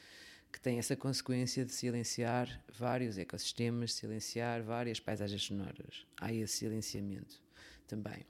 que 0.53 0.61
tem 0.61 0.79
essa 0.79 0.95
consequência 0.95 1.65
de 1.65 1.73
silenciar 1.73 2.63
vários 2.79 3.17
ecossistemas, 3.17 3.95
silenciar 3.95 4.63
várias 4.63 5.01
paisagens 5.01 5.43
sonoras. 5.43 6.07
Há 6.21 6.33
esse 6.33 6.59
silenciamento 6.59 7.41
também. 7.89 8.27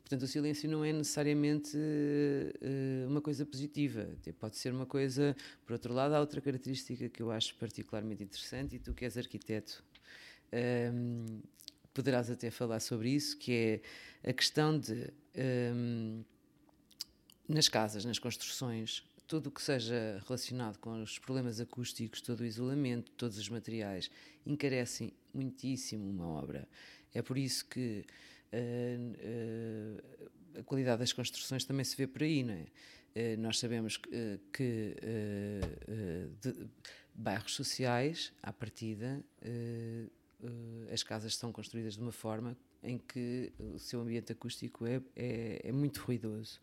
Portanto, 0.00 0.22
o 0.24 0.26
silêncio 0.26 0.68
não 0.68 0.84
é 0.84 0.92
necessariamente 0.92 1.78
eh, 2.60 3.06
uma 3.08 3.22
coisa 3.22 3.46
positiva, 3.46 4.06
pode 4.38 4.58
ser 4.58 4.70
uma 4.70 4.84
coisa. 4.84 5.34
Por 5.64 5.72
outro 5.72 5.94
lado, 5.94 6.14
há 6.14 6.20
outra 6.20 6.42
característica 6.42 7.08
que 7.08 7.22
eu 7.22 7.30
acho 7.30 7.54
particularmente 7.54 8.22
interessante, 8.22 8.76
e 8.76 8.78
tu 8.78 8.92
que 8.92 9.06
és 9.06 9.16
arquiteto, 9.16 9.82
ehm, 10.52 11.40
poderás 11.94 12.30
até 12.30 12.50
falar 12.50 12.80
sobre 12.80 13.08
isso, 13.08 13.38
que 13.38 13.80
é 14.22 14.28
a 14.30 14.32
questão 14.34 14.78
de 14.78 15.10
ehm, 15.34 16.22
nas 17.48 17.68
casas, 17.68 18.04
nas 18.04 18.18
construções, 18.18 19.02
tudo 19.26 19.48
o 19.48 19.50
que 19.50 19.62
seja 19.62 20.22
relacionado 20.26 20.78
com 20.78 21.02
os 21.02 21.18
problemas 21.18 21.60
acústicos, 21.60 22.20
todo 22.20 22.40
o 22.40 22.44
isolamento, 22.44 23.10
todos 23.12 23.38
os 23.38 23.48
materiais, 23.48 24.10
encarecem 24.46 25.12
muitíssimo 25.32 26.08
uma 26.08 26.26
obra. 26.26 26.68
É 27.12 27.22
por 27.22 27.38
isso 27.38 27.64
que 27.66 28.04
eh, 28.52 28.98
eh, 29.18 30.60
a 30.60 30.62
qualidade 30.62 31.00
das 31.00 31.12
construções 31.12 31.64
também 31.64 31.84
se 31.84 31.96
vê 31.96 32.06
por 32.06 32.22
aí, 32.22 32.44
não 32.44 32.54
é? 32.54 32.66
Eh, 33.14 33.36
nós 33.36 33.58
sabemos 33.58 33.96
que, 33.96 34.40
que 34.52 34.96
de 36.40 36.68
bairros 37.14 37.54
sociais, 37.54 38.32
à 38.42 38.52
partida, 38.52 39.24
as 40.92 41.02
casas 41.02 41.36
são 41.36 41.52
construídas 41.52 41.94
de 41.94 42.00
uma 42.00 42.12
forma 42.12 42.56
em 42.82 42.98
que 42.98 43.52
o 43.58 43.78
seu 43.78 44.00
ambiente 44.00 44.32
acústico 44.32 44.86
é, 44.86 45.00
é, 45.16 45.68
é 45.68 45.72
muito 45.72 46.02
ruidoso. 46.02 46.60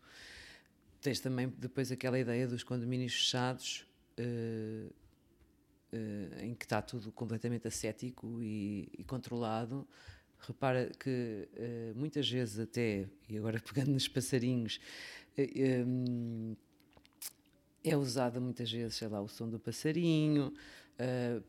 Tens 1.02 1.18
também 1.18 1.48
depois 1.58 1.90
aquela 1.90 2.16
ideia 2.16 2.46
dos 2.46 2.62
condomínios 2.62 3.12
fechados, 3.12 3.84
eh, 4.16 4.86
eh, 5.92 6.46
em 6.46 6.54
que 6.54 6.64
está 6.64 6.80
tudo 6.80 7.10
completamente 7.10 7.66
ascético 7.66 8.40
e, 8.40 8.88
e 8.96 9.02
controlado. 9.02 9.86
Repara 10.38 10.90
que 11.00 11.48
eh, 11.56 11.92
muitas 11.96 12.30
vezes 12.30 12.56
até, 12.60 13.08
e 13.28 13.36
agora 13.36 13.58
pegando 13.66 13.90
nos 13.90 14.06
passarinhos, 14.06 14.78
é 17.84 17.96
usada 17.96 18.40
muitas 18.40 18.70
vezes, 18.70 18.94
sei 18.94 19.08
lá, 19.08 19.20
o 19.20 19.26
som 19.28 19.48
do 19.48 19.58
passarinho 19.58 20.52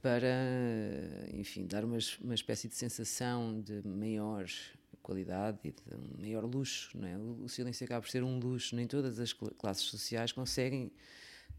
para, 0.02 1.28
enfim, 1.32 1.68
dar 1.68 1.86
umas- 1.86 2.18
uma 2.18 2.34
espécie 2.34 2.68
de 2.68 2.74
sensação 2.76 3.62
de 3.62 3.88
maior 3.88 4.46
qualidade 5.04 5.60
e 5.64 5.72
de 5.72 5.96
um 5.96 6.22
maior 6.22 6.46
luxo, 6.46 6.98
não 6.98 7.08
é? 7.08 7.18
O, 7.18 7.48
silêncio 7.50 7.84
acaba 7.86 8.02
por 8.02 8.10
ser 8.10 8.24
um 8.24 8.40
luxo, 8.40 8.76
nem 8.76 8.88
todas 8.88 9.20
as 9.20 9.34
cla- 9.34 9.52
classes 9.52 9.84
sociais 9.84 10.32
conseguem 10.32 10.92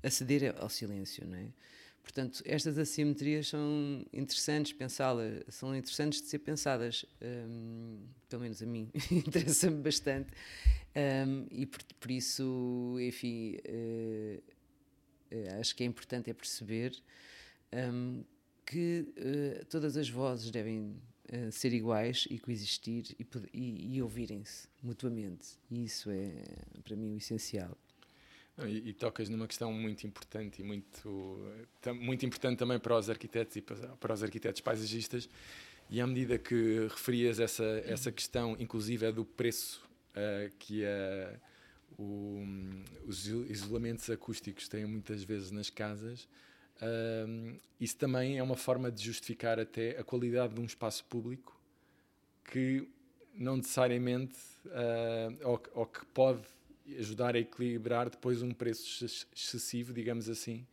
aceder 0.03 0.55
ao 0.59 0.69
silêncio, 0.69 1.27
não 1.27 1.37
é? 1.37 1.49
Portanto, 2.03 2.43
estas 2.45 2.77
assimetrias 2.77 3.49
são 3.49 4.05
interessantes 4.13 4.73
pensá-las, 4.73 5.43
são 5.49 5.75
interessantes 5.75 6.21
de 6.21 6.29
ser 6.29 6.39
pensadas, 6.41 7.07
hum, 7.23 8.03
pelo 8.29 8.43
menos 8.43 8.63
a 8.63 8.67
mim, 8.67 8.91
interessa-me 9.11 9.83
bastante, 9.83 10.31
hum, 11.27 11.47
e 11.51 11.65
por, 11.65 11.83
por 12.01 12.11
isso, 12.11 12.97
enfim, 13.01 13.57
eh, 13.65 14.43
acho 15.59 15.75
que 15.75 15.83
é 15.83 15.87
importante 15.87 16.31
é 16.31 16.35
perceber 16.35 16.93
hum, 17.73 18.23
que 18.67 19.13
eh, 19.17 19.65
todas 19.69 19.97
as 19.97 20.09
vozes 20.09 20.51
devem 20.51 20.97
eh, 21.29 21.51
ser 21.51 21.73
iguais 21.73 22.27
e 22.31 22.39
coexistir 22.39 23.05
e, 23.19 23.27
e- 23.53 23.97
e 23.97 24.03
ouvirem-se 24.03 24.69
mutuamente. 24.83 25.49
E 25.71 25.85
isso 25.85 26.11
é, 26.11 26.33
para 26.85 26.97
mim, 26.97 27.15
o 27.15 27.17
essencial. 27.19 27.77
E, 28.67 28.91
e 28.91 28.93
tocas 28.93 29.29
numa 29.29 29.47
questão 29.49 29.73
muito 29.73 30.07
importante 30.07 30.61
e 30.63 30.65
muito, 30.65 31.39
muito 32.01 32.25
importante 32.25 32.59
também 32.59 32.79
para 32.79 32.97
os 32.97 33.11
arquitetos 33.11 33.57
e 33.57 33.61
para, 33.61 33.89
para 33.97 34.15
os 34.15 34.23
arquitetos 34.23 34.61
paisagistas. 34.61 35.29
E 35.91 36.01
à 36.01 36.07
medida 36.07 36.39
que 36.39 36.87
referias 36.89 37.41
essa, 37.41 37.65
essa 37.85 38.11
questão, 38.13 38.57
inclusive 38.59 39.07
é 39.07 39.13
do 39.13 39.25
preço 39.25 39.83
ah, 40.15 40.49
que 40.59 40.85
a- 40.85 41.41
o- 41.99 42.45
os 43.07 43.27
iso- 43.27 43.45
isolamentos 43.49 44.09
acústicos 44.09 44.69
têm 44.69 44.87
muitas 44.87 45.23
vezes 45.25 45.51
nas 45.51 45.69
casas, 45.71 46.29
isso 47.81 47.97
também 47.97 48.39
é 48.39 48.43
uma 48.43 48.57
forma 48.57 48.91
de 48.91 49.03
justificar 49.03 49.59
até 49.61 49.99
a 49.99 50.05
qualidade 50.05 50.55
de 50.55 50.61
um 50.61 50.65
espaço 50.65 51.05
público 51.05 51.59
que 52.45 52.89
não 53.35 53.57
necessariamente, 53.57 54.37
ah, 54.69 55.29
ou, 55.49 55.63
ou 55.75 55.87
que 55.87 56.05
pode 56.07 56.43
ajudar 56.99 57.35
a 57.35 57.39
equilibrar 57.39 58.11
depois 58.11 58.43
um 58.43 58.53
preço 58.53 59.05
ex- 59.05 59.27
excessivo, 59.35 59.93
digamos 59.93 60.29
assim, 60.29 60.67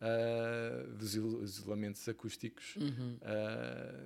ah, 0.00 0.84
dos 0.96 1.14
iso- 1.14 1.42
isolamentos 1.42 2.08
acústicos 2.08 2.76
ah, 3.22 4.04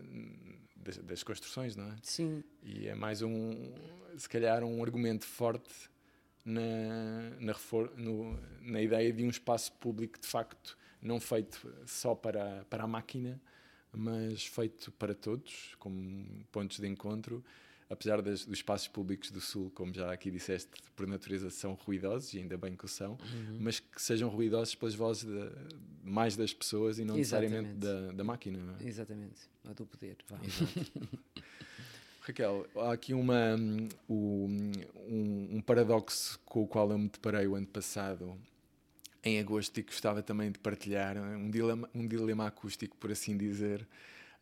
das, 0.77 0.97
das 0.99 1.23
construções, 1.23 1.77
não 1.77 1.87
é? 1.93 1.97
Sim, 2.03 2.43
E 2.63 2.89
é 2.89 2.95
mais 2.95 3.23
um, 3.23 3.53
se 4.17 4.29
calhar, 4.29 4.65
um 4.65 4.83
argumento 4.83 5.25
forte 5.25 5.73
na, 6.45 7.31
na, 7.41 7.55
no- 7.97 8.39
na 8.63 8.81
ideia 8.83 9.13
de 9.13 9.23
um 9.25 9.29
espaço 9.31 9.73
público 9.75 10.19
de 10.19 10.27
facto 10.27 10.77
não 11.03 11.19
feito 11.21 11.69
só 11.85 12.15
para, 12.15 12.65
para 12.71 12.85
a 12.85 12.87
máquina, 12.87 13.41
mas 13.93 14.47
feito 14.47 14.91
para 14.93 15.15
todos, 15.15 15.75
como 15.79 16.25
pontos 16.51 16.79
de 16.79 16.87
encontro. 16.87 17.45
Apesar 17.91 18.23
das, 18.23 18.47
dos 18.47 18.59
espaços 18.59 18.89
públicos 18.89 19.31
do 19.31 19.39
Sul, 19.39 19.71
como 19.75 19.93
já 19.93 20.11
aqui 20.11 20.31
disseste, 20.31 20.71
por 20.97 21.07
natureza 21.07 21.51
são 21.51 21.75
ruidosos, 21.75 22.33
e 22.33 22.39
ainda 22.39 22.57
bem 22.57 22.75
que 22.75 22.87
o 22.87 22.89
são, 22.89 23.19
mas 23.61 23.81
que 23.81 24.01
sejam 24.01 24.31
ruidosos 24.31 24.75
pelas 24.75 24.95
vozes 24.95 25.25
de, 25.25 25.51
mais 26.03 26.35
das 26.35 26.55
pessoas 26.55 26.99
e 26.99 27.05
não 27.05 27.17
necessariamente 27.17 27.75
da, 27.75 28.13
da 28.13 28.25
máquina. 28.25 28.59
é? 28.81 28.89
exatamente. 28.89 29.43
A 29.69 29.75
do 29.75 29.85
poder. 29.85 30.17
Raquel, 32.23 32.67
há 32.77 32.93
aqui 32.93 33.13
uma, 33.13 33.57
um, 33.57 33.89
um, 34.09 35.57
um 35.57 35.61
paradoxo 35.61 36.39
com 36.47 36.63
o 36.63 36.67
qual 36.67 36.91
eu 36.91 36.97
me 36.97 37.09
deparei 37.09 37.47
o 37.47 37.57
ano 37.57 37.67
passado, 37.67 38.39
em 39.25 39.39
agosto, 39.39 39.79
e 39.79 39.83
que 39.83 39.91
gostava 39.91 40.23
também 40.23 40.51
de 40.51 40.59
partilhar, 40.59 41.17
um 41.17 41.51
dilema, 41.51 41.89
um 41.95 42.07
dilema 42.07 42.47
acústico, 42.47 42.97
por 42.97 43.11
assim 43.11 43.37
dizer, 43.37 43.87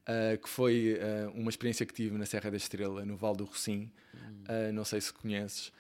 ah, 0.07 0.37
que 0.37 0.49
foi 0.49 0.99
ah, 1.01 1.31
uma 1.35 1.51
experiência 1.51 1.85
que 1.85 1.93
tive 1.93 2.17
na 2.17 2.27
Serra 2.27 2.51
da 2.51 2.57
Estrela, 2.57 3.05
no 3.05 3.17
Val 3.17 3.37
do 3.37 3.45
Rocim, 3.45 3.91
Ah, 4.49 4.73
não 4.73 4.85
sei 4.85 5.01
se 5.01 5.13
conheces, 5.13 5.73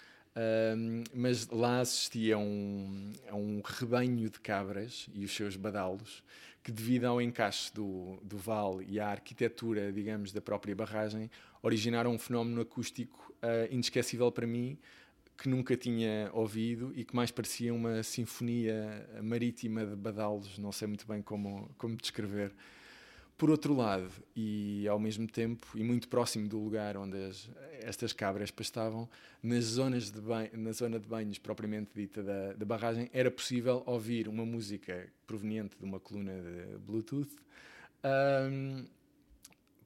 mas 1.12 1.48
lá 1.48 1.80
assistia 1.80 2.36
a 2.36 2.38
um, 2.38 3.12
a 3.28 3.34
um 3.34 3.60
rebanho 3.64 4.30
de 4.30 4.38
cabras 4.38 5.08
e 5.12 5.24
os 5.24 5.34
seus 5.34 5.56
badalos 5.56 6.22
que, 6.62 6.70
devido 6.70 7.06
ao 7.06 7.20
encaixe 7.20 7.72
do, 7.74 8.18
do 8.22 8.36
vale 8.36 8.84
e 8.88 9.00
à 9.00 9.08
arquitetura, 9.08 9.92
digamos, 9.92 10.32
da 10.32 10.40
própria 10.40 10.74
barragem, 10.74 11.30
originaram 11.62 12.12
um 12.12 12.18
fenómeno 12.18 12.60
acústico 12.60 13.34
uh, 13.42 13.72
inesquecível 13.72 14.30
para 14.30 14.46
mim, 14.46 14.78
que 15.40 15.48
nunca 15.48 15.74
tinha 15.74 16.28
ouvido 16.34 16.92
e 16.94 17.02
que 17.02 17.16
mais 17.16 17.30
parecia 17.30 17.72
uma 17.72 18.02
sinfonia 18.02 19.08
marítima 19.22 19.86
de 19.86 19.96
badalos, 19.96 20.58
não 20.58 20.70
sei 20.70 20.86
muito 20.86 21.06
bem 21.06 21.22
como, 21.22 21.70
como 21.78 21.96
descrever. 21.96 22.52
Por 23.38 23.48
outro 23.48 23.74
lado, 23.74 24.12
e 24.36 24.86
ao 24.86 24.98
mesmo 24.98 25.26
tempo, 25.26 25.66
e 25.74 25.82
muito 25.82 26.08
próximo 26.08 26.46
do 26.46 26.58
lugar 26.58 26.94
onde 26.98 27.16
as, 27.24 27.48
estas 27.80 28.12
cabras 28.12 28.50
pastavam, 28.50 29.08
nas 29.42 29.64
zonas 29.64 30.10
de 30.10 30.20
banho, 30.20 30.50
na 30.52 30.72
zona 30.72 31.00
de 31.00 31.08
banhos 31.08 31.38
propriamente 31.38 31.90
dita 31.94 32.22
da, 32.22 32.52
da 32.52 32.66
barragem, 32.66 33.08
era 33.10 33.30
possível 33.30 33.82
ouvir 33.86 34.28
uma 34.28 34.44
música 34.44 35.10
proveniente 35.26 35.74
de 35.78 35.84
uma 35.86 35.98
coluna 35.98 36.34
de 36.34 36.76
Bluetooth, 36.80 37.34
um, 38.04 38.84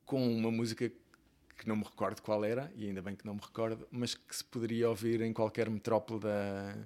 com 0.05 0.37
uma 0.37 0.51
música 0.51 0.91
que 1.57 1.69
não 1.69 1.77
me 1.77 1.85
recordo 1.85 2.21
qual 2.21 2.45
era, 2.45 2.73
e 2.77 2.87
ainda 2.87 3.01
bem 3.01 3.15
que 3.15 3.27
não 3.27 3.35
me 3.35 3.41
recordo, 3.41 3.87
mas 3.91 4.15
que 4.15 4.35
se 4.35 4.45
poderia 4.45 4.89
ouvir 4.89 5.21
em 5.21 5.33
qualquer 5.33 5.71
metrópole 5.71 6.21
da, 6.21 6.77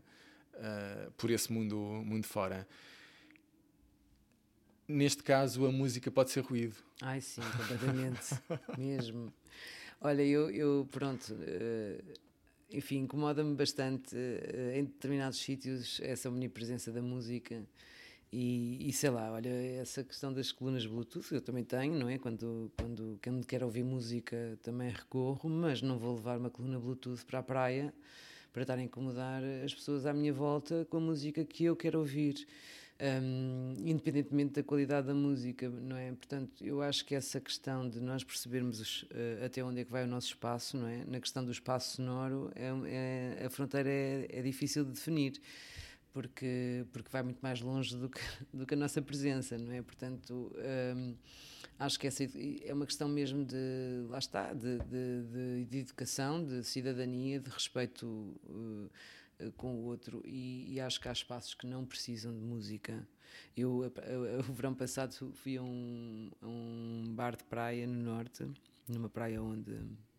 uh, 0.55 1.11
por 1.12 1.31
esse 1.31 1.53
mundo, 1.53 1.77
mundo 1.77 2.27
fora. 2.27 2.66
Neste 4.87 5.23
caso, 5.23 5.66
a 5.66 5.73
música 5.73 6.11
pode 6.11 6.31
ser 6.31 6.41
ruído. 6.41 6.77
Ai, 7.03 7.21
sim, 7.21 7.43
completamente. 7.43 8.41
mesmo. 8.79 9.33
Olha, 10.01 10.23
eu, 10.23 10.51
eu 10.51 10.89
pronto, 10.91 11.35
uh, 11.35 12.19
enfim, 12.71 12.99
incomoda-me 13.01 13.55
bastante 13.55 14.14
uh, 14.14 14.77
em 14.77 14.85
determinados 14.85 15.39
sítios 15.39 16.01
essa 16.03 16.29
omnipresença 16.29 16.93
da 16.93 17.03
música. 17.03 17.62
E, 18.31 18.89
e, 18.89 18.93
sei 18.93 19.09
lá, 19.09 19.33
olha, 19.33 19.49
essa 19.49 20.05
questão 20.05 20.33
das 20.33 20.53
colunas 20.53 20.85
Bluetooth 20.85 21.33
eu 21.33 21.41
também 21.41 21.64
tenho, 21.64 21.95
não 21.95 22.09
é? 22.09 22.18
Quando, 22.18 22.70
quando, 22.76 23.18
quando 23.22 23.47
quero 23.47 23.64
ouvir 23.64 23.83
música 23.83 24.59
também 24.62 24.91
recorro, 24.91 25.49
mas 25.49 25.81
não 25.81 25.99
vou 25.99 26.14
levar 26.14 26.39
uma 26.39 26.51
coluna 26.51 26.79
Bluetooth 26.79 27.24
para 27.24 27.39
a 27.39 27.43
praia 27.43 27.93
para 28.53 28.62
estar 28.62 28.79
a 28.79 28.83
incomodar 28.83 29.43
as 29.64 29.74
pessoas 29.74 30.05
à 30.05 30.12
minha 30.12 30.33
volta 30.33 30.87
com 30.91 30.99
a 30.99 31.01
música 31.01 31.45
que 31.45 31.64
eu 31.64 31.76
quero 31.76 31.99
ouvir. 32.01 32.47
Um, 33.01 33.74
independentemente 33.79 34.55
da 34.55 34.62
qualidade 34.64 35.07
da 35.07 35.14
música, 35.14 35.68
não 35.68 35.97
é? 35.97 36.11
Portanto, 36.11 36.66
eu 36.66 36.83
acho 36.83 37.05
que 37.05 37.14
essa 37.14 37.41
questão 37.41 37.89
de 37.89 38.01
nós 38.01 38.24
percebermos 38.24 38.81
os, 38.81 39.03
uh, 39.03 39.45
até 39.47 39.62
onde 39.62 39.83
é 39.83 39.85
que 39.85 39.93
vai 39.93 40.03
o 40.03 40.07
nosso 40.09 40.26
espaço, 40.26 40.76
não 40.76 40.89
é? 40.89 41.05
Na 41.07 41.20
questão 41.20 41.45
do 41.45 41.53
espaço 41.53 41.95
sonoro, 41.95 42.51
é, 42.57 43.37
é 43.39 43.47
a 43.47 43.51
fronteira 43.51 43.89
é, 43.89 44.26
é 44.29 44.43
difícil 44.43 44.85
de 44.85 44.91
definir 44.91 45.41
porque, 46.19 46.85
porque 46.93 47.09
vai 47.12 47.23
muito 47.23 47.39
mais 47.39 47.61
longe 47.61 47.97
do 47.97 48.09
que, 48.09 48.21
do 48.53 48.66
que 48.66 48.75
a 48.75 48.77
nossa 48.77 49.01
presença, 49.01 49.57
não 49.57 49.73
é? 49.73 49.81
Portanto, 49.81 50.53
hum, 50.97 51.14
acho 51.79 51.97
que 51.97 52.09
essa 52.09 52.25
é 52.25 52.75
uma 52.75 52.87
questão 52.87 53.09
mesmo 53.09 53.45
de, 53.45 54.05
lá 54.09 54.19
está, 54.19 54.53
de, 54.53 54.79
de, 54.81 55.64
de 55.64 55.79
educação, 55.79 56.45
de 56.45 56.64
cidadania, 56.64 57.39
de 57.39 57.49
respeito 57.49 58.05
uh, 58.05 58.91
com 59.57 59.77
o 59.77 59.85
outro 59.85 60.21
e, 60.27 60.75
e, 60.75 60.81
acho 60.81 61.01
que 61.01 61.09
há 61.09 61.12
espaços 61.12 61.55
que 61.55 61.69
não 61.69 61.87
precisam 61.87 62.35
de 62.35 62.41
música. 62.41 63.07
Eu, 63.57 63.85
o 64.51 64.53
verão 64.53 64.75
passado, 64.75 65.33
fui 65.35 65.57
a 65.57 65.62
um, 65.62 66.33
a 66.43 66.49
um 66.49 67.14
bar 67.14 67.37
de 67.37 67.45
praia 67.45 67.87
no 67.87 68.03
norte, 68.03 68.45
numa 68.89 69.09
praia 69.09 69.41
onde 69.41 69.73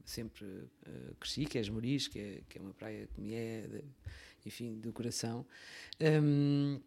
sempre 0.05 0.45
uh, 0.45 1.15
cresci, 1.19 1.45
que 1.45 1.57
é 1.57 1.61
Esmoriz, 1.61 2.07
que 2.07 2.19
é, 2.19 2.41
que 2.47 2.57
é 2.57 2.61
uma 2.61 2.73
praia 2.73 3.05
que 3.13 3.19
me 3.19 3.33
é... 3.33 3.83
Enfim, 4.45 4.79
do 4.79 4.91
coração. 4.91 5.45
Um, 5.99 6.79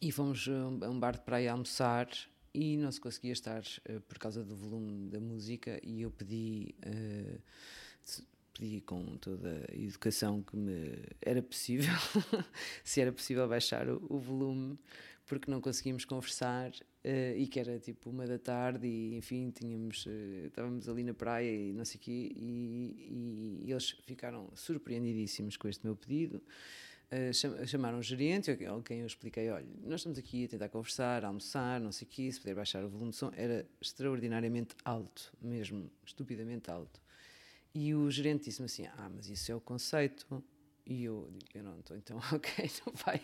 e 0.00 0.10
fomos 0.10 0.48
a 0.48 0.88
um 0.90 0.98
bar 0.98 1.12
de 1.12 1.20
praia 1.20 1.52
almoçar 1.52 2.08
e 2.54 2.76
não 2.76 2.90
se 2.90 3.00
conseguia 3.00 3.32
estar 3.32 3.62
uh, 3.62 4.00
por 4.02 4.18
causa 4.18 4.44
do 4.44 4.54
volume 4.56 5.08
da 5.08 5.20
música 5.20 5.80
e 5.82 6.02
eu 6.02 6.10
pedi 6.10 6.74
uh, 6.86 7.40
pedi 8.52 8.80
com 8.82 9.16
toda 9.16 9.64
a 9.70 9.74
educação 9.74 10.42
que 10.42 10.56
me 10.56 11.02
era 11.20 11.42
possível 11.42 11.94
se 12.84 13.00
era 13.00 13.12
possível 13.12 13.48
baixar 13.48 13.88
o, 13.88 14.04
o 14.08 14.18
volume 14.18 14.78
porque 15.26 15.50
não 15.50 15.60
conseguimos 15.60 16.04
conversar 16.04 16.72
uh, 17.04 17.36
e 17.36 17.46
que 17.46 17.60
era 17.60 17.78
tipo 17.78 18.10
uma 18.10 18.26
da 18.26 18.38
tarde 18.38 18.86
e 18.86 19.16
enfim 19.16 19.50
tínhamos 19.50 20.06
estávamos 20.46 20.88
ali 20.88 21.02
na 21.02 21.14
praia 21.14 21.50
e 21.50 21.72
não 21.72 21.84
sei 21.84 22.00
quê 22.00 22.32
e, 22.34 23.62
e, 23.64 23.70
eles 23.70 23.90
ficaram 24.06 24.50
surpreendidíssimos 24.54 25.56
com 25.56 25.68
este 25.68 25.84
meu 25.84 25.96
pedido 25.96 26.42
uh, 27.12 27.66
chamaram 27.66 27.98
o 27.98 28.02
gerente, 28.02 28.50
a 28.50 28.56
quem 28.82 29.00
eu 29.00 29.06
expliquei: 29.06 29.50
olha, 29.50 29.66
nós 29.84 30.00
estamos 30.00 30.18
aqui 30.18 30.46
a 30.46 30.48
tentar 30.48 30.68
conversar, 30.68 31.24
a 31.24 31.28
almoçar, 31.28 31.80
não 31.80 31.92
sei 31.92 32.06
quê, 32.10 32.30
se 32.32 32.40
puder 32.40 32.54
baixar 32.54 32.82
o 32.84 32.88
volume 32.88 33.10
de 33.10 33.16
som. 33.16 33.30
Era 33.36 33.66
extraordinariamente 33.80 34.74
alto, 34.84 35.32
mesmo, 35.40 35.90
estupidamente 36.04 36.70
alto. 36.70 37.00
E 37.74 37.94
o 37.94 38.10
gerente 38.10 38.44
disse-me 38.44 38.66
assim: 38.66 38.86
ah, 38.86 39.10
mas 39.14 39.28
isso 39.28 39.52
é 39.52 39.54
o 39.54 39.60
conceito. 39.60 40.26
E 40.86 41.04
eu 41.04 41.28
digo: 41.30 41.46
pronto, 41.52 41.94
então, 41.94 42.18
ok, 42.32 42.70
não 42.86 42.92
vai. 42.94 43.20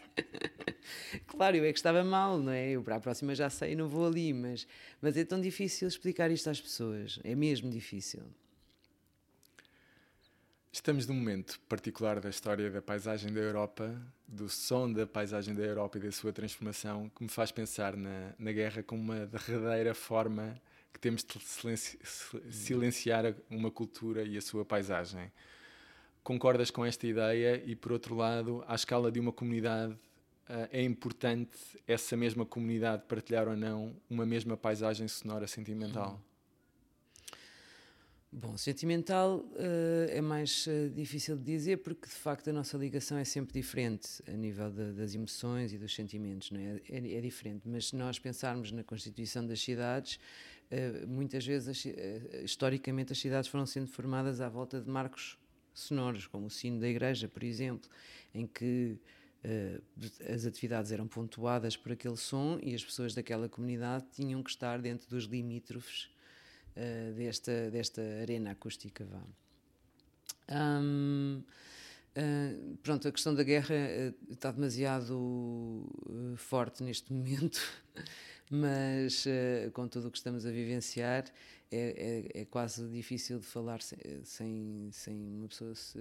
claro, 1.26 1.56
eu 1.56 1.64
é 1.64 1.72
que 1.72 1.78
estava 1.78 2.04
mal, 2.04 2.38
não 2.38 2.52
é? 2.52 2.70
Eu 2.70 2.82
para 2.82 2.96
a 2.96 3.00
próxima 3.00 3.34
já 3.34 3.50
sei, 3.50 3.74
não 3.74 3.88
vou 3.88 4.06
ali, 4.06 4.32
mas, 4.32 4.66
mas 5.00 5.16
é 5.16 5.24
tão 5.24 5.40
difícil 5.40 5.88
explicar 5.88 6.30
isto 6.30 6.48
às 6.48 6.60
pessoas, 6.60 7.18
é 7.24 7.34
mesmo 7.34 7.70
difícil. 7.70 8.22
Estamos 10.70 11.06
num 11.06 11.14
momento 11.14 11.58
particular 11.68 12.20
da 12.20 12.28
história 12.28 12.70
da 12.70 12.80
paisagem 12.80 13.32
da 13.32 13.40
Europa, 13.40 14.00
do 14.26 14.48
som 14.48 14.92
da 14.92 15.06
paisagem 15.06 15.54
da 15.54 15.62
Europa 15.62 15.98
e 15.98 16.02
da 16.02 16.12
sua 16.12 16.32
transformação, 16.32 17.08
que 17.08 17.22
me 17.22 17.28
faz 17.28 17.50
pensar 17.50 17.96
na, 17.96 18.34
na 18.38 18.52
guerra 18.52 18.82
como 18.82 19.02
uma 19.02 19.26
derradeira 19.26 19.94
forma 19.94 20.60
que 20.92 21.00
temos 21.00 21.24
de 21.24 21.40
silenci 21.40 21.98
silenciar 22.50 23.34
uma 23.50 23.70
cultura 23.70 24.22
e 24.22 24.36
a 24.36 24.40
sua 24.40 24.64
paisagem. 24.64 25.32
Concordas 26.28 26.70
com 26.70 26.84
esta 26.84 27.06
ideia? 27.06 27.62
E, 27.64 27.74
por 27.74 27.90
outro 27.90 28.14
lado, 28.14 28.62
à 28.68 28.74
escala 28.74 29.10
de 29.10 29.18
uma 29.18 29.32
comunidade, 29.32 29.94
uh, 29.94 30.68
é 30.70 30.82
importante 30.82 31.56
essa 31.86 32.18
mesma 32.18 32.44
comunidade 32.44 33.04
partilhar 33.08 33.48
ou 33.48 33.56
não 33.56 33.96
uma 34.10 34.26
mesma 34.26 34.54
paisagem 34.54 35.08
sonora 35.08 35.46
sentimental? 35.46 36.20
Bom, 38.30 38.58
sentimental 38.58 39.38
uh, 39.38 40.10
é 40.10 40.20
mais 40.20 40.66
uh, 40.66 40.90
difícil 40.90 41.34
de 41.34 41.44
dizer 41.44 41.78
porque 41.78 42.06
de 42.06 42.14
facto 42.14 42.50
a 42.50 42.52
nossa 42.52 42.76
ligação 42.76 43.16
é 43.16 43.24
sempre 43.24 43.54
diferente 43.54 44.22
a 44.28 44.32
nível 44.32 44.70
de, 44.70 44.92
das 44.92 45.14
emoções 45.14 45.72
e 45.72 45.78
dos 45.78 45.94
sentimentos, 45.94 46.50
não 46.50 46.60
é? 46.60 46.78
É, 46.90 46.98
é? 46.98 47.20
diferente, 47.22 47.66
mas 47.66 47.86
se 47.86 47.96
nós 47.96 48.18
pensarmos 48.18 48.70
na 48.70 48.84
constituição 48.84 49.46
das 49.46 49.62
cidades, 49.62 50.20
uh, 50.70 51.08
muitas 51.08 51.46
vezes 51.46 51.86
historicamente 52.44 53.14
as 53.14 53.18
cidades 53.18 53.48
foram 53.48 53.64
sendo 53.64 53.86
formadas 53.86 54.42
à 54.42 54.48
volta 54.50 54.78
de 54.78 54.90
marcos 54.90 55.38
sonoros, 55.80 56.26
como 56.26 56.46
o 56.46 56.50
sino 56.50 56.80
da 56.80 56.88
igreja, 56.88 57.28
por 57.28 57.42
exemplo, 57.42 57.88
em 58.34 58.46
que 58.46 58.98
as 60.32 60.44
atividades 60.44 60.90
eram 60.90 61.06
pontuadas 61.06 61.76
por 61.76 61.92
aquele 61.92 62.16
som 62.16 62.58
e 62.62 62.74
as 62.74 62.84
pessoas 62.84 63.14
daquela 63.14 63.48
comunidade 63.48 64.04
tinham 64.12 64.42
que 64.42 64.50
estar 64.50 64.80
dentro 64.80 65.08
dos 65.08 65.24
limítrofes 65.24 66.10
uh, 66.76 67.14
desta, 67.14 67.70
desta 67.70 68.02
arena 68.20 68.50
acústica. 68.50 69.04
Vá. 69.04 69.22
Um, 70.50 71.42
uh, 72.16 72.76
pronto, 72.82 73.06
a 73.06 73.12
questão 73.12 73.34
da 73.34 73.44
guerra 73.44 73.74
uh, 73.74 74.32
está 74.32 74.50
demasiado 74.50 75.86
forte 76.36 76.82
neste 76.82 77.12
momento, 77.12 77.60
mas 78.50 79.24
com 79.72 79.86
tudo 79.86 80.08
o 80.08 80.10
que 80.10 80.18
estamos 80.18 80.44
a 80.46 80.50
vivenciar, 80.50 81.24
é, 81.70 82.30
é, 82.34 82.40
é, 82.40 82.44
quase 82.44 82.88
difícil 82.88 83.38
de 83.38 83.46
falar 83.46 83.80
sem, 84.24 84.90
sem, 84.92 85.14
uma 85.36 85.48
pessoa 85.48 85.74
se 85.74 85.98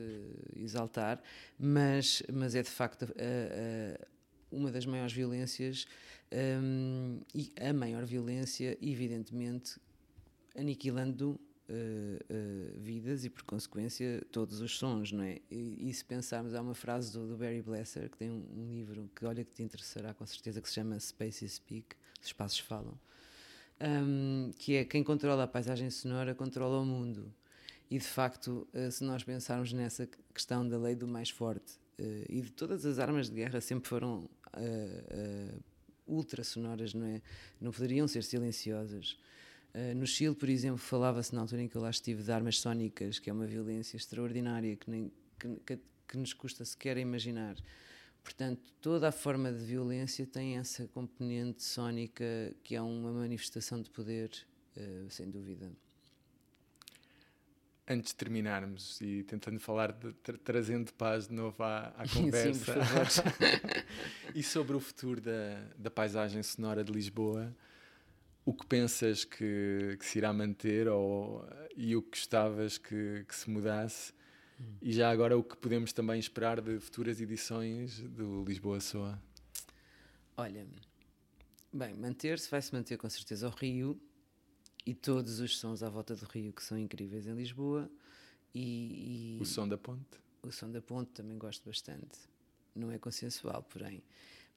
exaltar, 0.55 1.21
mas, 1.59 2.23
mas 2.31 2.55
é 2.55 2.63
de 2.63 2.69
facto 2.69 3.05
uma 4.51 4.71
das 4.71 4.85
maiores 4.85 5.13
violências 5.13 5.85
um, 6.61 7.21
e 7.33 7.51
a 7.59 7.73
maior 7.73 8.05
violência, 8.05 8.77
evidentemente, 8.81 9.79
aniquilando 10.55 11.39
uh, 11.69 11.73
uh, 11.73 12.79
vidas 12.79 13.25
e, 13.25 13.29
por 13.29 13.43
consequência, 13.43 14.25
todos 14.31 14.61
os 14.61 14.77
sons, 14.77 15.11
não 15.11 15.23
é? 15.23 15.39
E, 15.49 15.89
e 15.89 15.93
se 15.93 16.03
pensarmos, 16.03 16.53
há 16.53 16.61
uma 16.61 16.73
frase 16.73 17.13
do, 17.13 17.27
do 17.27 17.37
Barry 17.37 17.61
Blesser, 17.61 18.09
que 18.09 18.17
tem 18.17 18.29
um, 18.29 18.45
um, 18.55 18.71
livro 18.71 19.09
que, 19.15 19.25
olha, 19.25 19.43
que 19.43 19.53
te 19.53 19.63
interessará 19.63 20.13
com 20.13 20.25
certeza, 20.25 20.61
que 20.61 20.67
se 20.67 20.75
chama 20.75 20.99
Spaces 20.99 21.53
Speak, 21.53 21.95
Os 22.21 22.27
Espaços 22.27 22.59
Falam, 22.59 22.99
um, 23.81 24.51
que 24.57 24.75
é 24.75 24.85
quem 24.85 25.03
controla 25.03 25.43
a 25.43 25.47
paisagem 25.47 25.89
sonora 25.89 26.33
controla 26.33 26.79
o 26.79 26.85
mundo. 26.85 27.33
E, 27.89 27.97
de 27.97 28.05
facto, 28.05 28.67
uh, 28.73 28.91
se 28.91 29.03
nós 29.03 29.23
pensarmos 29.23 29.71
nessa 29.71 30.07
questão 30.33 30.67
da 30.67 30.77
lei 30.77 30.95
do 30.95 31.07
mais 31.07 31.29
forte, 31.29 31.79
e 32.29 32.41
de 32.41 32.51
todas 32.51 32.85
as 32.85 32.99
armas 32.99 33.27
de 33.27 33.33
guerra 33.33 33.59
sempre 33.59 33.89
foram 33.89 34.29
ultra 36.05 36.43
sonoras, 36.43 36.93
não 36.93 37.07
é? 37.07 37.21
Não 37.59 37.71
poderiam 37.71 38.07
ser 38.07 38.23
silenciosas. 38.23 39.17
Uh, 39.73 39.95
no 39.95 40.05
Chile, 40.05 40.35
por 40.35 40.47
exemplo, 40.47 40.77
falava-se 40.77 41.33
na 41.33 41.41
altura 41.41 41.63
em 41.63 41.67
que 41.67 41.75
eu 41.75 41.81
lá 41.81 41.89
estive 41.89 42.21
de 42.21 42.31
armas 42.31 42.59
sónicas, 42.59 43.17
que 43.17 43.31
é 43.31 43.33
uma 43.33 43.47
violência 43.47 43.97
extraordinária, 43.97 44.75
que, 44.75 44.89
nem, 44.89 45.11
que, 45.39 45.55
que 45.65 45.79
que 46.07 46.17
nos 46.17 46.33
custa 46.33 46.63
sequer 46.63 46.97
imaginar. 46.97 47.55
Portanto, 48.27 48.73
toda 48.81 49.07
a 49.07 49.11
forma 49.11 49.53
de 49.53 49.63
violência 49.63 50.27
tem 50.27 50.57
essa 50.57 50.85
componente 50.89 51.63
sónica 51.63 52.25
que 52.61 52.75
é 52.75 52.81
uma 52.81 53.09
manifestação 53.09 53.81
de 53.81 53.89
poder, 53.89 54.29
uh, 54.75 55.09
sem 55.09 55.29
dúvida. 55.29 55.71
Antes 57.87 58.11
de 58.11 58.17
terminarmos 58.17 58.99
e 58.99 59.23
tentando 59.23 59.61
falar, 59.61 59.93
de, 59.93 60.11
tra 60.11 60.37
trazendo 60.39 60.93
paz 60.95 61.29
de 61.29 61.33
novo 61.33 61.63
à, 61.63 61.93
à 61.97 62.03
conversa, 62.13 62.73
Sim, 63.09 63.21
e 64.35 64.43
sobre 64.43 64.75
o 64.75 64.79
futuro 64.81 65.21
da, 65.21 65.63
da 65.77 65.89
paisagem 65.89 66.43
sonora 66.43 66.83
de 66.83 66.91
Lisboa, 66.91 67.55
o 68.43 68.53
que 68.53 68.65
pensas 68.65 69.23
que, 69.23 69.95
que 69.97 70.05
se 70.05 70.17
irá 70.17 70.33
manter 70.33 70.89
ou, 70.89 71.47
e 71.77 71.95
o 71.95 72.01
que 72.01 72.09
gostavas 72.09 72.77
que, 72.77 73.23
que 73.25 73.33
se 73.33 73.49
mudasse? 73.49 74.11
Hum. 74.59 74.77
E 74.81 74.91
já 74.91 75.09
agora 75.09 75.37
o 75.37 75.43
que 75.43 75.55
podemos 75.57 75.93
também 75.93 76.19
esperar 76.19 76.61
de 76.61 76.79
futuras 76.79 77.21
edições 77.21 77.99
do 77.99 78.43
Lisboa 78.43 78.79
Soa? 78.79 79.21
Olha, 80.35 80.67
bem, 81.73 81.93
manter-se, 81.95 82.49
vai-se 82.49 82.73
manter 82.73 82.97
com 82.97 83.09
certeza 83.09 83.47
o 83.47 83.51
Rio, 83.51 83.99
e 84.87 84.93
todos 84.93 85.41
os 85.41 85.59
sons 85.59 85.83
à 85.83 85.89
volta 85.89 86.15
do 86.15 86.25
Rio 86.25 86.53
que 86.53 86.63
são 86.63 86.79
incríveis 86.79 87.27
em 87.27 87.33
Lisboa. 87.33 87.91
E, 88.55 89.35
e, 89.35 89.41
o 89.41 89.45
som 89.45 89.67
da 89.67 89.77
ponte? 89.77 90.17
O 90.41 90.49
som 90.49 90.71
da 90.71 90.81
ponte 90.81 91.11
também 91.11 91.37
gosto 91.37 91.65
bastante. 91.65 92.17
Não 92.73 92.89
é 92.89 92.97
consensual, 92.97 93.63
porém, 93.63 94.01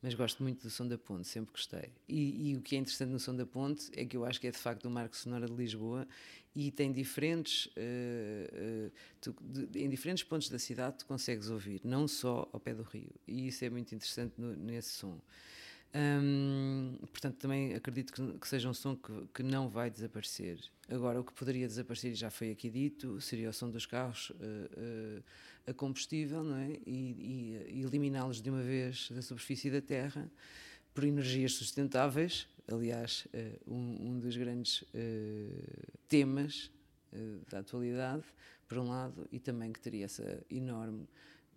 mas 0.02 0.14
gosto 0.14 0.42
muito 0.42 0.62
do 0.62 0.70
som 0.70 0.86
da 0.86 0.96
ponte, 0.96 1.28
sempre 1.28 1.52
gostei. 1.52 1.90
E, 2.08 2.50
e, 2.50 2.56
o 2.56 2.62
que 2.62 2.74
é 2.74 2.78
interessante 2.78 3.10
no 3.10 3.20
som 3.20 3.34
da 3.34 3.44
ponte 3.44 3.90
é 3.94 4.04
que 4.04 4.16
eu 4.16 4.24
acho 4.24 4.40
que 4.40 4.46
é 4.46 4.50
de 4.50 4.58
facto 4.58 4.86
o 4.86 4.90
marco 4.90 5.16
sonoro 5.16 5.46
de 5.46 5.54
Lisboa 5.54 6.06
e 6.54 6.70
tem 6.70 6.90
diferentes. 6.90 7.66
Uh, 7.66 8.88
uh, 8.88 8.92
tu, 9.20 9.36
de, 9.40 9.78
em 9.78 9.88
diferentes 9.88 10.24
pontos 10.24 10.48
da 10.48 10.58
cidade 10.58 10.98
tu 10.98 11.06
consegues 11.06 11.50
ouvir, 11.50 11.80
não 11.84 12.08
só 12.08 12.48
ao 12.52 12.58
pé 12.58 12.74
do 12.74 12.82
rio. 12.82 13.12
E 13.26 13.48
isso 13.48 13.64
é 13.64 13.70
muito 13.70 13.94
interessante 13.94 14.34
no, 14.38 14.56
nesse 14.56 14.90
som. 14.90 15.20
Hum, 15.92 16.96
portanto, 17.10 17.36
também 17.36 17.74
acredito 17.74 18.12
que, 18.12 18.38
que, 18.38 18.46
seja 18.46 18.68
um 18.68 18.74
som 18.74 18.94
que, 18.94 19.12
que, 19.34 19.42
não 19.42 19.68
vai 19.68 19.90
desaparecer. 19.90 20.60
Agora, 20.88 21.20
o 21.20 21.24
que 21.24 21.32
poderia 21.32 21.66
desaparecer, 21.66 22.14
já 22.14 22.30
foi 22.30 22.52
aqui 22.52 22.70
dito, 22.70 23.20
seria 23.20 23.50
o 23.50 23.52
som 23.52 23.68
dos 23.68 23.86
carros 23.86 24.30
uh, 24.30 24.34
uh, 24.34 25.22
a 25.70 25.74
combustível 25.74 26.42
não 26.42 26.56
é? 26.56 26.78
e, 26.86 27.70
e, 27.70 27.82
eliminá-los 27.82 28.42
de 28.42 28.50
uma 28.50 28.62
vez 28.62 29.10
da 29.10 29.22
superfície 29.22 29.70
da 29.70 29.80
Terra 29.80 30.30
por 30.92 31.04
energias 31.04 31.52
sustentáveis. 31.54 32.48
Aliás, 32.70 33.26
uh, 33.34 33.74
um, 33.74 34.10
um, 34.10 34.18
dos 34.18 34.36
grandes 34.36 34.84
temas 36.08 36.70
da 37.50 37.58
atualidade, 37.58 38.22
por 38.68 38.78
um 38.78 38.88
lado, 38.88 39.28
e 39.32 39.40
também 39.40 39.72
que 39.72 39.80
teria 39.80 40.04
essa 40.04 40.44
enorme 40.48 41.08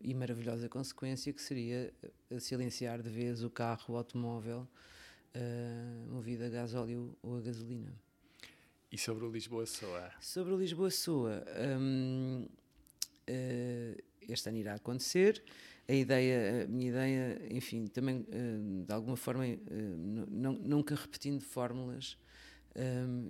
e 0.03 0.14
maravilhosa 0.14 0.68
consequência 0.68 1.32
que 1.32 1.41
seria 1.41 1.93
eh, 2.30 2.39
silenciar 2.39 3.01
de 3.01 3.09
vez 3.09 3.41
o 3.41 3.49
carro, 3.49 3.93
o 3.93 3.97
automóvel 3.97 4.68
uh, 5.34 6.11
movido 6.11 6.43
a 6.43 6.49
gás 6.49 6.76
óleo 6.76 7.16
ou 7.24 7.38
a 7.38 7.41
gasolina. 7.41 7.93
E 8.91 8.97
sobre 8.97 9.26
o 9.26 9.32
Lisboa 9.32 9.66
Soa? 9.66 10.11
Sobre 10.20 10.53
o 10.53 10.57
Lisboa 10.57 10.91
Soa, 10.91 11.43
um, 11.80 12.43
uh, 12.43 12.45
eh, 12.45 12.62
este 14.28 14.49
ano 14.49 14.57
irá 14.57 14.76
acontecer. 14.76 15.43
A 15.88 15.93
ideia, 15.93 16.63
a 16.63 16.67
minha 16.67 16.89
ideia, 16.89 17.41
enfim, 17.51 17.88
também 17.88 18.21
uh, 18.21 18.86
de 18.86 18.93
alguma 18.93 19.17
forma, 19.17 19.43
nunca 20.30 20.95
repetindo 20.95 21.41
fórmulas, 21.41 22.17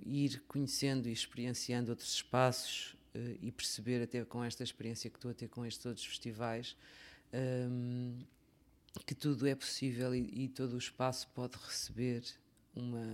ir 0.05 0.41
conhecendo 0.47 1.09
e 1.09 1.11
experienciando 1.11 1.91
outros 1.91 2.13
espaços, 2.13 2.95
e 3.41 3.51
perceber 3.51 4.01
até 4.01 4.25
com 4.25 4.43
esta 4.43 4.63
experiência 4.63 5.07
que 5.07 5.17
estou 5.17 5.29
a 5.29 5.33
ter 5.35 5.47
com 5.47 5.63
estes 5.63 5.85
outros 5.85 6.03
festivais 6.03 6.75
que 9.05 9.15
tudo 9.15 9.47
é 9.47 9.55
possível 9.55 10.13
e, 10.13 10.43
e, 10.43 10.47
todo 10.47 10.73
o 10.73 10.77
espaço 10.77 11.27
pode 11.33 11.57
receber 11.57 12.23
uma 12.75 13.05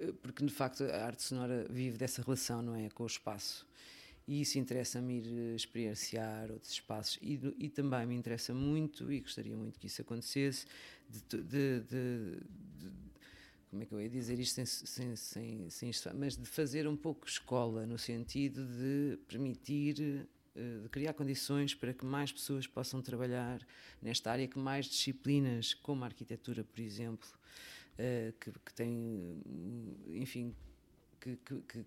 eh, 0.00 0.12
porque 0.22 0.44
de 0.44 0.52
facto 0.52 0.84
a 0.84 1.04
arte 1.04 1.22
sonora 1.22 1.66
vive 1.68 1.98
dessa 1.98 2.22
relação 2.22 2.62
não 2.62 2.74
é 2.74 2.88
com 2.90 3.02
o 3.02 3.06
espaço 3.06 3.66
e 4.26 4.40
isso 4.40 4.58
interessa-me 4.58 5.18
ir 5.18 5.54
experienciar 5.54 6.50
outros 6.50 6.72
espaços. 6.72 7.18
E, 7.20 7.38
e, 7.58 7.68
também 7.68 8.06
me 8.06 8.14
interessa 8.14 8.54
muito 8.54 9.12
e 9.12 9.20
gostaria 9.20 9.56
muito 9.56 9.78
que 9.78 9.86
isso 9.86 10.00
acontecesse 10.00 10.66
de, 11.08 11.42
de, 11.42 11.80
de, 11.80 11.80
de 12.78 12.90
como 13.70 13.82
é 13.82 13.86
que 13.86 13.92
eu 13.92 14.00
ia 14.00 14.08
dizer 14.08 14.38
isto 14.38 14.54
sem, 14.54 14.64
sem, 14.64 15.16
sem, 15.16 15.68
sem 15.68 16.12
mas 16.14 16.36
de 16.36 16.46
fazer 16.46 16.86
um 16.86 16.96
pouco 16.96 17.26
escola, 17.26 17.84
no 17.84 17.98
sentido 17.98 18.64
de 18.64 19.18
permitir, 19.26 20.26
eh, 20.54 20.78
de 20.82 20.88
criar 20.88 21.12
condições 21.12 21.74
para 21.74 21.92
que 21.92 22.06
mais 22.06 22.30
pessoas 22.30 22.68
possam 22.68 23.02
trabalhar 23.02 23.60
nesta 24.00 24.30
área, 24.30 24.46
que 24.46 24.58
mais 24.58 24.86
disciplinas, 24.86 25.74
como 25.74 26.04
a 26.04 26.06
arquitetura, 26.06 26.62
por 26.62 26.80
exemplo, 26.80 27.28
eh, 27.98 28.32
que, 28.40 28.52
que 28.52 28.74
tem, 28.74 29.42
enfim, 30.14 30.54
que, 31.20 31.36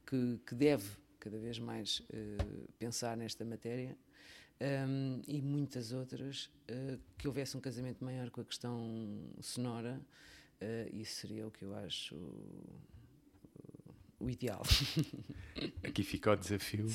que, 0.06 0.40
que 0.46 0.56
deve 0.56 0.90
cada 1.20 1.38
vez 1.38 1.60
mais 1.60 2.02
eh, 2.12 2.38
pensar 2.80 3.16
nesta 3.18 3.44
matéria. 3.46 3.98
Um, 4.60 5.22
e 5.28 5.40
muitas 5.40 5.92
outras, 5.92 6.50
uh, 6.72 7.00
que 7.16 7.28
houvesse 7.28 7.56
um 7.56 7.60
casamento 7.60 8.04
maior 8.04 8.32
com 8.32 8.42
a 8.42 8.44
questão 8.44 9.32
sonora, 9.40 10.02
Uh, 10.62 10.90
isso 10.92 11.22
seria 11.22 11.46
o 11.46 11.52
que 11.52 11.64
eu 11.64 11.76
acho 11.76 12.16
o, 14.20 14.28
ideal. 14.28 14.64
Aqui 15.84 16.04
fica 16.04 16.32
o 16.32 16.36
desafio. 16.36 16.88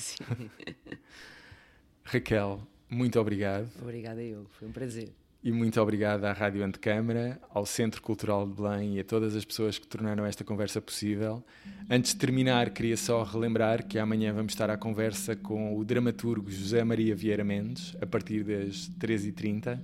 Raquel, 2.03 2.67
muito 2.91 3.21
obrigado. 3.21 3.71
Obrigada 3.81 4.21
eu, 4.21 4.47
foi 4.51 4.67
um 4.67 4.73
prazer. 4.73 5.15
E 5.45 5.51
muito 5.51 5.81
obrigado 5.81 6.25
à 6.25 6.33
Rádio 6.33 6.65
Antecâmara, 6.65 7.41
ao 7.53 7.67
Centro 7.67 8.01
Cultural 8.01 8.47
de 8.47 8.55
Belém 8.55 8.97
e 8.97 9.01
a 9.01 9.05
todas 9.05 9.35
as 9.35 9.45
pessoas 9.45 9.77
que 9.77 9.87
tornaram 9.89 10.25
esta 10.25 10.45
conversa 10.45 10.81
possível. 10.81 11.45
Antes 11.91 12.13
de 12.13 12.21
terminar, 12.21 12.71
queria 12.71 12.97
só 12.97 13.25
relembrar 13.25 13.85
que 13.85 13.99
amanhã 13.99 14.33
vamos 14.33 14.53
estar 14.53 14.71
à 14.71 14.77
conversa 14.77 15.35
com 15.35 15.77
o 15.77 15.85
dramaturgo 15.85 16.49
José 16.49 16.85
Maria 16.85 17.17
Vieira 17.17 17.43
Mendes, 17.43 17.97
a 18.01 18.07
partir 18.07 18.45
das 18.45 18.89
13h30. 19.01 19.81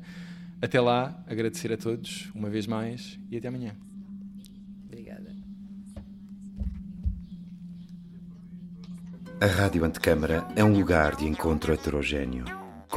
Até 0.62 0.80
lá, 0.80 1.24
agradecer 1.26 1.72
a 1.72 1.76
todos 1.76 2.30
uma 2.36 2.48
vez 2.48 2.68
mais 2.68 3.18
e 3.28 3.36
até 3.36 3.48
amanhã. 3.48 3.74
Obrigada. 4.86 5.34
A 9.40 9.46
Rádio 9.46 9.84
Antecâmara 9.84 10.46
é 10.54 10.62
um 10.62 10.72
lugar 10.72 11.16
de 11.16 11.26
encontro 11.26 11.72
heterogêneo, 11.72 12.44